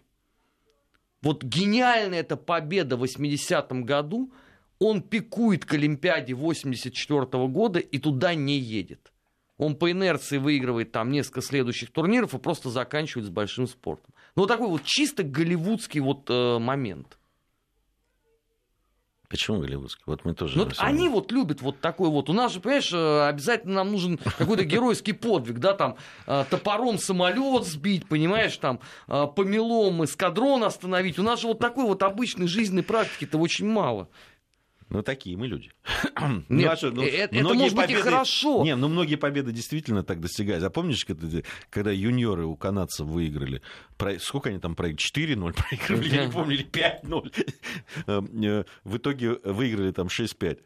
Вот 1.22 1.44
гениальная 1.44 2.22
эта 2.22 2.36
победа 2.36 2.98
в 2.98 3.04
80-м 3.04 3.84
году, 3.84 4.34
он 4.80 5.04
пикует 5.04 5.64
к 5.64 5.76
Олимпиаде 5.76 6.34
84 6.34 7.28
года 7.50 7.78
и 7.78 8.00
туда 8.00 8.34
не 8.34 8.58
едет. 8.58 9.14
Он 9.58 9.76
по 9.76 9.92
инерции 9.92 10.40
выигрывает 10.40 10.92
там 10.92 11.12
несколько 11.12 11.44
следующих 11.44 11.92
турниров 11.92 12.34
и 12.34 12.40
просто 12.40 12.72
заканчивает 12.72 13.28
с 13.28 13.30
большим 13.30 13.68
спортом. 13.68 14.12
Ну, 14.36 14.42
вот 14.44 14.48
такой 14.48 14.70
вот 14.70 14.84
чисто 14.86 15.22
голливудский 15.22 16.00
вот 16.00 16.28
э, 16.32 16.58
момент. 16.58 17.19
Почему 19.30 19.60
голливудский? 19.60 20.02
Вот 20.08 20.26
мы 20.26 20.34
тоже... 20.34 20.58
Ну, 20.58 20.64
вот 20.64 20.74
они 20.80 21.08
вот 21.08 21.32
любят 21.32 21.62
вот 21.62 21.80
такой 21.80 22.10
вот. 22.10 22.32
У 22.32 22.34
нас 22.34 22.52
же, 22.52 22.60
понимаешь, 22.60 22.92
э, 22.92 23.28
обязательно 23.28 23.76
нам 23.76 23.92
нужен 23.92 24.18
какой-то 24.18 24.64
геройский 24.66 25.14
подвиг, 25.14 25.60
да, 25.60 25.74
там 25.74 25.98
э, 26.26 26.46
топором 26.50 26.98
самолет 26.98 27.64
сбить, 27.64 28.08
понимаешь, 28.08 28.58
там 28.58 28.80
э, 29.08 29.28
помелом 29.36 30.04
эскадрон 30.04 30.64
остановить. 30.64 31.20
У 31.20 31.24
нас 31.24 31.42
же 31.42 31.48
вот 31.48 31.60
такой 31.60 31.86
вот 31.86 32.02
обычной 32.02 32.48
жизненной 32.48 32.82
практики-то 32.82 33.38
очень 33.38 33.68
мало. 33.68 34.10
Ну, 34.90 35.04
такие 35.04 35.38
мы 35.38 35.48
люди. 35.48 35.72
Нет, 36.50 36.72
а 36.72 36.76
что, 36.76 36.90
ну, 36.92 37.04
э, 37.04 37.08
это 37.10 37.36
многие 37.36 37.60
может 37.60 37.76
быть 37.78 37.92
и 37.92 37.94
хорошо. 37.96 38.64
Не, 38.64 38.76
ну 38.76 38.88
многие 38.88 39.16
победы 39.18 39.52
действительно 39.52 40.04
так 40.04 40.20
достигают. 40.20 40.64
А 40.64 40.70
помнишь, 40.70 41.06
когда, 41.06 41.28
когда 41.70 41.92
юниоры 41.92 42.46
у 42.46 42.56
канадцев 42.56 43.06
выиграли? 43.06 43.62
Про- 43.98 44.20
Сколько 44.20 44.50
они 44.50 44.60
там 44.60 44.76
проиграли? 44.76 45.00
4-0 45.36 45.54
проиграли, 45.70 46.10
я 46.16 46.26
не 46.26 46.32
помню, 46.32 46.56
или 46.56 46.66
5-0. 46.66 47.46
Э, 48.08 48.22
э, 48.44 48.64
В 48.84 48.98
итоге 48.98 49.34
выиграли 49.44 49.92
там 49.92 50.08
6-5. 50.08 50.60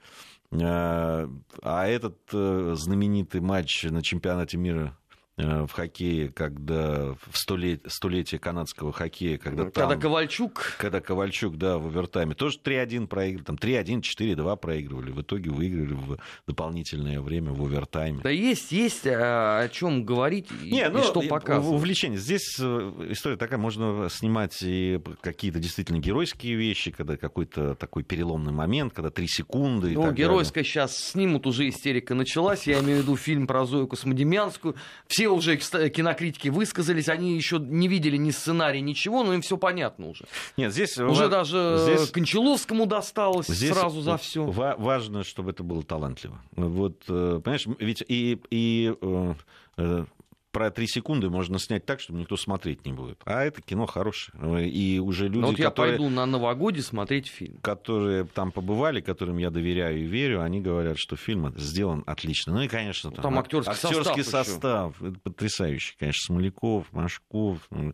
Э, 0.51 1.27
А 1.61 1.87
этот 1.87 2.17
э, 2.31 2.73
знаменитый 2.77 3.41
матч 3.41 3.83
на 3.83 4.01
чемпионате 4.01 4.57
мира 4.57 4.97
в 5.35 5.67
хоккее, 5.71 6.29
когда 6.29 7.13
в 7.13 7.35
столет- 7.37 7.81
столетие 7.87 8.37
канадского 8.39 8.91
хоккея, 8.93 9.37
когда 9.39 9.63
Когда 9.65 9.87
там- 9.89 9.99
Ковальчук 9.99 10.75
когда 10.77 11.01
Ковальчук, 11.01 11.57
да, 11.57 11.79
в 11.79 11.87
овертайме, 11.87 12.35
тоже 12.35 12.59
3-1 12.63 13.07
проигрывали, 13.07 13.43
там 13.45 13.57
3-1, 13.57 14.01
4-2 14.01 14.55
проигрывали, 14.57 15.09
в 15.11 15.21
итоге 15.21 15.49
выиграли 15.49 15.93
в 15.93 16.17
дополнительное 16.45 17.19
время 17.19 17.51
в 17.51 17.63
овертайме. 17.63 18.19
Да 18.21 18.29
есть, 18.29 18.71
есть 18.71 19.07
э, 19.07 19.15
о 19.15 19.67
чем 19.69 20.05
говорить 20.05 20.49
и, 20.63 20.71
Не, 20.71 20.85
и 20.85 20.89
ну, 20.89 21.01
что 21.01 21.21
и- 21.21 21.27
показывать. 21.27 21.77
увлечение. 21.81 22.19
Здесь 22.19 22.55
э, 22.59 23.07
история 23.09 23.37
такая, 23.37 23.57
можно 23.59 24.09
снимать 24.11 24.57
и 24.61 24.99
какие-то 25.21 25.57
действительно 25.59 25.97
геройские 25.97 26.55
вещи, 26.55 26.91
когда 26.91 27.17
какой-то 27.17 27.73
такой 27.75 28.03
переломный 28.03 28.51
момент, 28.53 28.93
когда 28.93 29.09
3 29.09 29.27
секунды 29.27 29.93
и 29.93 29.95
Ну, 29.95 30.11
геройская 30.11 30.63
сейчас 30.63 30.95
снимут, 30.95 31.47
уже 31.47 31.67
истерика 31.69 32.13
началась. 32.13 32.67
Я 32.67 32.79
имею 32.81 32.99
в 32.99 33.01
виду 33.01 33.15
фильм 33.17 33.47
про 33.47 33.65
Зою 33.65 33.87
Космодемьянскую. 33.87 34.75
Все 35.07 35.22
уже 35.27 35.55
кста- 35.55 35.89
кинокритики 35.89 36.49
высказались, 36.49 37.09
они 37.09 37.35
еще 37.35 37.57
не 37.59 37.87
видели 37.87 38.17
ни 38.17 38.31
сценария, 38.31 38.81
ничего, 38.81 39.23
но 39.23 39.33
им 39.33 39.41
все 39.41 39.57
понятно 39.57 40.07
уже. 40.09 40.25
Нет, 40.57 40.71
здесь... 40.71 40.97
Уже 40.97 41.23
ва- 41.23 41.29
даже 41.29 41.77
здесь- 41.81 42.11
Кончаловскому 42.11 42.85
досталось 42.85 43.47
Здесь 43.47 43.73
сразу 43.73 44.01
за 44.01 44.17
все. 44.17 44.45
ва- 44.45 44.75
важно, 44.77 45.23
чтобы 45.23 45.51
это 45.51 45.63
было 45.63 45.83
талантливо. 45.83 46.41
Вот, 46.55 47.03
э, 47.09 47.41
понимаешь, 47.43 47.65
ведь 47.79 48.03
и, 48.07 48.39
и 48.49 48.93
э, 49.01 49.33
э, 49.77 50.05
про 50.53 50.69
три 50.71 50.87
секунды 50.87 51.29
можно 51.29 51.57
снять 51.59 51.83
так, 51.85 51.99
чтобы 51.99 52.19
никто 52.19 52.37
смотреть 52.37 52.85
не 52.85 52.93
будет. 52.93 53.19
А 53.25 53.43
это 53.43 53.61
кино 53.61 53.87
хорошее. 53.87 54.69
И 54.69 54.99
уже 54.99 55.25
люди, 55.27 55.39
Ну, 55.39 55.47
вот 55.47 55.59
я 55.59 55.65
которые, 55.65 55.97
пойду 55.97 56.09
на 56.09 56.25
новогодие 56.27 56.83
смотреть 56.83 57.27
фильм. 57.27 57.57
которые 57.57 58.23
там 58.25 58.51
побывали, 58.51 59.01
которым 59.01 59.37
я 59.39 59.49
доверяю 59.49 59.99
и 59.99 60.03
верю, 60.05 60.41
они 60.43 60.61
говорят, 60.61 60.97
что 60.99 61.15
фильм 61.15 61.51
сделан 61.57 62.03
отлично. 62.05 62.53
Ну 62.53 62.61
и, 62.61 62.67
конечно, 62.67 63.09
Ну, 63.09 63.21
там 63.21 63.37
актерский 63.39 63.73
актерский 63.73 64.23
состав 64.23 64.47
состав. 64.47 65.01
Это 65.01 65.19
потрясающий, 65.19 65.95
конечно, 65.97 66.21
Смоляков, 66.27 66.93
Машков. 66.93 67.57
ну, 67.71 67.91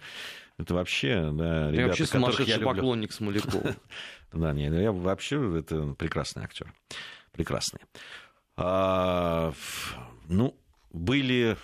Это 0.57 0.74
вообще, 0.74 1.32
да, 1.32 1.68
Я 1.68 1.72
ребята, 1.72 1.88
вообще 1.88 2.03
которых 2.03 2.03
я 2.03 2.07
сумасшедший 2.20 2.53
люблю. 2.55 2.68
поклонник 2.76 3.12
Смолякова. 3.14 3.76
Да, 4.34 4.53
не, 4.53 4.66
я 4.66 4.91
вообще 4.91 5.57
это 5.60 5.95
прекрасный 5.97 6.43
актер. 6.43 6.72
Прекрасный. 7.32 7.80
А, 8.57 9.53
ну, 10.28 10.55
были 10.91 11.57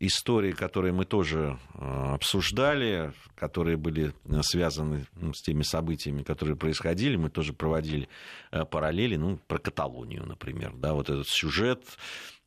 истории, 0.00 0.52
которые 0.52 0.92
мы 0.92 1.04
тоже 1.04 1.58
а, 1.74 2.14
обсуждали, 2.14 3.12
которые 3.36 3.76
были 3.76 4.12
а, 4.28 4.42
связаны 4.42 5.06
ну, 5.16 5.32
с 5.34 5.42
теми 5.42 5.62
событиями, 5.62 6.22
которые 6.22 6.56
происходили. 6.56 7.16
Мы 7.16 7.30
тоже 7.30 7.52
проводили 7.52 8.08
а, 8.50 8.64
параллели, 8.64 9.16
ну, 9.16 9.38
про 9.46 9.58
Каталонию, 9.58 10.24
например, 10.26 10.72
да, 10.76 10.94
вот 10.94 11.10
этот 11.10 11.28
сюжет. 11.28 11.82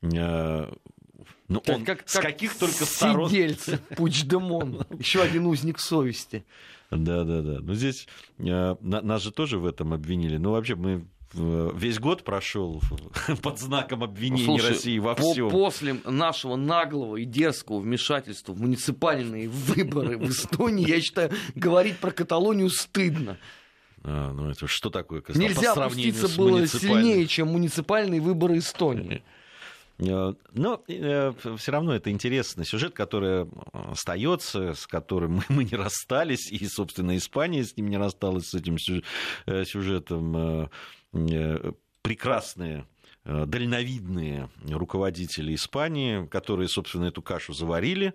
ну, 0.02 1.60
Как- 1.60 1.76
он 1.76 1.84
как- 1.84 2.08
с 2.08 2.14
как 2.14 2.22
каких 2.22 2.56
только 2.56 2.84
сторон... 2.84 3.30
Сидельцы, 3.30 3.78
Пучдемон. 3.96 4.86
Еще 4.98 5.22
один 5.22 5.46
узник 5.46 5.78
совести. 5.80 6.44
Да, 6.90 7.24
да, 7.24 7.42
да. 7.42 7.58
Но 7.60 7.74
здесь 7.74 8.06
э, 8.38 8.42
на- 8.80 9.02
нас 9.02 9.22
же 9.22 9.30
тоже 9.32 9.58
в 9.58 9.66
этом 9.66 9.92
обвинили. 9.92 10.36
Ну, 10.38 10.52
вообще, 10.52 10.74
мы 10.74 10.90
э, 10.92 11.00
весь 11.34 11.98
год 11.98 12.24
прошел 12.24 12.82
под 13.42 13.58
знаком 13.58 14.02
обвинения 14.02 14.44
Слушай, 14.44 14.70
России 14.70 14.98
во 14.98 15.14
всем. 15.14 15.50
После 15.50 15.94
нашего 16.04 16.56
наглого 16.56 17.16
и 17.16 17.24
дерзкого 17.24 17.80
вмешательства 17.80 18.52
в 18.52 18.60
муниципальные 18.60 19.48
выборы 19.48 20.18
в 20.18 20.30
Эстонии, 20.30 20.88
я 20.88 21.00
считаю, 21.00 21.30
говорить 21.54 21.98
про 21.98 22.10
Каталонию 22.10 22.70
стыдно. 22.70 23.38
А, 24.04 24.32
ну, 24.32 24.50
это 24.50 24.66
что 24.66 24.90
такое? 24.90 25.22
Нельзя 25.34 25.72
опуститься 25.72 26.28
было 26.36 26.66
сильнее, 26.66 27.26
чем 27.26 27.48
муниципальные 27.48 28.20
выборы 28.20 28.58
Эстонии. 28.58 29.22
Э, 30.00 30.32
Но 30.52 30.84
все 31.56 31.72
равно 31.72 31.94
это 31.94 32.10
интересный 32.10 32.64
сюжет, 32.64 32.94
который 32.94 33.44
э, 33.44 33.46
остается, 33.72 34.74
с 34.74 34.86
которым 34.86 35.36
мы, 35.36 35.44
мы 35.48 35.64
не 35.64 35.74
расстались, 35.76 36.50
и, 36.52 36.66
собственно, 36.66 37.16
Испания 37.16 37.64
с 37.64 37.76
ним 37.76 37.88
не 37.88 37.96
рассталась, 37.96 38.50
с 38.50 38.54
этим 38.54 38.76
э, 39.46 39.64
сюжетом. 39.64 40.70
Э, 41.12 41.72
Прекрасные 42.02 42.86
э, 43.24 43.44
дальновидные 43.44 44.48
руководители 44.70 45.54
Испании, 45.54 46.26
которые, 46.26 46.68
собственно, 46.68 47.06
эту 47.06 47.20
кашу 47.20 47.52
заварили, 47.52 48.14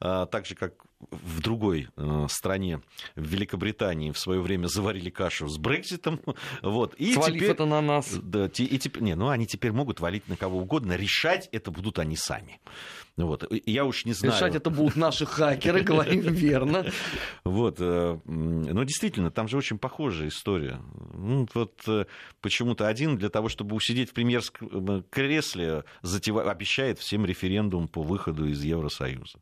а, 0.00 0.24
так 0.26 0.46
же, 0.46 0.54
как 0.54 0.84
в 1.10 1.40
другой 1.40 1.88
э, 1.96 2.26
стране, 2.28 2.80
в 3.16 3.24
Великобритании, 3.26 4.10
в 4.12 4.18
свое 4.18 4.40
время 4.40 4.66
заварили 4.66 5.10
кашу 5.10 5.48
с 5.48 5.58
Брекситом. 5.58 6.20
Вот. 6.62 6.94
И 6.94 7.12
Свалив 7.12 7.36
теперь... 7.36 7.50
это 7.50 7.64
на 7.66 7.80
нас. 7.80 8.14
Да, 8.22 8.48
те- 8.48 8.64
и 8.64 8.78
теперь, 8.78 9.02
не, 9.02 9.14
ну 9.14 9.28
они 9.28 9.46
теперь 9.46 9.72
могут 9.72 10.00
валить 10.00 10.28
на 10.28 10.36
кого 10.36 10.58
угодно, 10.60 10.96
решать 10.96 11.48
это 11.52 11.70
будут 11.70 11.98
они 11.98 12.16
сами. 12.16 12.60
Ну 13.16 13.26
Вот. 13.28 13.44
И 13.50 13.70
Я 13.70 13.84
уж 13.84 14.04
не 14.04 14.12
знаю. 14.12 14.34
Решать 14.34 14.54
это 14.56 14.70
будут 14.70 14.96
наши 14.96 15.24
хакеры, 15.26 15.80
говорим 15.84 16.20
верно. 16.20 16.86
Вот, 17.44 17.76
э, 17.78 18.18
но 18.24 18.82
действительно, 18.84 19.30
там 19.30 19.48
же 19.48 19.56
очень 19.56 19.78
похожая 19.78 20.28
история. 20.28 20.80
Ну, 21.14 21.46
вот 21.54 21.80
э, 21.86 22.06
почему-то 22.40 22.88
один 22.88 23.16
для 23.16 23.28
того, 23.28 23.48
чтобы 23.48 23.76
усидеть 23.76 24.10
в 24.10 24.14
премьерском 24.14 24.98
э, 24.98 25.02
кресле, 25.10 25.84
затева- 26.02 26.50
обещает 26.50 26.98
всем 26.98 27.24
референдум 27.24 27.88
по 27.88 28.02
выходу 28.02 28.46
из 28.46 28.62
Евросоюза. 28.64 29.38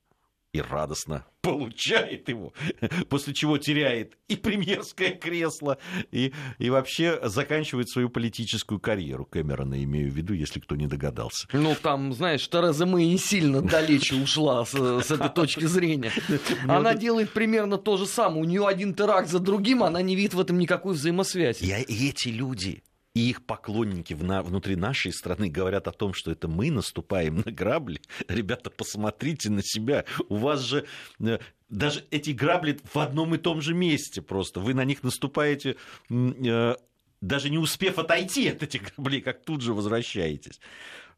И 0.53 0.61
радостно 0.61 1.25
получает 1.43 2.29
его, 2.29 2.53
после 3.09 3.35
чего 3.35 3.59
теряет 3.59 4.17
и 4.29 4.37
премьерское 4.37 5.11
кресло, 5.11 5.79
и, 6.11 6.33
и 6.59 6.71
вообще 6.71 7.19
заканчивает 7.25 7.89
свою 7.89 8.09
политическую 8.09 8.79
карьеру. 8.79 9.27
Кэмерона 9.27 9.83
имею 9.83 10.11
в 10.11 10.15
виду, 10.15 10.35
если 10.35 10.61
кто 10.61 10.77
не 10.77 10.87
догадался. 10.87 11.49
Ну, 11.53 11.75
там, 11.75 12.13
знаешь, 12.13 12.49
Тереза 12.49 12.87
Мэй 12.87 13.07
не 13.07 13.19
сильно 13.19 13.61
далече 13.61 14.15
ушла 14.17 14.65
с, 14.65 14.73
с 14.73 15.11
этой 15.11 15.31
точки 15.31 15.65
зрения. 15.65 16.13
Она 16.69 16.95
делает 16.95 17.33
примерно 17.33 17.77
то 17.77 17.97
же 17.97 18.07
самое. 18.07 18.43
У 18.43 18.45
нее 18.45 18.67
один 18.67 18.95
теракт 18.95 19.29
за 19.29 19.41
другим, 19.41 19.83
она 19.83 20.01
не 20.01 20.15
видит 20.15 20.35
в 20.35 20.41
этом 20.41 20.59
никакой 20.59 20.95
взаимосвязи. 20.95 21.65
И, 21.65 21.93
и 21.93 22.11
эти 22.11 22.29
люди, 22.29 22.83
и 23.15 23.31
их 23.31 23.45
поклонники 23.45 24.15
внутри 24.15 24.77
нашей 24.77 25.13
страны 25.13 25.51
говорят 25.51 25.87
о 25.87 25.93
том, 25.93 26.15
что 26.15 26.31
это 26.31 26.49
мы 26.49 26.71
наступаем 26.71 27.43
на 27.45 27.53
грабли. 27.53 28.01
Ребята, 28.29 28.71
посмотрите 28.71 29.51
на 29.51 29.63
себя. 29.63 30.05
У 30.29 30.37
вас 30.37 30.61
же 30.61 30.87
э, 31.21 31.39
даже 31.69 32.05
эти 32.11 32.31
грабли 32.31 32.81
в 32.83 32.97
одном 32.99 33.35
и 33.35 33.39
том 33.39 33.61
же 33.61 33.75
месте 33.75 34.23
просто. 34.23 34.61
Вы 34.61 34.73
на 34.73 34.85
них 34.85 35.03
наступаете, 35.03 35.77
э, 36.09 36.75
даже 37.21 37.51
не 37.51 37.59
успев 37.59 37.99
отойти 37.99 38.49
от 38.49 38.63
этих 38.63 38.95
граблей, 38.95 39.21
как 39.21 39.45
тут 39.45 39.61
же 39.61 39.75
возвращаетесь. 39.75 40.61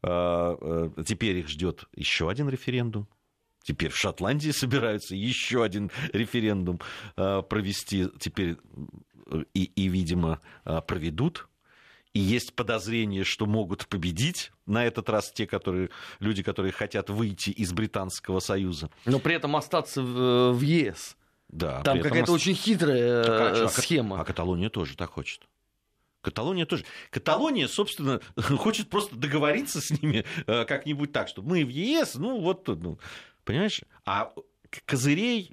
А, 0.01 0.57
э, 0.97 1.03
теперь 1.05 1.37
их 1.37 1.47
ждет 1.47 1.85
еще 1.95 2.29
один 2.29 2.49
референдум. 2.49 3.07
Теперь 3.63 3.89
в 3.89 3.97
Шотландии 3.97 4.51
собираются 4.51 5.15
еще 5.15 5.63
один 5.63 5.91
референдум 6.11 6.81
провести. 7.15 8.09
Теперь 8.19 8.57
и, 9.53 9.63
и 9.63 9.87
видимо, 9.87 10.41
проведут 10.87 11.47
и 12.15 12.19
есть 12.19 12.53
подозрение, 12.53 13.25
что 13.25 13.45
могут 13.45 13.87
победить 13.87 14.53
на 14.65 14.85
этот 14.85 15.09
раз 15.09 15.31
те 15.31 15.45
которые, 15.45 15.89
люди, 16.19 16.43
которые 16.43 16.71
хотят 16.71 17.09
выйти 17.09 17.49
из 17.49 17.73
Британского 17.73 18.39
Союза. 18.39 18.89
Но 19.03 19.19
при 19.19 19.35
этом 19.35 19.55
остаться 19.57 20.01
в, 20.01 20.53
в 20.53 20.61
ЕС. 20.61 21.17
Да, 21.49 21.81
Там 21.81 22.01
какая-то 22.01 22.31
ост... 22.31 22.41
очень 22.41 22.55
хитрая 22.55 23.65
а, 23.65 23.67
схема. 23.67 24.17
А, 24.17 24.21
а 24.21 24.25
Каталония 24.25 24.69
тоже 24.69 24.95
так 24.95 25.11
хочет. 25.11 25.41
Каталония 26.21 26.65
тоже. 26.65 26.85
Каталония, 27.11 27.67
собственно, 27.67 28.21
хочет 28.37 28.89
просто 28.89 29.17
договориться 29.17 29.81
с 29.81 29.91
ними 29.91 30.23
э, 30.47 30.63
как-нибудь 30.63 31.11
так, 31.11 31.27
что 31.27 31.41
мы 31.41 31.65
в 31.65 31.69
ЕС, 31.69 32.15
ну 32.15 32.39
вот, 32.39 32.65
ну, 32.67 32.97
понимаешь? 33.43 33.81
А 34.05 34.31
козырей 34.85 35.51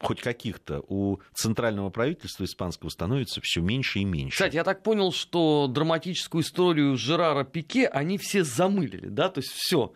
хоть 0.00 0.20
каких-то 0.20 0.82
у 0.88 1.18
центрального 1.34 1.90
правительства 1.90 2.44
испанского 2.44 2.88
становится 2.88 3.40
все 3.42 3.60
меньше 3.60 4.00
и 4.00 4.04
меньше. 4.04 4.36
Кстати, 4.36 4.56
я 4.56 4.64
так 4.64 4.82
понял, 4.82 5.12
что 5.12 5.66
драматическую 5.68 6.42
историю 6.42 6.96
Жерара 6.96 7.44
Пике 7.44 7.86
они 7.88 8.18
все 8.18 8.44
замылили, 8.44 9.08
да, 9.08 9.28
то 9.28 9.40
есть 9.40 9.52
все. 9.52 9.92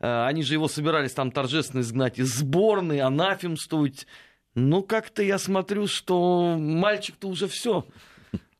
Э, 0.00 0.26
они 0.26 0.42
же 0.42 0.54
его 0.54 0.68
собирались 0.68 1.12
там 1.12 1.30
торжественно 1.30 1.80
изгнать 1.80 2.18
из 2.18 2.34
сборной, 2.34 3.00
анафемствовать. 3.00 4.06
Ну, 4.54 4.82
как-то 4.82 5.22
я 5.22 5.38
смотрю, 5.38 5.86
что 5.86 6.56
мальчик-то 6.58 7.28
уже 7.28 7.48
все. 7.48 7.86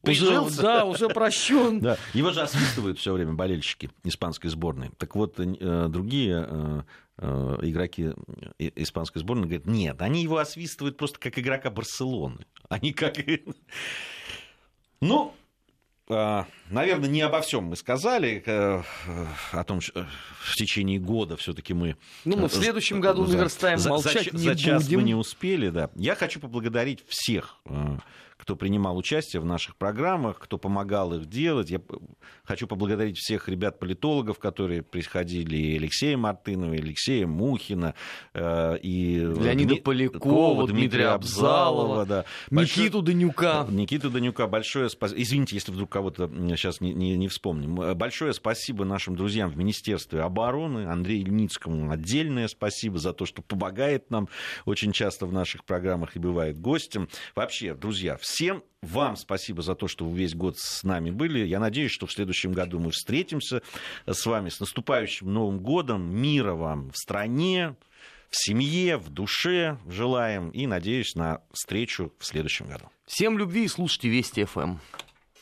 Уже, 0.07 0.63
да, 0.63 0.85
уже 0.85 1.09
прощен. 1.09 1.81
Да. 1.85 1.99
Его 2.13 2.31
же 2.33 2.41
освистывают 2.41 2.99
все 2.99 3.13
время 3.13 3.35
болельщики 3.35 3.91
испанской 4.05 4.51
сборной. 4.51 4.91
Так 4.99 5.15
вот, 5.15 5.39
э, 5.39 5.87
другие 5.89 6.47
э, 6.49 6.83
Э, 7.17 7.59
игроки 7.63 8.11
испанской 8.59 9.21
сборной 9.21 9.45
говорят, 9.45 9.67
нет, 9.67 10.03
они 10.03 10.23
его 10.23 10.39
освистывают 10.39 10.97
просто 10.97 11.21
как 11.21 11.39
игрока 11.39 11.71
Барселоны. 11.71 12.45
Они 12.69 12.93
как... 12.93 13.17
Ну, 15.01 15.35
наверное, 16.09 17.09
не 17.11 17.21
обо 17.21 17.43
всем 17.43 17.65
мы 17.65 17.77
сказали, 17.77 18.43
о 18.47 19.65
том, 19.65 19.83
что 19.83 20.07
в 20.41 20.57
течение 20.57 20.99
года 20.99 21.37
все-таки 21.37 21.75
мы... 21.75 21.97
Ну, 22.25 22.39
мы 22.39 22.49
в 22.49 22.55
следующем 22.55 23.01
году 23.01 23.27
наверстаем, 23.27 23.79
молчать 23.87 24.31
за, 24.33 24.37
не 24.37 24.45
за 24.45 24.57
час 24.57 24.85
будем. 24.85 25.01
мы 25.01 25.05
не 25.05 25.15
успели, 25.15 25.69
да. 25.69 25.91
Я 25.95 26.15
хочу 26.15 26.41
поблагодарить 26.41 27.05
всех 27.07 27.59
кто 28.45 28.57
принимал 28.57 28.99
участие 28.99 29.41
в 29.41 29.47
наших 29.47 29.77
программах, 29.77 30.39
кто 30.39 30.59
помогал 30.59 31.15
их 31.15 31.27
делать. 31.27 31.71
Я 31.71 31.81
хочу 32.45 32.67
поблагодарить 32.67 33.17
всех 33.17 33.49
ребят-политологов, 33.49 34.39
которые 34.39 34.83
приходили, 34.83 35.57
и 35.57 35.77
Алексея 35.79 36.19
Мартынова, 36.19 36.75
и 36.75 36.79
Алексея 36.79 37.27
Мухина, 37.27 37.95
э, 38.35 38.79
и 38.83 39.17
Леонида 39.17 39.75
Дми... 39.75 39.81
Полякова, 39.81 40.69
Дмитрия 40.69 41.09
Абзалова, 41.09 42.05
да. 42.05 42.25
Никиту 42.51 43.01
Данюка. 43.01 43.67
Никиту 43.71 44.11
Данюка, 44.11 44.47
большое 44.47 44.91
спасибо. 44.91 45.23
Извините, 45.23 45.57
если 45.57 45.73
вдруг 45.73 45.89
кого-то 45.89 46.29
сейчас 46.51 46.83
не, 46.83 46.93
не, 46.93 47.17
не 47.17 47.29
вспомним. 47.29 47.97
Большое 47.97 48.35
спасибо 48.35 48.85
нашим 48.85 49.17
друзьям 49.17 49.49
в 49.51 49.57
Министерстве 49.57 50.21
обороны, 50.21 50.87
Андрею 50.87 51.23
Ильницкому 51.23 51.91
отдельное 51.91 52.49
спасибо 52.49 52.99
за 52.99 53.15
то, 53.15 53.25
что 53.25 53.41
помогает 53.41 54.11
нам 54.11 54.29
очень 54.67 54.93
часто 54.93 55.25
в 55.25 55.33
наших 55.33 55.65
программах 55.65 56.15
и 56.17 56.19
бывает 56.19 56.61
гостем. 56.61 57.09
Вообще, 57.35 57.75
друзья, 57.75 58.19
Всем 58.35 58.64
вам 58.82 59.14
спасибо 59.14 59.62
за 59.62 59.76
то, 59.76 59.87
что 59.87 60.05
вы 60.05 60.18
весь 60.18 60.35
год 60.35 60.59
с 60.59 60.82
нами 60.82 61.12
были. 61.12 61.47
Я 61.47 61.61
надеюсь, 61.61 61.93
что 61.93 62.09
в 62.09 62.12
следующем 62.12 62.51
году 62.51 62.80
мы 62.80 62.91
встретимся 62.91 63.62
с 64.07 64.26
вами. 64.26 64.49
С 64.49 64.59
наступающим 64.59 65.32
Новым 65.32 65.61
годом. 65.61 66.12
Мира 66.12 66.55
вам 66.55 66.91
в 66.91 66.97
стране, 66.97 67.76
в 68.30 68.45
семье, 68.45 68.97
в 68.97 69.09
душе 69.09 69.78
желаем. 69.87 70.51
И 70.51 70.66
надеюсь 70.66 71.14
на 71.14 71.43
встречу 71.53 72.12
в 72.18 72.26
следующем 72.26 72.66
году. 72.66 72.87
Всем 73.07 73.39
любви 73.39 73.66
и 73.66 73.68
слушайте 73.68 74.09
Вести 74.09 74.43
ФМ. 74.43 74.78